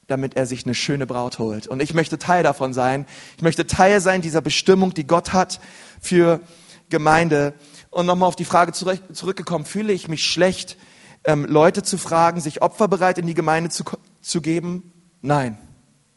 damit 0.07 0.37
er 0.37 0.46
sich 0.46 0.64
eine 0.64 0.74
schöne 0.74 1.07
Braut 1.07 1.38
holt. 1.38 1.66
Und 1.68 1.81
ich 1.81 1.94
möchte 1.94 2.18
Teil 2.18 2.42
davon 2.42 2.72
sein. 2.72 3.07
Ich 3.37 3.42
möchte 3.42 3.66
Teil 3.66 4.00
sein 4.00 4.22
dieser 4.22 4.40
Bestimmung, 4.40 4.92
die 4.92 5.07
Gott 5.07 5.33
hat 5.33 5.61
für 6.00 6.40
Gemeinde. 6.88 7.55
Und 7.90 8.07
nochmal 8.07 8.29
auf 8.29 8.37
die 8.37 8.44
Frage 8.44 8.72
zurück, 8.72 9.00
zurückgekommen, 9.12 9.64
fühle 9.64 9.92
ich 9.92 10.09
mich 10.09 10.24
schlecht, 10.24 10.76
ähm, 11.24 11.44
Leute 11.44 11.83
zu 11.83 11.98
fragen, 11.98 12.40
sich 12.40 12.62
opferbereit 12.62 13.18
in 13.18 13.26
die 13.26 13.35
Gemeinde 13.35 13.70
zu, 13.70 13.85
zu 14.20 14.40
geben? 14.40 14.92
Nein, 15.22 15.59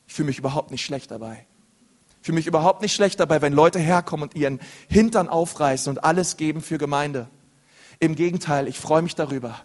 ich 0.07 0.13
fühle 0.13 0.27
mich 0.27 0.39
überhaupt 0.39 0.71
nicht 0.71 0.85
schlecht 0.85 1.11
dabei. 1.11 1.45
Ich 2.21 2.25
fühle 2.25 2.37
mich 2.37 2.47
überhaupt 2.47 2.81
nicht 2.81 2.93
schlecht 2.93 3.19
dabei, 3.19 3.41
wenn 3.41 3.51
Leute 3.51 3.79
herkommen 3.79 4.23
und 4.29 4.35
ihren 4.35 4.59
Hintern 4.87 5.27
aufreißen 5.27 5.89
und 5.89 6.03
alles 6.03 6.37
geben 6.37 6.61
für 6.61 6.77
Gemeinde. 6.77 7.29
Im 7.99 8.15
Gegenteil, 8.15 8.67
ich 8.67 8.79
freue 8.79 9.01
mich 9.01 9.15
darüber. 9.15 9.59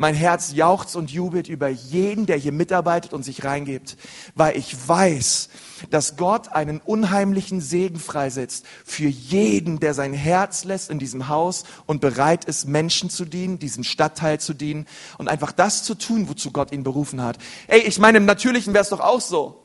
Mein 0.00 0.14
Herz 0.14 0.52
jauchzt 0.54 0.94
und 0.94 1.10
jubelt 1.10 1.48
über 1.48 1.66
jeden, 1.66 2.24
der 2.24 2.36
hier 2.36 2.52
mitarbeitet 2.52 3.12
und 3.12 3.24
sich 3.24 3.42
reingibt, 3.42 3.96
weil 4.36 4.56
ich 4.56 4.76
weiß, 4.88 5.48
dass 5.90 6.16
Gott 6.16 6.52
einen 6.52 6.80
unheimlichen 6.80 7.60
Segen 7.60 7.98
freisetzt 7.98 8.64
für 8.84 9.08
jeden, 9.08 9.80
der 9.80 9.94
sein 9.94 10.14
Herz 10.14 10.62
lässt 10.62 10.88
in 10.88 11.00
diesem 11.00 11.26
Haus 11.26 11.64
und 11.86 12.00
bereit 12.00 12.44
ist, 12.44 12.68
Menschen 12.68 13.10
zu 13.10 13.24
dienen, 13.24 13.58
diesem 13.58 13.82
Stadtteil 13.82 14.38
zu 14.38 14.54
dienen 14.54 14.86
und 15.18 15.26
einfach 15.26 15.50
das 15.50 15.82
zu 15.82 15.96
tun, 15.96 16.28
wozu 16.28 16.52
Gott 16.52 16.70
ihn 16.70 16.84
berufen 16.84 17.20
hat. 17.20 17.38
Hey, 17.66 17.80
ich 17.80 17.98
meine, 17.98 18.18
im 18.18 18.24
Natürlichen 18.24 18.74
wäre 18.74 18.82
es 18.82 18.90
doch 18.90 19.00
auch 19.00 19.20
so. 19.20 19.64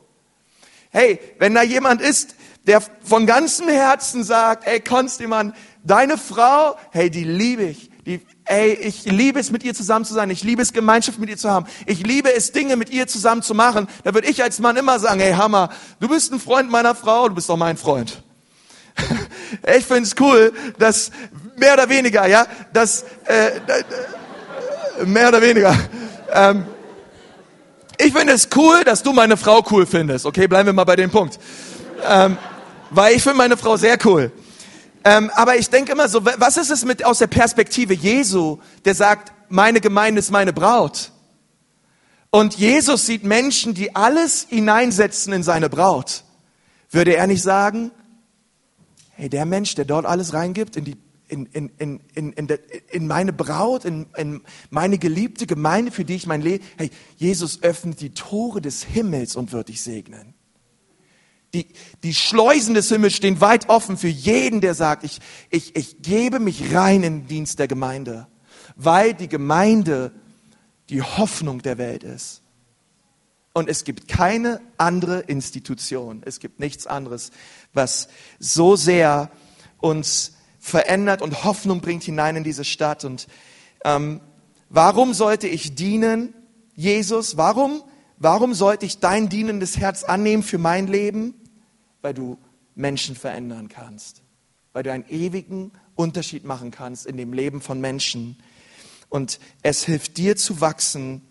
Hey, 0.89 1.19
wenn 1.38 1.53
da 1.53 1.61
jemand 1.61 2.01
ist, 2.01 2.34
der 2.65 2.81
von 2.81 3.27
ganzem 3.27 3.67
Herzen 3.67 4.23
sagt, 4.23 4.65
ey, 4.65 4.79
Konstiman, 4.79 5.53
deine 5.84 6.17
Frau, 6.17 6.75
hey, 6.89 7.11
die 7.11 7.23
liebe 7.23 7.65
ich. 7.65 7.91
Die, 8.07 8.19
ey, 8.45 8.73
ich 8.73 9.05
liebe 9.05 9.39
es, 9.39 9.51
mit 9.51 9.63
ihr 9.63 9.73
zusammen 9.73 10.05
zu 10.05 10.13
sein. 10.13 10.29
Ich 10.29 10.43
liebe 10.43 10.61
es, 10.61 10.73
Gemeinschaft 10.73 11.19
mit 11.19 11.29
ihr 11.29 11.37
zu 11.37 11.49
haben. 11.49 11.65
Ich 11.85 12.05
liebe 12.05 12.33
es, 12.33 12.51
Dinge 12.51 12.75
mit 12.75 12.89
ihr 12.89 13.07
zusammen 13.07 13.41
zu 13.41 13.53
machen. 13.53 13.87
Da 14.03 14.13
würde 14.13 14.27
ich 14.27 14.43
als 14.43 14.59
Mann 14.59 14.77
immer 14.77 14.99
sagen, 14.99 15.19
hey 15.19 15.33
Hammer, 15.33 15.69
du 15.99 16.07
bist 16.07 16.31
ein 16.31 16.39
Freund 16.39 16.69
meiner 16.69 16.95
Frau, 16.95 17.29
du 17.29 17.35
bist 17.35 17.49
doch 17.49 17.57
mein 17.57 17.77
Freund. 17.77 18.21
ich 19.75 19.85
finde 19.85 20.03
es 20.03 20.15
cool, 20.19 20.53
dass 20.77 21.11
mehr 21.55 21.73
oder 21.73 21.89
weniger, 21.89 22.27
ja, 22.27 22.45
dass 22.71 23.03
äh, 23.25 23.51
mehr 25.05 25.29
oder 25.29 25.41
weniger. 25.41 25.75
Ähm, 26.31 26.65
Ich 27.97 28.11
finde 28.11 28.33
es 28.33 28.49
cool, 28.55 28.83
dass 28.83 29.03
du 29.03 29.13
meine 29.13 29.37
Frau 29.37 29.63
cool 29.71 29.85
findest. 29.85 30.25
Okay, 30.25 30.47
bleiben 30.47 30.65
wir 30.65 30.73
mal 30.73 30.83
bei 30.83 30.95
dem 30.95 31.11
Punkt. 31.11 31.39
Ähm, 32.05 32.37
weil 32.89 33.15
ich 33.15 33.23
finde 33.23 33.37
meine 33.37 33.55
Frau 33.55 33.77
sehr 33.77 33.97
cool. 34.03 34.31
Ähm, 35.06 35.30
aber 35.36 35.58
ich 35.58 35.70
denke 35.70 35.91
immer 35.91 36.08
so, 36.08 36.26
was 36.26 36.58
ist 36.58 36.70
es 36.70 36.86
mit 36.86 37.04
aus 37.06 37.20
der 37.20 37.28
Perspektive 37.28 37.93
Jesu, 37.93 38.60
der 38.86 38.95
sagt, 38.95 39.34
meine 39.49 39.82
Gemeinde 39.82 40.20
ist 40.20 40.32
meine 40.32 40.54
Braut. 40.54 41.12
Und 42.30 42.56
Jesus 42.56 43.06
sieht 43.06 43.24
Menschen, 43.24 43.74
die 43.74 43.95
alles 43.95 44.47
hineinsetzen 44.49 45.34
in 45.34 45.43
seine 45.43 45.70
Braut. 45.70 46.24
Würde 46.89 47.16
er 47.16 47.28
nicht 47.28 47.43
sagen, 47.43 47.91
hey, 49.12 49.30
der 49.30 49.45
Mensch, 49.45 49.76
der 49.76 49.86
dort 49.86 50.06
alles 50.06 50.34
reingibt 50.34 50.76
in 50.76 50.86
die 50.86 50.97
in, 51.28 51.47
in, 51.47 51.72
in, 51.80 51.99
in, 52.14 52.34
in, 52.34 52.47
in 52.91 53.08
meine 53.08 53.34
Braut, 53.34 53.86
in, 53.86 54.06
in 54.18 54.41
meine 54.70 54.99
geliebte 54.99 55.47
Gemeinde, 55.47 55.91
für 55.91 56.06
die 56.06 56.16
ich 56.16 56.28
mein 56.28 56.41
Leben, 56.41 56.64
hey, 56.78 56.91
Jesus 57.18 57.64
öffnet 57.64 58.01
die 58.01 58.12
Tore 58.12 58.62
des 58.62 58.84
Himmels 58.84 59.36
und 59.36 59.51
wird 59.51 59.70
dich 59.70 59.82
segnen. 59.82 60.36
Die, 61.54 61.68
die 62.01 62.14
Schleusen 62.16 62.74
des 62.74 62.89
Himmels 62.89 63.14
stehen 63.14 63.39
weit 63.39 63.70
offen 63.70 63.97
für 63.97 64.08
jeden, 64.08 64.60
der 64.60 64.74
sagt, 64.74 65.04
ich, 65.04 65.20
ich, 65.51 65.76
ich 65.76 66.01
gebe 66.01 66.39
mich 66.39 66.74
rein 66.74 67.04
in 67.04 67.22
den 67.22 67.28
Dienst 67.28 67.60
der 67.60 67.68
Gemeinde, 67.68 68.28
weil 68.76 69.14
die 69.14 69.28
Gemeinde 69.28 70.12
die 70.89 71.01
Hoffnung 71.01 71.62
der 71.62 71.78
Welt 71.78 72.04
ist. 72.04 72.41
Und 73.54 73.70
es 73.70 73.84
gibt 73.84 74.08
keine 74.08 74.62
andere 74.78 75.20
Institution, 75.20 76.24
es 76.26 76.39
gibt 76.39 76.60
nichts 76.60 76.88
anderes, 76.88 77.30
was 77.72 78.08
so 78.39 78.76
sehr 78.76 79.30
uns 79.80 80.34
verändert 80.60 81.22
und 81.22 81.43
Hoffnung 81.43 81.82
bringt 81.82 82.04
hinein 82.04 82.36
in 82.38 82.43
diese 82.43 82.64
Stadt. 82.64 83.06
Und 83.06 83.28
ähm, 83.86 84.22
warum 84.70 85.14
sollte 85.14 85.47
ich 85.47 85.76
dienen, 85.76 86.34
Jesus? 86.76 87.38
Warum, 87.38 87.84
warum 88.18 88.56
sollte 88.56 88.88
ich 88.88 88.99
dein 88.99 89.30
dienendes 89.30 89.78
Herz 89.78 90.04
annehmen 90.04 90.41
für 90.41 90.58
mein 90.58 90.88
Leben? 90.88 91.36
Weil 92.04 92.14
du 92.14 92.38
Menschen 92.76 93.16
verändern 93.16 93.70
kannst, 93.70 94.22
weil 94.72 94.84
du 94.84 94.91
einen 94.91 95.10
ewigen 95.10 95.72
Unterschied 95.95 96.43
machen 96.43 96.70
kannst 96.70 97.08
in 97.08 97.18
dem 97.18 97.34
Leben 97.34 97.62
von 97.62 97.82
Menschen. 97.82 98.38
Und 99.10 99.39
es 99.64 99.84
hilft 99.84 100.18
dir 100.18 100.36
zu 100.36 100.62
wachsen, 100.62 101.22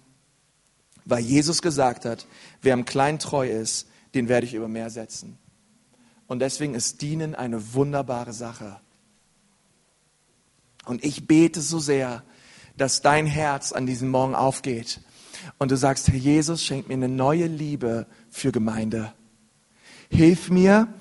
weil 1.04 1.20
Jesus 1.20 1.62
gesagt 1.62 2.04
hat, 2.04 2.26
wer 2.60 2.74
im 2.74 2.84
Kleinen 2.84 3.18
treu 3.18 3.48
ist, 3.48 3.88
den 4.14 4.28
werde 4.28 4.46
ich 4.46 4.54
über 4.54 4.68
mehr 4.68 4.90
setzen. 4.90 5.38
Und 6.26 6.38
deswegen 6.38 6.74
ist 6.74 7.02
Dienen 7.02 7.34
eine 7.34 7.74
wunderbare 7.74 8.32
Sache. 8.32 8.80
Und 10.84 11.04
ich 11.04 11.26
bete 11.26 11.60
so 11.60 11.78
sehr, 11.78 12.22
dass 12.76 13.02
dein 13.02 13.26
Herz 13.26 13.72
an 13.72 13.86
diesem 13.86 14.10
Morgen 14.10 14.34
aufgeht 14.34 15.00
und 15.58 15.70
du 15.70 15.76
sagst, 15.76 16.08
Herr 16.08 16.16
Jesus, 16.16 16.64
schenk 16.64 16.88
mir 16.88 16.94
eine 16.94 17.08
neue 17.08 17.46
Liebe 17.46 18.06
für 18.30 18.52
Gemeinde. 18.52 19.12
Hilf 20.12 20.50
mir, 20.50 20.92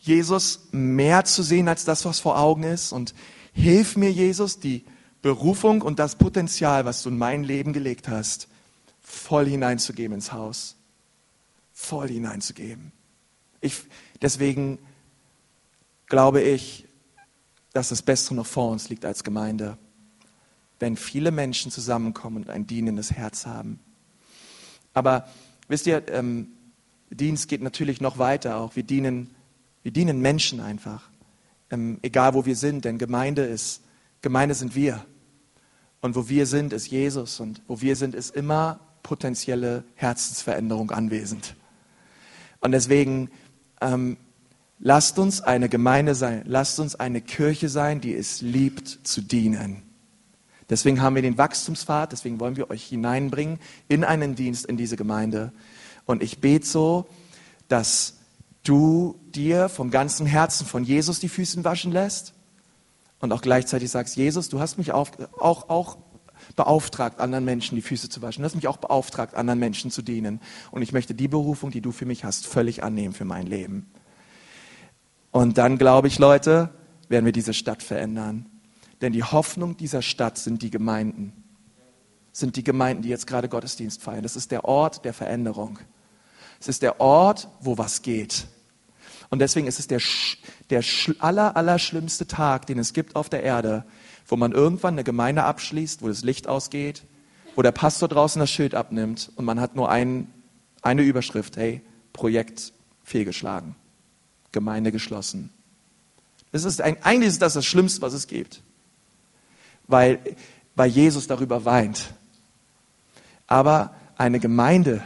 Jesus 0.00 0.68
mehr 0.72 1.24
zu 1.24 1.42
sehen 1.42 1.68
als 1.68 1.84
das, 1.84 2.04
was 2.04 2.18
vor 2.18 2.38
Augen 2.38 2.64
ist 2.64 2.92
und 2.92 3.14
hilf 3.52 3.96
mir, 3.96 4.10
Jesus, 4.10 4.58
die 4.58 4.84
Berufung 5.22 5.82
und 5.82 6.00
das 6.00 6.16
Potenzial, 6.16 6.84
was 6.84 7.02
du 7.02 7.10
in 7.10 7.18
mein 7.18 7.44
Leben 7.44 7.72
gelegt 7.72 8.08
hast, 8.08 8.48
voll 9.00 9.46
hineinzugeben 9.46 10.16
ins 10.16 10.32
Haus. 10.32 10.76
Voll 11.72 12.08
hineinzugeben. 12.08 12.92
Ich, 13.60 13.82
deswegen 14.20 14.78
glaube 16.06 16.42
ich, 16.42 16.86
dass 17.72 17.90
das 17.90 18.02
Beste 18.02 18.34
noch 18.34 18.46
vor 18.46 18.72
uns 18.72 18.88
liegt 18.88 19.04
als 19.04 19.22
Gemeinde, 19.22 19.78
wenn 20.80 20.96
viele 20.96 21.30
Menschen 21.30 21.70
zusammenkommen 21.70 22.38
und 22.38 22.50
ein 22.50 22.66
dienendes 22.66 23.12
Herz 23.12 23.46
haben. 23.46 23.78
Aber 24.92 25.28
wisst 25.68 25.86
ihr, 25.86 26.08
ähm, 26.08 26.48
Dienst 27.10 27.48
geht 27.48 27.62
natürlich 27.62 28.00
noch 28.00 28.18
weiter 28.18 28.56
auch. 28.56 28.76
Wir 28.76 28.82
dienen, 28.82 29.30
wir 29.82 29.92
dienen 29.92 30.20
Menschen 30.20 30.60
einfach, 30.60 31.10
ähm, 31.70 31.98
egal 32.02 32.34
wo 32.34 32.46
wir 32.46 32.56
sind, 32.56 32.84
denn 32.84 32.98
Gemeinde 32.98 33.42
ist, 33.42 33.82
Gemeinde 34.22 34.54
sind 34.54 34.74
wir. 34.74 35.04
Und 36.00 36.16
wo 36.16 36.28
wir 36.28 36.46
sind, 36.46 36.72
ist 36.72 36.88
Jesus. 36.88 37.40
Und 37.40 37.62
wo 37.68 37.80
wir 37.80 37.96
sind, 37.96 38.14
ist 38.14 38.34
immer 38.34 38.80
potenzielle 39.02 39.84
Herzensveränderung 39.94 40.90
anwesend. 40.90 41.54
Und 42.60 42.72
deswegen 42.72 43.30
ähm, 43.80 44.16
Lasst 44.82 45.18
uns 45.18 45.42
eine 45.42 45.68
Gemeinde 45.68 46.14
sein, 46.14 46.42
lasst 46.46 46.80
uns 46.80 46.94
eine 46.94 47.20
Kirche 47.20 47.68
sein, 47.68 48.00
die 48.00 48.14
es 48.14 48.40
liebt 48.40 48.88
zu 48.88 49.20
dienen. 49.20 49.82
Deswegen 50.70 51.02
haben 51.02 51.16
wir 51.16 51.22
den 51.22 51.36
Wachstumspfad, 51.36 52.12
deswegen 52.12 52.40
wollen 52.40 52.56
wir 52.56 52.70
euch 52.70 52.84
hineinbringen 52.86 53.58
in 53.88 54.04
einen 54.04 54.36
Dienst 54.36 54.64
in 54.64 54.78
diese 54.78 54.96
Gemeinde. 54.96 55.52
Und 56.10 56.22
ich 56.22 56.40
bete 56.40 56.66
so, 56.66 57.06
dass 57.68 58.18
du 58.62 59.18
dir 59.34 59.68
vom 59.68 59.90
ganzen 59.90 60.26
Herzen 60.26 60.66
von 60.66 60.84
Jesus 60.84 61.20
die 61.20 61.28
Füße 61.28 61.62
waschen 61.64 61.92
lässt 61.92 62.34
und 63.20 63.32
auch 63.32 63.42
gleichzeitig 63.42 63.90
sagst, 63.90 64.16
Jesus, 64.16 64.48
du 64.48 64.60
hast 64.60 64.76
mich 64.76 64.92
auch, 64.92 65.10
auch, 65.38 65.68
auch 65.68 65.98
beauftragt, 66.56 67.20
anderen 67.20 67.44
Menschen 67.44 67.76
die 67.76 67.82
Füße 67.82 68.08
zu 68.08 68.22
waschen. 68.22 68.42
Du 68.42 68.46
hast 68.46 68.54
mich 68.54 68.66
auch 68.66 68.78
beauftragt, 68.78 69.34
anderen 69.34 69.60
Menschen 69.60 69.90
zu 69.90 70.02
dienen. 70.02 70.40
Und 70.70 70.82
ich 70.82 70.92
möchte 70.92 71.14
die 71.14 71.28
Berufung, 71.28 71.70
die 71.70 71.80
du 71.80 71.92
für 71.92 72.06
mich 72.06 72.24
hast, 72.24 72.46
völlig 72.46 72.82
annehmen 72.82 73.14
für 73.14 73.24
mein 73.24 73.46
Leben. 73.46 73.90
Und 75.30 75.58
dann 75.58 75.78
glaube 75.78 76.08
ich, 76.08 76.18
Leute, 76.18 76.70
werden 77.08 77.24
wir 77.24 77.32
diese 77.32 77.54
Stadt 77.54 77.82
verändern. 77.82 78.46
Denn 79.00 79.12
die 79.12 79.22
Hoffnung 79.22 79.76
dieser 79.76 80.02
Stadt 80.02 80.38
sind 80.38 80.62
die 80.62 80.70
Gemeinden. 80.70 81.32
Sind 82.32 82.56
die 82.56 82.64
Gemeinden, 82.64 83.02
die 83.02 83.08
jetzt 83.08 83.26
gerade 83.26 83.48
Gottesdienst 83.48 84.02
feiern. 84.02 84.22
Das 84.22 84.36
ist 84.36 84.50
der 84.50 84.64
Ort 84.64 85.04
der 85.04 85.12
Veränderung. 85.12 85.78
Es 86.60 86.68
ist 86.68 86.82
der 86.82 87.00
Ort, 87.00 87.48
wo 87.60 87.78
was 87.78 88.02
geht. 88.02 88.46
Und 89.30 89.38
deswegen 89.38 89.66
ist 89.66 89.78
es 89.78 89.86
der, 89.86 90.00
der 90.68 90.84
aller, 91.18 91.56
aller 91.56 91.78
schlimmste 91.78 92.26
Tag, 92.26 92.66
den 92.66 92.78
es 92.78 92.92
gibt 92.92 93.16
auf 93.16 93.28
der 93.28 93.42
Erde, 93.42 93.84
wo 94.26 94.36
man 94.36 94.52
irgendwann 94.52 94.94
eine 94.94 95.04
Gemeinde 95.04 95.44
abschließt, 95.44 96.02
wo 96.02 96.08
das 96.08 96.22
Licht 96.22 96.46
ausgeht, 96.46 97.04
wo 97.56 97.62
der 97.62 97.72
Pastor 97.72 98.08
draußen 98.08 98.38
das 98.38 98.50
Schild 98.50 98.74
abnimmt 98.74 99.32
und 99.36 99.44
man 99.44 99.60
hat 99.60 99.74
nur 99.74 99.90
ein, 99.90 100.32
eine 100.82 101.02
Überschrift, 101.02 101.56
hey, 101.56 101.80
Projekt 102.12 102.72
fehlgeschlagen. 103.04 103.74
Gemeinde 104.52 104.92
geschlossen. 104.92 105.50
Das 106.52 106.64
ist 106.64 106.80
ein, 106.80 107.02
eigentlich 107.02 107.28
ist 107.28 107.42
das 107.42 107.54
das 107.54 107.64
Schlimmste, 107.64 108.02
was 108.02 108.12
es 108.12 108.26
gibt, 108.26 108.62
weil, 109.86 110.18
weil 110.74 110.90
Jesus 110.90 111.26
darüber 111.28 111.64
weint. 111.64 112.12
Aber 113.46 113.94
eine 114.16 114.40
Gemeinde, 114.40 115.02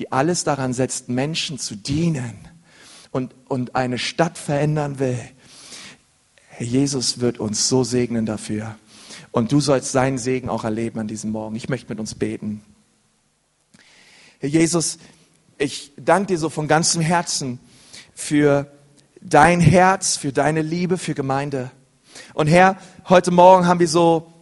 die 0.00 0.10
alles 0.10 0.44
daran 0.44 0.72
setzt, 0.72 1.10
Menschen 1.10 1.58
zu 1.58 1.76
dienen 1.76 2.48
und, 3.10 3.34
und 3.48 3.76
eine 3.76 3.98
Stadt 3.98 4.38
verändern 4.38 4.98
will, 4.98 5.20
Herr 6.48 6.66
Jesus 6.66 7.20
wird 7.20 7.38
uns 7.38 7.68
so 7.68 7.84
segnen 7.84 8.24
dafür. 8.24 8.76
Und 9.30 9.52
du 9.52 9.60
sollst 9.60 9.92
seinen 9.92 10.16
Segen 10.16 10.48
auch 10.48 10.64
erleben 10.64 10.98
an 11.00 11.06
diesem 11.06 11.30
Morgen. 11.30 11.54
Ich 11.54 11.68
möchte 11.68 11.90
mit 11.90 12.00
uns 12.00 12.14
beten. 12.14 12.62
Herr 14.38 14.48
Jesus, 14.48 14.98
ich 15.58 15.92
danke 15.96 16.28
dir 16.28 16.38
so 16.38 16.48
von 16.48 16.66
ganzem 16.66 17.02
Herzen, 17.02 17.60
für 18.14 18.72
dein 19.20 19.60
Herz, 19.60 20.16
für 20.16 20.32
deine 20.32 20.62
Liebe, 20.62 20.96
für 20.96 21.14
Gemeinde. 21.14 21.70
Und 22.32 22.46
Herr, 22.46 22.78
heute 23.06 23.30
Morgen 23.30 23.66
haben 23.66 23.80
wir 23.80 23.88
so 23.88 24.32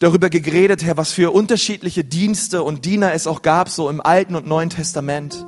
darüber 0.00 0.30
geredet, 0.30 0.82
Herr, 0.82 0.96
was 0.96 1.12
für 1.12 1.30
unterschiedliche 1.30 2.02
Dienste 2.02 2.64
und 2.64 2.84
Diener 2.84 3.12
es 3.12 3.28
auch 3.28 3.42
gab, 3.42 3.68
so 3.68 3.88
im 3.88 4.00
Alten 4.00 4.34
und 4.34 4.48
Neuen 4.48 4.70
Testament. 4.70 5.46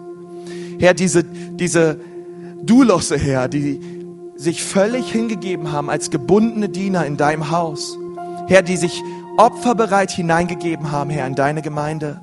Herr, 0.78 0.94
diese, 0.94 1.24
diese 1.24 1.98
Dulosse, 2.62 3.18
Herr, 3.18 3.48
die 3.48 3.80
sich 4.36 4.62
völlig 4.62 5.10
hingegeben 5.10 5.72
haben 5.72 5.90
als 5.90 6.10
gebundene 6.10 6.68
Diener 6.68 7.06
in 7.06 7.16
deinem 7.16 7.50
Haus. 7.50 7.96
Herr, 8.46 8.62
die 8.62 8.76
sich 8.76 9.02
opferbereit 9.38 10.10
hineingegeben 10.10 10.92
haben, 10.92 11.10
Herr, 11.10 11.26
in 11.26 11.34
deine 11.34 11.62
Gemeinde. 11.62 12.20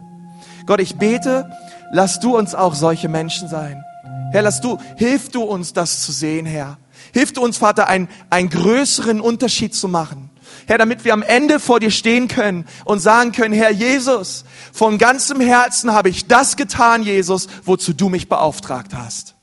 Gott, 0.67 0.81
ich 0.81 0.97
bete, 0.97 1.49
lass 1.91 2.19
du 2.19 2.37
uns 2.37 2.53
auch 2.53 2.75
solche 2.75 3.09
Menschen 3.09 3.47
sein. 3.47 3.83
Herr, 4.31 4.43
lass 4.43 4.61
du, 4.61 4.77
hilf 4.97 5.29
du 5.29 5.41
uns, 5.41 5.73
das 5.73 6.01
zu 6.01 6.11
sehen, 6.11 6.45
Herr. 6.45 6.77
Hilf 7.11 7.33
du 7.33 7.41
uns, 7.41 7.57
Vater, 7.57 7.87
einen, 7.87 8.07
einen 8.29 8.49
größeren 8.49 9.19
Unterschied 9.19 9.73
zu 9.73 9.87
machen. 9.87 10.28
Herr, 10.69 10.77
damit 10.77 11.03
wir 11.03 11.13
am 11.13 11.23
Ende 11.23 11.59
vor 11.59 11.79
dir 11.79 11.89
stehen 11.89 12.27
können 12.27 12.63
und 12.85 12.99
sagen 12.99 13.31
können, 13.31 13.55
Herr 13.55 13.71
Jesus, 13.71 14.45
von 14.71 14.99
ganzem 14.99 15.41
Herzen 15.41 15.93
habe 15.93 16.09
ich 16.09 16.27
das 16.27 16.57
getan, 16.57 17.01
Jesus, 17.01 17.47
wozu 17.65 17.91
du 17.91 18.07
mich 18.07 18.29
beauftragt 18.29 18.93
hast. 18.93 19.33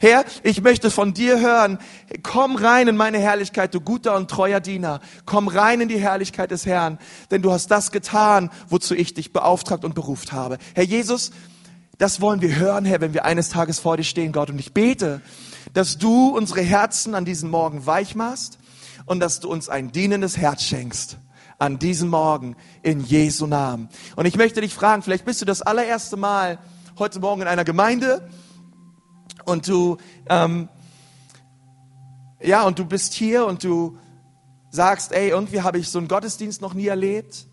Herr, 0.00 0.24
ich 0.42 0.62
möchte 0.62 0.90
von 0.90 1.14
dir 1.14 1.38
hören, 1.38 1.78
komm 2.24 2.56
rein 2.56 2.88
in 2.88 2.96
meine 2.96 3.18
Herrlichkeit, 3.18 3.74
du 3.74 3.80
guter 3.80 4.16
und 4.16 4.28
treuer 4.28 4.58
Diener. 4.58 4.98
Komm 5.24 5.46
rein 5.46 5.82
in 5.82 5.88
die 5.88 6.00
Herrlichkeit 6.00 6.50
des 6.50 6.66
Herrn, 6.66 6.98
denn 7.30 7.42
du 7.42 7.52
hast 7.52 7.68
das 7.68 7.92
getan, 7.92 8.50
wozu 8.68 8.96
ich 8.96 9.14
dich 9.14 9.32
beauftragt 9.32 9.84
und 9.84 9.94
beruft 9.94 10.32
habe. 10.32 10.58
Herr 10.74 10.82
Jesus, 10.82 11.30
das 11.96 12.20
wollen 12.20 12.40
wir 12.40 12.56
hören, 12.56 12.84
Herr, 12.84 13.00
wenn 13.00 13.14
wir 13.14 13.24
eines 13.24 13.50
Tages 13.50 13.78
vor 13.78 13.96
dir 13.96 14.02
stehen, 14.02 14.32
Gott. 14.32 14.50
Und 14.50 14.58
ich 14.58 14.74
bete, 14.74 15.20
dass 15.74 15.96
du 15.96 16.36
unsere 16.36 16.62
Herzen 16.62 17.14
an 17.14 17.24
diesem 17.24 17.50
Morgen 17.50 17.86
weich 17.86 18.16
machst 18.16 18.58
und 19.06 19.20
dass 19.20 19.40
du 19.40 19.48
uns 19.48 19.68
ein 19.68 19.92
dienendes 19.92 20.36
Herz 20.36 20.62
schenkst. 20.62 21.18
an 21.58 21.78
diesem 21.78 22.10
Morgen 22.10 22.54
in 22.82 23.00
Jesu 23.00 23.46
Namen. 23.46 23.88
Und 24.14 24.26
ich 24.26 24.36
möchte 24.36 24.60
dich 24.60 24.74
fragen, 24.74 25.02
vielleicht 25.02 25.24
bist 25.24 25.40
du 25.40 25.46
das 25.46 25.62
allererste 25.62 26.18
Mal 26.18 26.58
heute 26.98 27.18
Morgen 27.18 27.40
in 27.40 27.48
einer 27.48 27.64
Gemeinde 27.64 28.28
und 29.46 29.66
du, 29.68 29.96
ähm, 30.28 30.68
ja, 32.42 32.64
und 32.64 32.78
du 32.78 32.84
bist 32.84 33.14
hier 33.14 33.46
und 33.46 33.64
du 33.64 33.96
sagst, 34.70 35.12
ey, 35.12 35.30
irgendwie 35.30 35.62
habe 35.62 35.78
ich 35.78 35.88
so 35.88 35.98
einen 35.98 36.08
Gottesdienst 36.08 36.60
noch 36.60 36.74
nie 36.74 36.88
erlebt. 36.88 37.46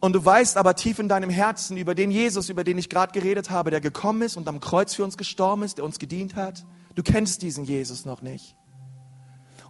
Und 0.00 0.12
du 0.12 0.24
weißt 0.24 0.56
aber 0.56 0.74
tief 0.74 0.98
in 0.98 1.08
deinem 1.08 1.30
Herzen 1.30 1.76
über 1.76 1.94
den 1.94 2.10
Jesus, 2.10 2.50
über 2.50 2.64
den 2.64 2.76
ich 2.76 2.88
gerade 2.88 3.12
geredet 3.12 3.50
habe, 3.50 3.70
der 3.70 3.80
gekommen 3.80 4.22
ist 4.22 4.36
und 4.36 4.46
am 4.46 4.60
Kreuz 4.60 4.94
für 4.94 5.04
uns 5.04 5.16
gestorben 5.16 5.62
ist, 5.62 5.78
der 5.78 5.84
uns 5.84 5.98
gedient 5.98 6.36
hat. 6.36 6.66
Du 6.94 7.02
kennst 7.02 7.42
diesen 7.42 7.64
Jesus 7.64 8.04
noch 8.04 8.20
nicht. 8.20 8.57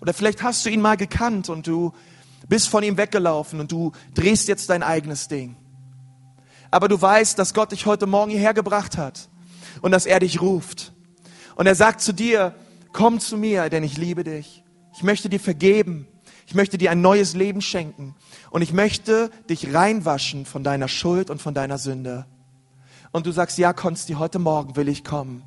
Oder 0.01 0.14
vielleicht 0.14 0.42
hast 0.42 0.64
du 0.64 0.70
ihn 0.70 0.80
mal 0.80 0.96
gekannt 0.96 1.49
und 1.49 1.66
du 1.66 1.92
bist 2.49 2.68
von 2.68 2.82
ihm 2.82 2.96
weggelaufen 2.96 3.61
und 3.61 3.72
du 3.72 3.92
drehst 4.14 4.49
jetzt 4.49 4.70
dein 4.70 4.82
eigenes 4.82 5.28
Ding. 5.28 5.57
Aber 6.70 6.88
du 6.88 7.01
weißt, 7.01 7.38
dass 7.38 7.55
Gott 7.55 7.72
dich 7.72 7.86
heute 7.86 8.07
Morgen 8.07 8.30
hierher 8.30 8.55
gebracht 8.55 8.96
hat 8.96 9.28
und 9.80 9.90
dass 9.90 10.07
er 10.07 10.20
dich 10.20 10.40
ruft. 10.40 10.92
Und 11.57 11.66
er 11.66 11.74
sagt 11.74 12.01
zu 12.01 12.12
dir, 12.12 12.55
komm 12.92 13.20
zu 13.20 13.36
mir, 13.36 13.68
denn 13.70 13.82
ich 13.82 13.96
liebe 13.96 14.24
dich. 14.24 14.64
Ich 14.94 15.03
möchte 15.03 15.28
dir 15.28 15.40
vergeben. 15.40 16.07
Ich 16.46 16.55
möchte 16.55 16.78
dir 16.78 16.90
ein 16.90 17.01
neues 17.01 17.34
Leben 17.34 17.61
schenken. 17.61 18.14
Und 18.51 18.62
ich 18.62 18.72
möchte 18.72 19.30
dich 19.51 19.74
reinwaschen 19.74 20.46
von 20.46 20.64
deiner 20.64 20.88
Schuld 20.88 21.30
und 21.30 21.42
von 21.42 21.55
deiner 21.55 21.78
Sünde. 21.78 22.26
Und 23.12 23.26
du 23.26 23.32
sagst, 23.32 23.59
ja, 23.59 23.72
Konsti, 23.72 24.14
heute 24.14 24.38
Morgen 24.38 24.76
will 24.76 24.88
ich 24.88 25.05
kommen. 25.05 25.42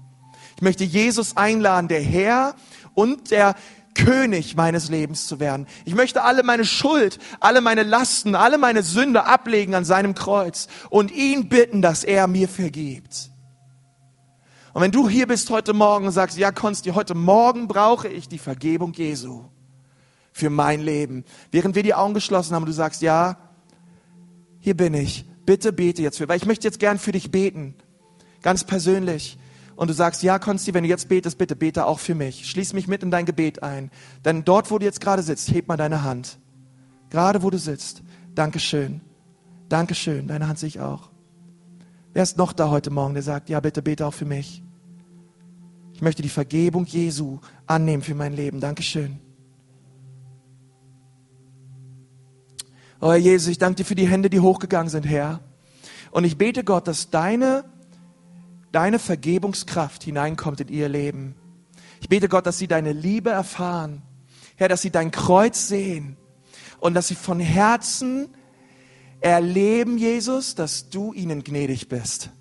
Ich 0.56 0.62
möchte 0.62 0.84
Jesus 0.84 1.38
einladen, 1.38 1.88
der 1.88 2.02
Herr 2.02 2.56
und 2.94 3.32
der 3.32 3.56
König 3.94 4.56
meines 4.56 4.90
Lebens 4.90 5.28
zu 5.28 5.40
werden. 5.40 5.68
Ich 5.86 5.96
möchte 5.96 6.24
alle 6.24 6.44
meine 6.44 6.66
Schuld, 6.66 7.20
alle 7.40 7.62
meine 7.62 7.84
Lasten, 7.84 8.36
alle 8.36 8.58
meine 8.58 8.84
Sünde 8.84 9.26
ablegen 9.26 9.76
an 9.76 9.86
seinem 9.86 10.16
Kreuz 10.16 10.68
und 10.90 11.12
ihn 11.12 11.50
bitten, 11.50 11.82
dass 11.82 12.04
er 12.04 12.28
mir 12.28 12.48
vergibt. 12.48 13.32
Und 14.74 14.82
wenn 14.82 14.92
du 14.92 15.10
hier 15.10 15.28
bist 15.28 15.50
heute 15.50 15.74
Morgen 15.74 16.06
und 16.06 16.12
sagst, 16.14 16.38
ja, 16.38 16.52
Konsti, 16.52 16.92
heute 16.92 17.14
Morgen 17.14 17.68
brauche 17.68 18.08
ich 18.08 18.30
die 18.30 18.38
Vergebung 18.38 18.94
Jesu 18.94 19.44
für 20.32 20.50
mein 20.50 20.80
Leben. 20.82 21.26
Während 21.52 21.76
wir 21.76 21.84
die 21.84 21.94
Augen 21.94 22.14
geschlossen 22.14 22.56
haben, 22.56 22.66
du 22.66 22.72
sagst, 22.72 23.02
ja, 23.02 23.38
hier 24.60 24.78
bin 24.78 24.94
ich. 24.94 25.26
Bitte 25.46 25.74
bete 25.74 26.02
jetzt 26.02 26.20
für, 26.20 26.30
weil 26.30 26.38
ich 26.38 26.46
möchte 26.46 26.68
jetzt 26.68 26.80
gern 26.80 27.00
für 27.00 27.12
dich 27.12 27.32
beten. 27.32 27.76
Ganz 28.42 28.64
persönlich. 28.64 29.38
Und 29.82 29.90
du 29.90 29.96
sagst, 29.96 30.22
ja, 30.22 30.38
Konsti, 30.38 30.76
wenn 30.76 30.84
du 30.84 30.90
jetzt 30.90 31.10
betest, 31.10 31.40
bitte 31.40 31.56
bete 31.56 31.88
auch 31.88 31.98
für 31.98 32.14
mich. 32.14 32.48
Schließ 32.48 32.74
mich 32.74 32.88
mit 32.88 33.02
in 33.02 33.10
dein 33.10 33.26
Gebet 33.26 33.64
ein. 33.64 33.90
Denn 34.24 34.46
dort, 34.46 34.70
wo 34.70 34.78
du 34.78 34.86
jetzt 34.86 35.02
gerade 35.02 35.24
sitzt, 35.24 35.52
heb 35.52 35.68
mal 35.68 35.76
deine 35.76 36.04
Hand. 36.04 36.38
Gerade 37.10 37.42
wo 37.42 37.50
du 37.50 37.58
sitzt. 37.58 38.04
Dankeschön. 38.36 39.02
Dankeschön. 39.70 40.28
Deine 40.28 40.48
Hand 40.48 40.60
sehe 40.60 40.68
ich 40.68 40.80
auch. 40.82 41.10
Wer 42.14 42.22
ist 42.22 42.38
noch 42.38 42.54
da 42.54 42.70
heute 42.70 42.92
Morgen, 42.92 43.16
der 43.16 43.24
sagt, 43.24 43.50
ja, 43.50 43.60
bitte 43.60 43.82
bete 43.82 44.06
auch 44.06 44.14
für 44.14 44.26
mich. 44.26 44.62
Ich 45.96 46.04
möchte 46.04 46.22
die 46.22 46.30
Vergebung 46.30 46.86
Jesu 46.86 47.40
annehmen 47.66 48.04
für 48.04 48.14
mein 48.14 48.34
Leben. 48.34 48.60
Dankeschön. 48.60 49.20
Oh 53.00 53.10
Herr 53.10 53.16
Jesus, 53.16 53.48
ich 53.48 53.58
danke 53.58 53.78
dir 53.78 53.86
für 53.86 53.96
die 53.96 54.08
Hände, 54.08 54.30
die 54.30 54.42
hochgegangen 54.42 54.90
sind, 54.90 55.08
Herr. 55.08 55.40
Und 56.12 56.24
ich 56.24 56.38
bete 56.38 56.64
Gott, 56.64 56.88
dass 56.88 57.10
deine, 57.10 57.66
deine 58.72 59.00
Vergebungskraft 59.00 60.04
hineinkommt 60.04 60.62
in 60.62 60.68
ihr 60.70 60.90
Leben. 60.90 61.36
Ich 62.00 62.10
bete 62.10 62.30
Gott, 62.30 62.46
dass 62.46 62.58
sie 62.58 62.68
deine 62.68 62.94
Liebe 62.94 63.30
erfahren. 63.30 64.02
Herr, 64.56 64.70
dass 64.70 64.82
sie 64.82 64.92
dein 64.92 65.12
Kreuz 65.12 65.68
sehen 65.68 66.18
und 66.80 66.94
dass 66.94 67.08
sie 67.08 67.16
von 67.16 67.40
Herzen 67.40 68.30
erleben, 69.20 69.98
Jesus, 69.98 70.56
dass 70.56 70.90
du 70.90 71.14
ihnen 71.14 71.44
gnädig 71.44 71.90
bist. 71.90 72.32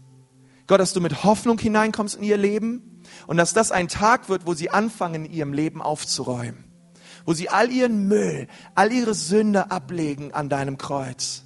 Gott, 0.66 0.80
dass 0.80 0.92
du 0.92 1.00
mit 1.00 1.24
Hoffnung 1.24 1.58
hineinkommst 1.58 2.16
in 2.16 2.22
ihr 2.22 2.36
Leben 2.36 3.02
und 3.26 3.36
dass 3.36 3.52
das 3.52 3.72
ein 3.72 3.88
Tag 3.88 4.28
wird, 4.28 4.46
wo 4.46 4.54
sie 4.54 4.70
anfangen, 4.70 5.26
in 5.26 5.32
ihrem 5.32 5.52
Leben 5.52 5.82
aufzuräumen. 5.82 6.64
Wo 7.26 7.34
sie 7.34 7.50
all 7.50 7.70
ihren 7.70 8.08
Müll, 8.08 8.48
all 8.74 8.92
ihre 8.92 9.14
Sünde 9.14 9.70
ablegen 9.70 10.32
an 10.32 10.48
deinem 10.48 10.78
Kreuz. 10.78 11.44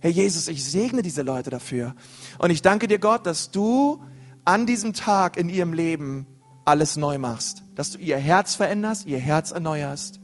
Herr 0.00 0.10
Jesus, 0.10 0.48
ich 0.48 0.64
segne 0.64 1.02
diese 1.02 1.22
Leute 1.22 1.50
dafür. 1.50 1.94
Und 2.38 2.50
ich 2.50 2.62
danke 2.62 2.86
dir, 2.86 2.98
Gott, 2.98 3.26
dass 3.26 3.50
du 3.50 4.02
an 4.44 4.66
diesem 4.66 4.92
Tag 4.92 5.36
in 5.36 5.48
ihrem 5.48 5.72
Leben 5.72 6.26
alles 6.64 6.96
neu 6.96 7.18
machst. 7.18 7.62
Dass 7.74 7.92
du 7.92 7.98
ihr 7.98 8.16
Herz 8.16 8.54
veränderst, 8.54 9.06
ihr 9.06 9.18
Herz 9.18 9.50
erneuerst. 9.50 10.20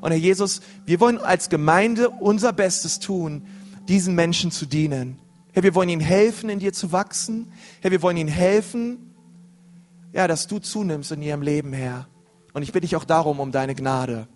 Und 0.00 0.10
Herr 0.10 0.18
Jesus, 0.18 0.60
wir 0.84 1.00
wollen 1.00 1.18
als 1.18 1.48
Gemeinde 1.48 2.10
unser 2.10 2.52
Bestes 2.52 2.98
tun, 2.98 3.46
diesen 3.88 4.14
Menschen 4.14 4.50
zu 4.50 4.66
dienen. 4.66 5.18
Herr, 5.52 5.62
wir 5.62 5.74
wollen 5.74 5.88
ihnen 5.88 6.02
helfen, 6.02 6.50
in 6.50 6.58
dir 6.58 6.72
zu 6.72 6.90
wachsen. 6.90 7.52
Herr, 7.80 7.90
wir 7.90 8.02
wollen 8.02 8.16
ihnen 8.16 8.28
helfen, 8.28 9.14
ja, 10.12 10.26
dass 10.26 10.46
du 10.46 10.58
zunimmst 10.58 11.12
in 11.12 11.22
ihrem 11.22 11.42
Leben, 11.42 11.72
Herr. 11.72 12.08
Und 12.52 12.62
ich 12.62 12.72
bitte 12.72 12.86
dich 12.86 12.96
auch 12.96 13.04
darum, 13.04 13.40
um 13.40 13.52
deine 13.52 13.74
Gnade. 13.74 14.28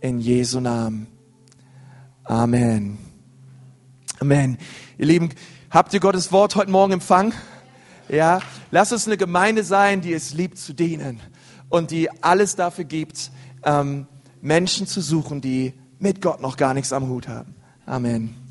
In 0.00 0.20
Jesu 0.20 0.60
Namen. 0.60 1.08
Amen. 2.24 3.07
Amen. 4.20 4.58
Ihr 4.98 5.06
Lieben, 5.06 5.28
habt 5.70 5.94
ihr 5.94 6.00
Gottes 6.00 6.32
Wort 6.32 6.56
heute 6.56 6.72
Morgen 6.72 6.94
empfangen? 6.94 7.32
Ja, 8.08 8.40
lass 8.72 8.90
uns 8.90 9.06
eine 9.06 9.16
Gemeinde 9.16 9.62
sein, 9.62 10.00
die 10.00 10.12
es 10.12 10.34
liebt 10.34 10.58
zu 10.58 10.72
dienen 10.72 11.20
und 11.68 11.92
die 11.92 12.10
alles 12.20 12.56
dafür 12.56 12.84
gibt, 12.84 13.30
ähm, 13.62 14.08
Menschen 14.40 14.88
zu 14.88 15.00
suchen, 15.02 15.40
die 15.40 15.72
mit 16.00 16.20
Gott 16.20 16.40
noch 16.40 16.56
gar 16.56 16.74
nichts 16.74 16.92
am 16.92 17.08
Hut 17.08 17.28
haben. 17.28 17.54
Amen. 17.86 18.47